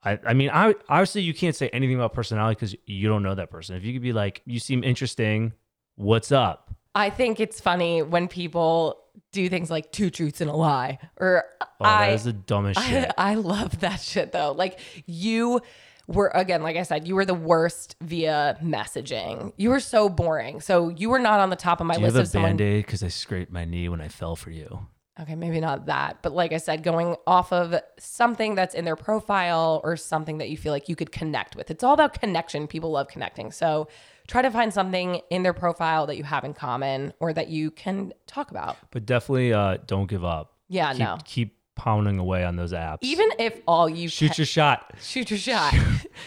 I, 0.03 0.19
I 0.25 0.33
mean 0.33 0.49
I 0.51 0.75
obviously 0.89 1.21
you 1.21 1.33
can't 1.33 1.55
say 1.55 1.69
anything 1.69 1.95
about 1.95 2.13
personality 2.13 2.55
because 2.55 2.75
you 2.85 3.07
don't 3.07 3.23
know 3.23 3.35
that 3.35 3.49
person. 3.49 3.75
If 3.75 3.83
you 3.83 3.93
could 3.93 4.01
be 4.01 4.13
like 4.13 4.41
you 4.45 4.59
seem 4.59 4.83
interesting. 4.83 5.53
What's 5.95 6.31
up? 6.31 6.73
I 6.95 7.09
think 7.09 7.39
it's 7.39 7.61
funny 7.61 8.01
when 8.01 8.27
people 8.27 8.97
do 9.31 9.49
things 9.49 9.69
like 9.69 9.91
two 9.91 10.09
truths 10.09 10.41
and 10.41 10.49
a 10.49 10.55
lie, 10.55 10.99
or 11.17 11.45
oh 11.61 11.65
I. 11.81 12.07
that 12.07 12.13
is 12.15 12.23
the 12.25 12.33
dumbest 12.33 12.79
I, 12.81 12.89
shit 12.89 13.11
I 13.17 13.35
love 13.35 13.79
that 13.81 13.99
shit 13.99 14.31
though. 14.31 14.51
Like 14.51 14.79
you 15.05 15.61
were 16.07 16.31
again, 16.33 16.63
like 16.63 16.75
I 16.75 16.83
said, 16.83 17.07
you 17.07 17.15
were 17.15 17.25
the 17.25 17.33
worst 17.33 17.95
via 18.01 18.57
messaging. 18.63 19.53
You 19.57 19.69
were 19.69 19.79
so 19.79 20.09
boring. 20.09 20.61
So 20.61 20.89
you 20.89 21.09
were 21.09 21.19
not 21.19 21.39
on 21.39 21.49
the 21.49 21.55
top 21.55 21.81
of 21.81 21.87
my 21.87 21.95
do 21.95 22.01
you 22.01 22.05
list 22.07 22.15
have 22.15 22.23
of 22.23 22.27
a 22.27 22.31
someone. 22.31 22.51
band-aid 22.51 22.85
because 22.85 23.03
I 23.03 23.09
scraped 23.09 23.51
my 23.51 23.65
knee 23.65 23.89
when 23.89 24.01
I 24.01 24.07
fell 24.07 24.35
for 24.35 24.51
you 24.51 24.87
Okay, 25.21 25.35
maybe 25.35 25.59
not 25.59 25.87
that, 25.87 26.19
but 26.21 26.31
like 26.33 26.53
I 26.53 26.57
said, 26.57 26.81
going 26.81 27.17
off 27.27 27.51
of 27.51 27.75
something 27.99 28.55
that's 28.55 28.73
in 28.73 28.85
their 28.85 28.95
profile 28.95 29.81
or 29.83 29.97
something 29.97 30.37
that 30.37 30.49
you 30.49 30.55
feel 30.55 30.71
like 30.71 30.87
you 30.87 30.95
could 30.95 31.11
connect 31.11 31.57
with. 31.57 31.69
It's 31.69 31.83
all 31.83 31.93
about 31.93 32.17
connection. 32.19 32.67
People 32.67 32.91
love 32.91 33.09
connecting. 33.09 33.51
So 33.51 33.89
try 34.29 34.41
to 34.41 34.49
find 34.51 34.73
something 34.73 35.19
in 35.29 35.43
their 35.43 35.53
profile 35.53 36.05
that 36.07 36.15
you 36.15 36.23
have 36.23 36.45
in 36.45 36.53
common 36.53 37.11
or 37.19 37.33
that 37.33 37.49
you 37.49 37.71
can 37.71 38.13
talk 38.27 38.51
about. 38.51 38.77
but 38.91 39.05
definitely 39.05 39.51
uh 39.53 39.77
don't 39.87 40.07
give 40.09 40.23
up 40.23 40.53
Yeah, 40.69 40.91
keep, 40.93 40.99
no. 40.99 41.17
keep 41.25 41.57
pounding 41.75 42.19
away 42.19 42.43
on 42.45 42.55
those 42.55 42.71
apps 42.73 42.99
Even 43.01 43.29
if 43.39 43.59
all 43.67 43.87
you 43.89 44.07
shoot 44.09 44.29
ca- 44.31 44.35
your 44.37 44.45
shot 44.45 44.93
shoot 45.01 45.29
your 45.31 45.39
shot, 45.39 45.73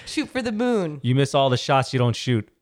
shoot 0.07 0.29
for 0.35 0.43
the 0.43 0.53
moon. 0.53 0.99
You 1.03 1.15
miss 1.15 1.35
all 1.35 1.49
the 1.51 1.57
shots 1.57 1.93
you 1.93 1.99
don't 1.99 2.17
shoot. 2.17 2.49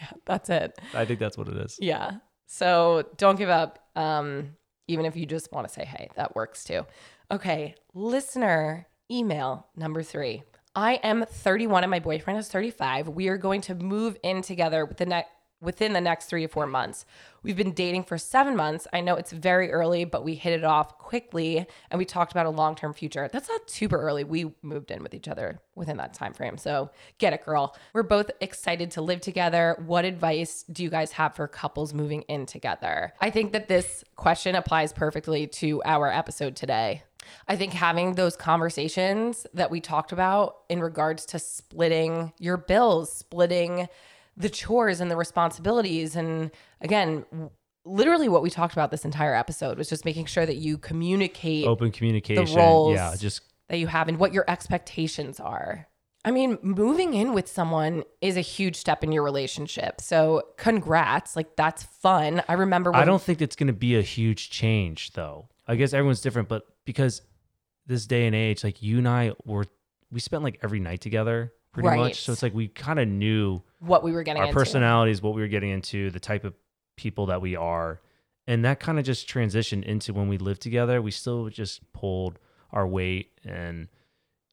Yeah, 0.00 0.10
that's 0.24 0.48
it. 0.48 0.78
I 0.94 1.04
think 1.04 1.18
that's 1.18 1.36
what 1.36 1.48
it 1.48 1.56
is. 1.56 1.76
Yeah. 1.80 2.18
So 2.46 3.04
don't 3.16 3.36
give 3.36 3.48
up. 3.50 3.80
Um, 3.96 4.56
even 4.86 5.04
if 5.04 5.14
you 5.16 5.26
just 5.26 5.52
want 5.52 5.66
to 5.68 5.72
say 5.74 5.84
hey, 5.84 6.08
that 6.16 6.34
works 6.36 6.62
too. 6.64 6.86
Okay, 7.30 7.74
listener 7.92 8.86
email 9.10 9.66
number 9.76 10.02
three. 10.02 10.42
I 10.74 10.94
am 11.02 11.24
31 11.28 11.82
and 11.82 11.90
my 11.90 11.98
boyfriend 11.98 12.38
is 12.38 12.48
35. 12.48 13.08
We 13.08 13.28
are 13.28 13.36
going 13.36 13.60
to 13.62 13.74
move 13.74 14.16
in 14.22 14.42
together 14.42 14.84
with 14.84 14.98
the 14.98 15.06
next 15.06 15.30
within 15.60 15.92
the 15.92 16.00
next 16.00 16.26
three 16.26 16.42
to 16.42 16.48
four 16.48 16.66
months. 16.66 17.04
We've 17.42 17.56
been 17.56 17.72
dating 17.72 18.04
for 18.04 18.16
seven 18.16 18.56
months. 18.56 18.86
I 18.92 19.00
know 19.00 19.16
it's 19.16 19.32
very 19.32 19.70
early, 19.70 20.04
but 20.04 20.24
we 20.24 20.34
hit 20.34 20.54
it 20.54 20.64
off 20.64 20.96
quickly 20.96 21.66
and 21.90 21.98
we 21.98 22.04
talked 22.04 22.32
about 22.32 22.46
a 22.46 22.50
long-term 22.50 22.94
future. 22.94 23.28
That's 23.30 23.48
not 23.48 23.68
super 23.68 24.00
early. 24.00 24.24
We 24.24 24.54
moved 24.62 24.90
in 24.90 25.02
with 25.02 25.12
each 25.12 25.28
other 25.28 25.60
within 25.74 25.98
that 25.98 26.14
time 26.14 26.32
frame. 26.32 26.56
So 26.56 26.90
get 27.18 27.32
it, 27.32 27.44
girl. 27.44 27.76
We're 27.92 28.02
both 28.02 28.30
excited 28.40 28.90
to 28.92 29.02
live 29.02 29.20
together. 29.20 29.76
What 29.84 30.04
advice 30.04 30.64
do 30.70 30.82
you 30.82 30.90
guys 30.90 31.12
have 31.12 31.34
for 31.34 31.46
couples 31.46 31.92
moving 31.92 32.22
in 32.22 32.46
together? 32.46 33.12
I 33.20 33.30
think 33.30 33.52
that 33.52 33.68
this 33.68 34.04
question 34.16 34.54
applies 34.54 34.92
perfectly 34.92 35.46
to 35.46 35.82
our 35.84 36.10
episode 36.10 36.56
today. 36.56 37.02
I 37.48 37.56
think 37.56 37.72
having 37.72 38.14
those 38.14 38.36
conversations 38.36 39.46
that 39.54 39.70
we 39.70 39.80
talked 39.80 40.12
about 40.12 40.56
in 40.68 40.80
regards 40.80 41.26
to 41.26 41.38
splitting 41.38 42.32
your 42.38 42.56
bills, 42.56 43.12
splitting 43.12 43.88
the 44.36 44.48
chores 44.48 45.00
and 45.00 45.10
the 45.10 45.16
responsibilities. 45.16 46.16
And 46.16 46.50
again, 46.80 47.24
literally 47.84 48.28
what 48.28 48.42
we 48.42 48.50
talked 48.50 48.72
about 48.72 48.90
this 48.90 49.04
entire 49.04 49.34
episode 49.34 49.78
was 49.78 49.88
just 49.88 50.04
making 50.04 50.26
sure 50.26 50.46
that 50.46 50.56
you 50.56 50.78
communicate 50.78 51.66
Open 51.66 51.90
communication. 51.90 52.44
The 52.44 52.54
roles. 52.54 52.94
Yeah, 52.94 53.14
just 53.16 53.42
that 53.68 53.78
you 53.78 53.86
have 53.86 54.08
and 54.08 54.18
what 54.18 54.32
your 54.32 54.44
expectations 54.48 55.40
are. 55.40 55.86
I 56.22 56.32
mean, 56.32 56.58
moving 56.60 57.14
in 57.14 57.32
with 57.32 57.48
someone 57.48 58.04
is 58.20 58.36
a 58.36 58.42
huge 58.42 58.76
step 58.76 59.02
in 59.02 59.10
your 59.10 59.22
relationship. 59.22 60.02
So, 60.02 60.42
congrats. 60.58 61.34
Like, 61.34 61.56
that's 61.56 61.82
fun. 61.82 62.42
I 62.46 62.54
remember 62.54 62.90
when 62.90 63.00
I 63.00 63.06
don't 63.06 63.22
think 63.22 63.40
it's 63.40 63.56
going 63.56 63.68
to 63.68 63.72
be 63.72 63.96
a 63.96 64.02
huge 64.02 64.50
change, 64.50 65.12
though. 65.12 65.48
I 65.66 65.76
guess 65.76 65.94
everyone's 65.94 66.20
different, 66.20 66.48
but 66.48 66.64
because 66.90 67.22
this 67.86 68.04
day 68.04 68.26
and 68.26 68.34
age, 68.34 68.64
like 68.64 68.82
you 68.82 68.98
and 68.98 69.08
I 69.08 69.32
were, 69.44 69.64
we 70.10 70.18
spent 70.18 70.42
like 70.42 70.58
every 70.60 70.80
night 70.80 71.00
together 71.00 71.52
pretty 71.72 71.88
Right. 71.88 71.96
much. 72.00 72.22
So 72.22 72.32
it's 72.32 72.42
like 72.42 72.52
we 72.52 72.66
kind 72.66 72.98
of 72.98 73.06
knew 73.06 73.62
what 73.78 74.02
we 74.02 74.10
were 74.10 74.24
getting 74.24 74.40
into 74.42 74.46
our 74.46 74.48
into. 74.48 74.58
personalities, 74.58 75.22
what 75.22 75.34
we 75.34 75.40
were 75.40 75.46
getting 75.46 75.70
into, 75.70 76.10
the 76.10 76.18
type 76.18 76.42
of 76.44 76.54
people 76.96 77.26
that 77.26 77.40
we 77.40 77.54
are. 77.54 78.00
And 78.48 78.64
that 78.64 78.80
kind 78.80 78.98
of 78.98 79.04
just 79.04 79.28
transitioned 79.28 79.84
into 79.84 80.12
when 80.12 80.26
we 80.26 80.36
lived 80.36 80.62
together. 80.62 81.00
We 81.00 81.12
still 81.12 81.48
just 81.48 81.92
pulled 81.92 82.40
our 82.72 82.88
weight. 82.88 83.30
And, 83.44 83.86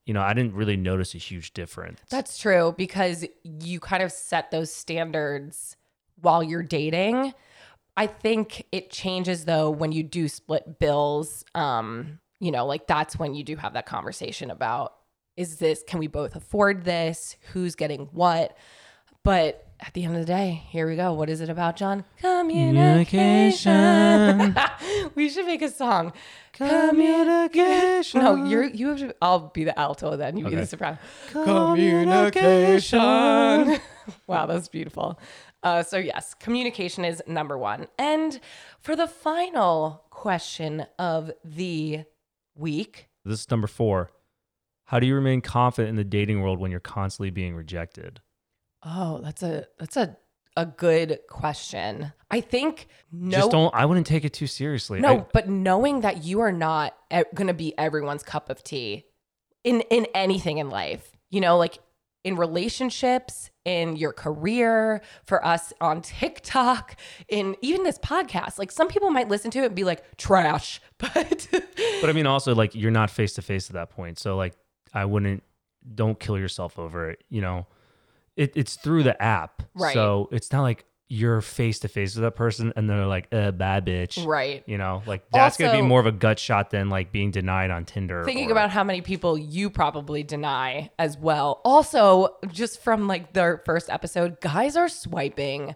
you 0.06 0.14
know, 0.14 0.22
I 0.22 0.32
didn't 0.32 0.54
really 0.54 0.76
notice 0.76 1.12
a 1.16 1.18
huge 1.18 1.52
difference. 1.54 1.98
That's 2.08 2.38
true 2.38 2.72
because 2.78 3.26
you 3.42 3.80
kind 3.80 4.04
of 4.04 4.12
set 4.12 4.52
those 4.52 4.72
standards 4.72 5.76
while 6.20 6.44
you're 6.44 6.62
dating. 6.62 7.34
I 7.96 8.06
think 8.06 8.64
it 8.70 8.90
changes 8.92 9.44
though 9.44 9.70
when 9.70 9.90
you 9.90 10.04
do 10.04 10.28
split 10.28 10.78
bills. 10.78 11.44
Um, 11.56 12.20
you 12.40 12.50
know, 12.50 12.66
like 12.66 12.86
that's 12.86 13.18
when 13.18 13.34
you 13.34 13.44
do 13.44 13.56
have 13.56 13.74
that 13.74 13.86
conversation 13.86 14.50
about 14.50 14.94
is 15.36 15.56
this 15.56 15.82
can 15.86 15.98
we 15.98 16.06
both 16.06 16.36
afford 16.36 16.84
this? 16.84 17.36
Who's 17.52 17.74
getting 17.74 18.08
what? 18.12 18.56
But 19.22 19.68
at 19.80 19.94
the 19.94 20.04
end 20.04 20.14
of 20.14 20.20
the 20.20 20.26
day, 20.26 20.62
here 20.68 20.86
we 20.88 20.96
go. 20.96 21.12
What 21.12 21.30
is 21.30 21.40
it 21.40 21.48
about, 21.48 21.76
John? 21.76 22.04
Communication. 22.20 24.56
we 25.14 25.28
should 25.28 25.46
make 25.46 25.62
a 25.62 25.70
song. 25.70 26.12
Communication. 26.52 28.20
No, 28.22 28.44
you're 28.44 28.64
you 28.64 28.88
have 28.88 28.98
to. 28.98 29.14
I'll 29.22 29.50
be 29.50 29.62
the 29.64 29.78
alto 29.78 30.16
then. 30.16 30.36
You 30.36 30.48
be 30.48 30.56
the 30.56 30.66
soprano. 30.66 30.98
Communication. 31.30 33.00
wow, 34.26 34.46
that's 34.46 34.68
beautiful. 34.68 35.20
Uh, 35.62 35.82
so 35.82 35.98
yes, 35.98 36.34
communication 36.34 37.04
is 37.04 37.22
number 37.26 37.58
one. 37.58 37.86
And 37.98 38.40
for 38.80 38.96
the 38.96 39.06
final 39.06 40.04
question 40.10 40.86
of 40.98 41.30
the 41.44 42.04
week, 42.58 43.08
This 43.24 43.40
is 43.40 43.50
number 43.50 43.66
four. 43.66 44.10
How 44.86 44.98
do 45.00 45.06
you 45.06 45.14
remain 45.14 45.40
confident 45.42 45.90
in 45.90 45.96
the 45.96 46.04
dating 46.04 46.40
world 46.42 46.58
when 46.58 46.70
you're 46.70 46.80
constantly 46.80 47.30
being 47.30 47.54
rejected? 47.54 48.20
oh, 48.84 49.20
that's 49.22 49.42
a 49.42 49.66
that's 49.78 49.96
a 49.96 50.16
a 50.56 50.64
good 50.66 51.18
question. 51.28 52.12
I 52.30 52.40
think 52.40 52.88
no. 53.12 53.36
Just 53.36 53.50
don't. 53.50 53.74
I 53.74 53.84
wouldn't 53.86 54.06
take 54.06 54.24
it 54.24 54.32
too 54.32 54.46
seriously. 54.46 55.00
No, 55.00 55.18
I- 55.20 55.26
but 55.32 55.48
knowing 55.48 56.00
that 56.02 56.24
you 56.24 56.40
are 56.40 56.52
not 56.52 56.96
e- 57.12 57.22
going 57.34 57.46
to 57.48 57.54
be 57.54 57.76
everyone's 57.78 58.22
cup 58.22 58.48
of 58.50 58.62
tea 58.64 59.04
in 59.64 59.80
in 59.90 60.06
anything 60.14 60.58
in 60.58 60.70
life, 60.70 61.16
you 61.30 61.40
know, 61.40 61.56
like 61.58 61.78
in 62.24 62.36
relationships, 62.36 63.50
in 63.68 63.96
your 63.96 64.12
career, 64.12 65.02
for 65.24 65.44
us 65.44 65.72
on 65.80 66.00
TikTok, 66.00 66.96
in 67.28 67.54
even 67.60 67.82
this 67.82 67.98
podcast. 67.98 68.58
Like 68.58 68.72
some 68.72 68.88
people 68.88 69.10
might 69.10 69.28
listen 69.28 69.50
to 69.52 69.60
it 69.60 69.66
and 69.66 69.74
be 69.74 69.84
like 69.84 70.16
trash, 70.16 70.80
but 70.98 71.48
but 72.00 72.10
I 72.10 72.12
mean, 72.12 72.26
also 72.26 72.54
like 72.54 72.74
you're 72.74 72.90
not 72.90 73.10
face 73.10 73.34
to 73.34 73.42
face 73.42 73.68
at 73.68 73.74
that 73.74 73.90
point. 73.90 74.18
So 74.18 74.36
like, 74.36 74.54
I 74.94 75.04
wouldn't. 75.04 75.42
Don't 75.94 76.18
kill 76.18 76.38
yourself 76.38 76.78
over 76.78 77.10
it. 77.10 77.22
You 77.30 77.40
know, 77.40 77.66
it, 78.36 78.52
it's 78.56 78.76
through 78.76 79.04
the 79.04 79.20
app. 79.22 79.62
Right. 79.74 79.94
So 79.94 80.28
it's 80.32 80.52
not 80.52 80.62
like 80.62 80.84
you're 81.10 81.40
face 81.40 81.78
to 81.80 81.88
face 81.88 82.14
with 82.14 82.22
that 82.22 82.36
person 82.36 82.72
and 82.76 82.88
they're 82.88 83.06
like, 83.06 83.28
uh, 83.32 83.50
bad 83.50 83.86
bitch. 83.86 84.26
right. 84.26 84.62
You 84.66 84.76
know, 84.76 85.02
like 85.06 85.24
that's 85.30 85.56
gonna 85.56 85.72
be 85.72 85.82
more 85.82 86.00
of 86.00 86.06
a 86.06 86.12
gut 86.12 86.38
shot 86.38 86.70
than 86.70 86.90
like 86.90 87.12
being 87.12 87.30
denied 87.30 87.70
on 87.70 87.84
Tinder. 87.86 88.24
Thinking 88.24 88.48
or- 88.48 88.52
about 88.52 88.70
how 88.70 88.84
many 88.84 89.00
people 89.00 89.38
you 89.38 89.70
probably 89.70 90.22
deny 90.22 90.90
as 90.98 91.16
well. 91.16 91.60
Also, 91.64 92.36
just 92.52 92.82
from 92.82 93.06
like 93.06 93.32
their 93.32 93.62
first 93.64 93.88
episode, 93.88 94.40
guys 94.40 94.76
are 94.76 94.88
swiping 94.88 95.74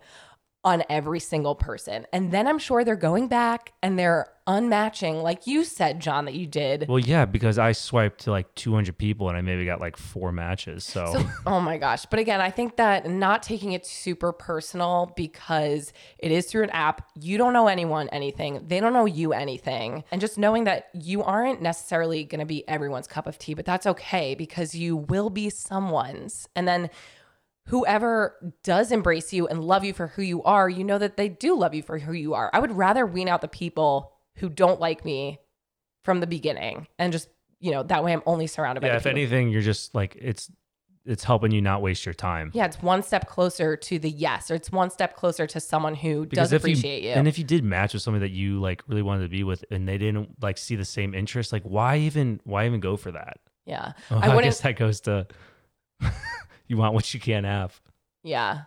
on 0.65 0.85
every 0.89 1.19
single 1.21 1.55
person. 1.55 2.07
And 2.13 2.31
then 2.31 2.47
I'm 2.47 2.59
sure 2.59 2.85
they're 2.85 2.95
going 2.95 3.29
back 3.29 3.73
and 3.83 3.99
they're 3.99 4.32
unmatching, 4.47 5.23
like 5.23 5.47
you 5.47 5.65
said, 5.65 6.01
John, 6.01 6.25
that 6.25 6.35
you 6.35 6.47
did. 6.47 6.89
Well, 6.89 6.99
yeah, 6.99 7.25
because 7.25 7.59
I 7.59 7.73
swiped 7.73 8.23
to 8.23 8.31
like 8.31 8.53
200 8.55 8.97
people 8.97 9.29
and 9.29 9.37
I 9.37 9.41
maybe 9.41 9.65
got 9.65 9.81
like 9.81 9.97
four 9.97 10.33
matches. 10.33 10.85
So, 10.85 11.07
So, 11.13 11.25
oh 11.47 11.61
my 11.61 11.79
gosh. 11.79 12.07
But 12.07 12.19
again, 12.19 12.41
I 12.41 12.51
think 12.51 12.77
that 12.77 13.09
not 13.09 13.43
taking 13.43 13.73
it 13.73 13.87
super 13.87 14.33
personal 14.33 15.13
because 15.17 15.93
it 16.19 16.33
is 16.33 16.47
through 16.47 16.65
an 16.65 16.71
app. 16.71 17.09
You 17.19 17.39
don't 17.39 17.53
know 17.53 17.69
anyone 17.69 18.09
anything. 18.09 18.65
They 18.67 18.81
don't 18.81 18.93
know 18.93 19.07
you 19.07 19.33
anything. 19.33 20.05
And 20.11 20.21
just 20.21 20.39
knowing 20.39 20.65
that 20.65 20.89
you 20.93 21.23
aren't 21.23 21.63
necessarily 21.63 22.25
going 22.25 22.41
to 22.41 22.47
be 22.47 22.67
everyone's 22.69 23.07
cup 23.07 23.27
of 23.27 23.39
tea, 23.39 23.55
but 23.55 23.65
that's 23.65 23.87
okay 23.87 24.35
because 24.35 24.75
you 24.75 24.97
will 24.97 25.31
be 25.31 25.51
someone's. 25.51 26.49
And 26.57 26.67
then 26.67 26.91
whoever 27.67 28.55
does 28.65 28.91
embrace 28.91 29.33
you 29.33 29.47
and 29.47 29.63
love 29.63 29.85
you 29.85 29.93
for 29.93 30.09
who 30.09 30.23
you 30.23 30.43
are, 30.43 30.69
you 30.69 30.85
know 30.85 30.99
that 30.99 31.17
they 31.17 31.29
do 31.29 31.57
love 31.57 31.75
you 31.75 31.83
for 31.83 31.99
who 31.99 32.13
you 32.13 32.35
are. 32.35 32.51
I 32.53 32.59
would 32.59 32.73
rather 32.73 33.07
wean 33.07 33.29
out 33.29 33.41
the 33.41 33.49
people 33.49 34.12
who 34.37 34.49
don't 34.49 34.81
like 34.81 35.05
me 35.05 35.39
from 36.05 36.21
the 36.21 36.27
beginning 36.27 36.87
and 36.99 37.13
just, 37.13 37.29
you 37.61 37.71
know, 37.71 37.83
that 37.85 38.03
way 38.03 38.13
I'm 38.13 38.23
only 38.27 38.47
surrounded 38.47 38.81
by 38.81 38.89
yeah, 38.89 38.93
the 38.95 38.97
if 38.97 39.03
people 39.05 39.19
anything, 39.19 39.49
you're 39.51 39.63
just 39.63 39.95
like 39.95 40.17
it's 40.21 40.51
it's 41.05 41.25
helping 41.25 41.51
you 41.51 41.61
not 41.61 41.83
waste 41.83 42.07
your 42.07 42.13
time. 42.15 42.51
Yeah, 42.55 42.65
it's 42.67 42.81
one 42.81 43.03
step 43.03 43.27
closer 43.29 43.77
to 43.77 43.99
the 43.99 44.09
yes, 44.11 44.51
or 44.53 44.55
it's 44.55 44.71
one 44.71 44.89
step 44.91 45.17
closer 45.17 45.49
to 45.49 45.59
someone 45.59 45.95
who 45.97 46.27
Because 46.27 46.51
does 46.51 46.53
appreciate 46.53 47.03
you. 47.03 47.11
and 47.11 47.27
if 47.27 47.39
you 47.39 47.45
did 47.45 47.65
match 47.65 47.93
with 47.93 48.03
somebody 48.03 48.21
that 48.29 48.33
you 48.35 48.61
like 48.61 48.83
really 48.87 49.03
wanted 49.03 49.23
to 49.23 49.29
be 49.29 49.43
with, 49.43 49.65
and 49.71 49.89
they 49.89 49.99
didn't 49.99 50.41
like 50.43 50.59
see 50.59 50.77
the 50.77 50.85
same 50.85 51.13
interest, 51.15 51.53
like 51.53 51.65
why 51.65 51.99
even 51.99 52.41
why 52.45 52.67
even 52.67 52.79
go 52.81 52.97
for 52.97 53.11
that? 53.13 53.39
yeah, 53.67 53.93
Well, 54.11 54.21
I 54.23 54.37
I, 54.37 54.43
guess 54.43 54.61
that 54.61 54.77
goes 54.77 55.01
to 55.03 55.27
you 56.69 56.77
want 56.77 56.95
what 56.95 57.13
you 57.15 57.21
can't 57.21 57.47
have. 57.47 57.81
Yeah, 58.23 58.63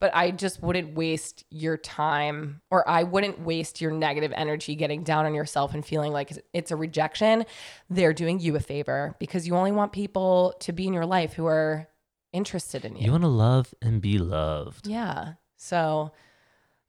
but 0.00 0.10
I 0.14 0.30
just 0.30 0.62
wouldn't 0.62 0.94
waste 0.94 1.44
your 1.50 1.76
time, 1.76 2.62
or 2.70 2.88
I 2.88 3.02
wouldn't 3.02 3.40
waste 3.40 3.80
your 3.80 3.92
negative 3.92 4.32
energy 4.34 4.74
getting 4.74 5.04
down 5.04 5.26
on 5.26 5.34
yourself 5.34 5.74
and 5.74 5.84
feeling 5.84 6.12
like 6.12 6.30
it's- 6.52 6.70
a 6.70 6.76
rejection. 6.76 7.44
They're 7.90 8.12
doing 8.14 8.40
you 8.40 8.56
a 8.56 8.60
favor 8.60 9.14
because 9.18 9.46
you 9.46 9.54
only 9.56 9.72
want 9.72 9.92
people 9.92 10.54
to 10.60 10.72
be 10.72 10.86
in 10.86 10.92
your 10.92 11.06
life 11.06 11.34
who 11.34 11.46
are 11.46 11.88
interested 12.32 12.84
in 12.84 12.96
you. 12.96 13.06
You 13.06 13.10
want 13.12 13.24
to 13.24 13.28
love 13.28 13.74
and 13.82 14.00
be 14.00 14.18
loved. 14.18 14.86
Yeah. 14.86 15.34
So, 15.56 16.12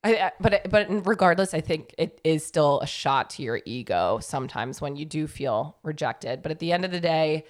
I, 0.03 0.15
I 0.15 0.31
but 0.39 0.69
but 0.69 0.87
regardless, 1.05 1.53
I 1.53 1.61
think 1.61 1.93
it 1.97 2.21
is 2.23 2.45
still 2.45 2.79
a 2.79 2.87
shot 2.87 3.29
to 3.31 3.43
your 3.43 3.61
ego 3.65 4.19
sometimes 4.21 4.79
when 4.81 4.95
you 4.95 5.05
do 5.05 5.27
feel 5.27 5.77
rejected. 5.83 6.41
But 6.41 6.51
at 6.51 6.59
the 6.59 6.71
end 6.71 6.85
of 6.85 6.91
the 6.91 6.99
day, 6.99 7.45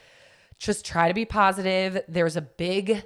just 0.58 0.86
try 0.86 1.08
to 1.08 1.14
be 1.14 1.26
positive. 1.26 2.02
There's 2.08 2.36
a 2.36 2.42
big, 2.42 3.04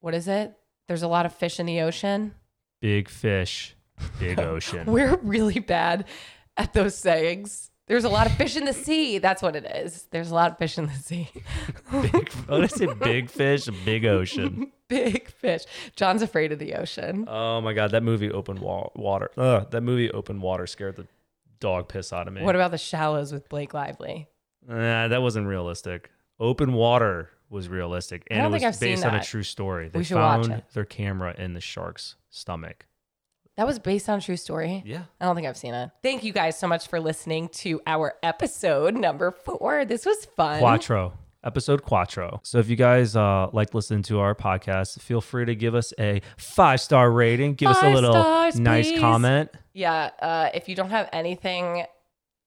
what 0.00 0.14
is 0.14 0.28
it? 0.28 0.54
There's 0.88 1.02
a 1.02 1.08
lot 1.08 1.26
of 1.26 1.34
fish 1.34 1.58
in 1.58 1.66
the 1.66 1.80
ocean. 1.80 2.34
Big 2.80 3.08
fish, 3.08 3.74
big 4.18 4.38
ocean. 4.40 4.86
We're 4.90 5.16
really 5.16 5.58
bad 5.60 6.04
at 6.56 6.72
those 6.72 6.94
sayings. 6.96 7.70
There's 7.88 8.04
a 8.04 8.08
lot 8.08 8.26
of 8.26 8.32
fish 8.36 8.56
in 8.56 8.64
the 8.64 8.72
sea. 8.72 9.18
That's 9.18 9.40
what 9.42 9.54
it 9.54 9.64
is. 9.64 10.08
There's 10.10 10.30
a 10.30 10.34
lot 10.34 10.50
of 10.52 10.58
fish 10.58 10.76
in 10.76 10.86
the 10.86 10.92
sea. 10.92 11.28
big, 11.92 12.32
what 12.46 12.64
is 12.64 12.80
it? 12.80 12.98
Big 12.98 13.30
fish, 13.30 13.66
big 13.84 14.04
ocean. 14.04 14.72
Big 14.88 15.26
fish. 15.30 15.64
John's 15.96 16.22
afraid 16.22 16.52
of 16.52 16.60
the 16.60 16.74
ocean. 16.74 17.24
Oh 17.28 17.60
my 17.60 17.72
god, 17.72 17.90
that 17.90 18.04
movie 18.04 18.30
open 18.30 18.60
wa- 18.60 18.88
water. 18.94 19.32
Ugh, 19.36 19.68
that 19.72 19.80
movie 19.80 20.12
open 20.12 20.40
water 20.40 20.64
scared 20.68 20.94
the 20.94 21.08
dog 21.58 21.88
piss 21.88 22.12
out 22.12 22.28
of 22.28 22.34
me. 22.34 22.42
What 22.42 22.54
about 22.54 22.70
the 22.70 22.78
shallows 22.78 23.32
with 23.32 23.48
Blake 23.48 23.74
Lively? 23.74 24.28
Nah, 24.64 25.08
that 25.08 25.22
wasn't 25.22 25.48
realistic. 25.48 26.10
Open 26.38 26.72
water 26.72 27.30
was 27.50 27.68
realistic, 27.68 28.26
and 28.30 28.44
it 28.44 28.50
was 28.50 28.62
I've 28.62 28.78
based 28.80 29.04
on 29.04 29.14
a 29.14 29.22
true 29.22 29.42
story. 29.42 29.88
They 29.88 29.98
We 30.00 30.04
should 30.04 30.16
watch 30.16 30.46
found 30.46 30.62
their 30.74 30.84
camera 30.84 31.34
in 31.38 31.54
the 31.54 31.60
shark's 31.60 32.16
stomach. 32.30 32.86
That 33.56 33.66
was 33.66 33.78
based 33.78 34.08
on 34.08 34.18
a 34.18 34.20
true 34.20 34.36
story. 34.36 34.82
Yeah. 34.84 35.04
I 35.20 35.24
don't 35.24 35.34
think 35.34 35.46
I've 35.46 35.56
seen 35.56 35.72
it. 35.72 35.90
Thank 36.02 36.24
you 36.24 36.32
guys 36.32 36.58
so 36.58 36.66
much 36.68 36.88
for 36.88 37.00
listening 37.00 37.48
to 37.54 37.80
our 37.86 38.14
episode 38.22 38.94
number 38.94 39.30
four. 39.30 39.84
This 39.86 40.04
was 40.04 40.26
fun. 40.36 40.58
Quattro. 40.58 41.14
episode 41.42 41.82
quattro. 41.82 42.40
So 42.42 42.58
if 42.58 42.68
you 42.68 42.76
guys 42.76 43.16
uh, 43.16 43.48
like 43.54 43.72
listening 43.72 44.02
to 44.04 44.18
our 44.20 44.34
podcast, 44.34 45.00
feel 45.00 45.20
free 45.22 45.46
to 45.46 45.54
give 45.54 45.74
us 45.74 45.94
a 45.98 46.20
five 46.36 46.80
star 46.82 47.10
rating. 47.10 47.54
Give 47.54 47.70
us 47.70 47.78
a 47.78 47.82
Five 47.82 47.94
little 47.94 48.12
stars, 48.12 48.60
nice 48.60 48.90
please. 48.90 49.00
comment. 49.00 49.50
Yeah. 49.72 50.10
Uh, 50.20 50.50
if 50.52 50.68
you 50.68 50.74
don't 50.74 50.90
have 50.90 51.08
anything, 51.12 51.84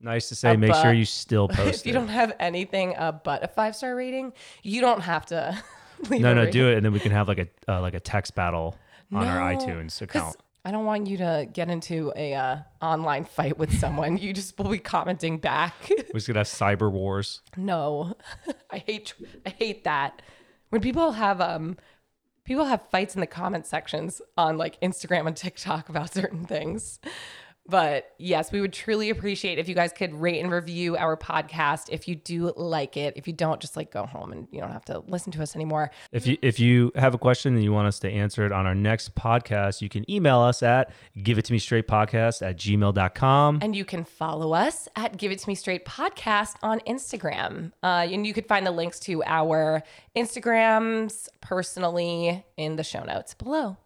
Nice 0.02 0.30
to 0.30 0.36
say. 0.36 0.54
A 0.54 0.58
Make 0.58 0.74
sure 0.76 0.94
you 0.94 1.06
still 1.06 1.48
post. 1.50 1.82
if 1.82 1.86
you 1.86 1.92
it. 1.92 1.94
don't 1.96 2.08
have 2.08 2.34
anything 2.40 2.96
uh, 2.96 3.12
but 3.12 3.44
a 3.44 3.48
five 3.48 3.76
star 3.76 3.96
rating, 3.96 4.34
you 4.64 4.82
don't 4.82 5.02
have 5.02 5.26
to. 5.28 5.62
leave 6.10 6.22
No, 6.22 6.34
no, 6.34 6.42
rating. 6.42 6.54
do 6.54 6.70
it, 6.70 6.78
and 6.78 6.86
then 6.86 6.94
we 6.94 7.00
can 7.00 7.12
have 7.12 7.28
like 7.28 7.40
a 7.40 7.48
uh, 7.68 7.82
like 7.82 7.94
a 7.94 8.00
text 8.00 8.34
battle 8.36 8.78
on 9.12 9.26
our 9.28 9.54
iTunes 9.54 10.02
account. 10.02 10.38
I 10.66 10.72
don't 10.72 10.86
want 10.86 11.08
you 11.08 11.18
to 11.18 11.48
get 11.52 11.70
into 11.70 12.12
a 12.16 12.34
uh, 12.34 12.58
online 12.82 13.24
fight 13.26 13.58
with 13.58 13.78
someone. 13.80 14.18
you 14.18 14.34
just 14.34 14.58
will 14.58 14.70
be 14.70 14.78
commenting 14.78 15.38
back. 15.38 15.74
We're 15.90 16.14
just 16.14 16.28
gonna 16.28 16.40
have 16.42 16.48
cyber 16.48 16.92
wars. 16.92 17.42
no, 17.58 18.16
I 18.70 18.78
hate 18.78 19.14
I 19.46 19.50
hate 19.50 19.84
that 19.86 20.22
when 20.70 20.82
people 20.82 21.14
have 21.14 21.42
um 21.42 21.78
people 22.44 22.66
have 22.66 22.82
fights 22.92 23.16
in 23.16 23.22
the 23.22 23.28
comment 23.28 23.66
sections 23.66 24.22
on 24.38 24.58
like 24.58 24.80
Instagram 24.82 25.28
and 25.28 25.36
TikTok 25.36 25.90
about 25.90 26.14
certain 26.14 26.46
things. 26.46 27.00
But 27.70 28.14
yes, 28.18 28.52
we 28.52 28.62
would 28.62 28.74
truly 28.74 29.12
appreciate 29.12 29.60
if 29.60 29.70
you 29.70 29.76
guys 29.76 29.94
could 29.94 30.14
rate 30.14 30.40
and 30.40 30.52
review 30.52 30.98
our 30.98 31.16
podcast 31.16 31.90
if 31.90 32.08
you 32.08 32.16
do 32.16 32.52
like 32.56 32.98
it. 32.98 33.14
If 33.16 33.28
you 33.28 33.34
don't, 33.34 33.62
just 33.62 33.78
like 33.78 33.92
go 33.92 34.06
home 34.06 34.32
and 34.32 34.48
you 34.52 34.60
don't 34.60 34.72
have 34.72 34.86
to 34.86 35.04
listen 35.08 35.32
to 35.34 35.44
us 35.44 35.56
anymore. 35.56 35.92
If 36.12 36.26
you 36.26 36.38
if 36.42 36.60
you 36.60 36.92
have 36.96 37.14
a 37.14 37.20
question 37.20 37.54
and 37.54 37.64
you 37.64 37.72
want 37.72 37.88
us 37.88 38.00
to 38.00 38.10
answer 38.10 38.46
it 38.46 38.52
on 38.52 38.66
our 38.66 38.74
next 38.74 39.14
podcast, 39.14 39.82
you 39.82 39.90
can 39.90 40.10
email 40.10 40.40
us 40.40 40.64
at 40.64 40.92
give 41.22 41.38
it 41.38 41.46
to 41.46 41.54
me 41.54 41.60
straight 41.60 41.88
podcast 41.88 42.42
at 42.42 42.58
gmail.com. 42.58 43.60
And 43.62 43.76
you 43.76 43.86
can 43.86 44.04
follow 44.04 44.54
us 44.54 44.88
at 44.96 45.18
Give 45.18 45.32
It 45.32 45.40
To 45.40 45.48
Me 45.48 45.56
Straight 45.56 45.86
Podcast 45.86 46.56
on 46.64 46.80
Instagram. 46.82 47.72
Uh, 47.84 48.08
and 48.10 48.26
you 48.26 48.34
could 48.34 48.48
find 48.48 48.66
the 48.66 48.72
links 48.72 49.00
to 49.02 49.24
our 49.24 49.84
Instagrams 50.16 51.28
personally 51.42 52.44
in 52.58 52.76
the 52.76 52.84
show 52.84 53.04
notes 53.04 53.34
below. 53.34 53.78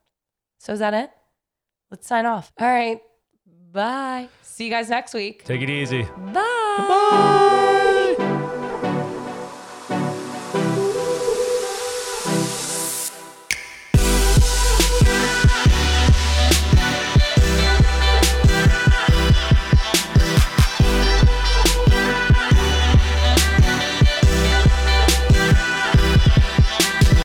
So 0.60 0.74
is 0.74 0.80
that 0.80 0.94
it? 0.94 1.12
Let's 1.92 2.08
sign 2.08 2.26
off. 2.26 2.52
All 2.60 2.68
right. 2.68 3.02
Bye. 3.74 4.30
See 4.44 4.66
you 4.66 4.70
guys 4.70 4.88
next 4.90 5.14
week. 5.16 5.44
Take 5.44 5.62
it 5.62 5.70
easy. 5.70 6.04
Bye. 6.32 7.50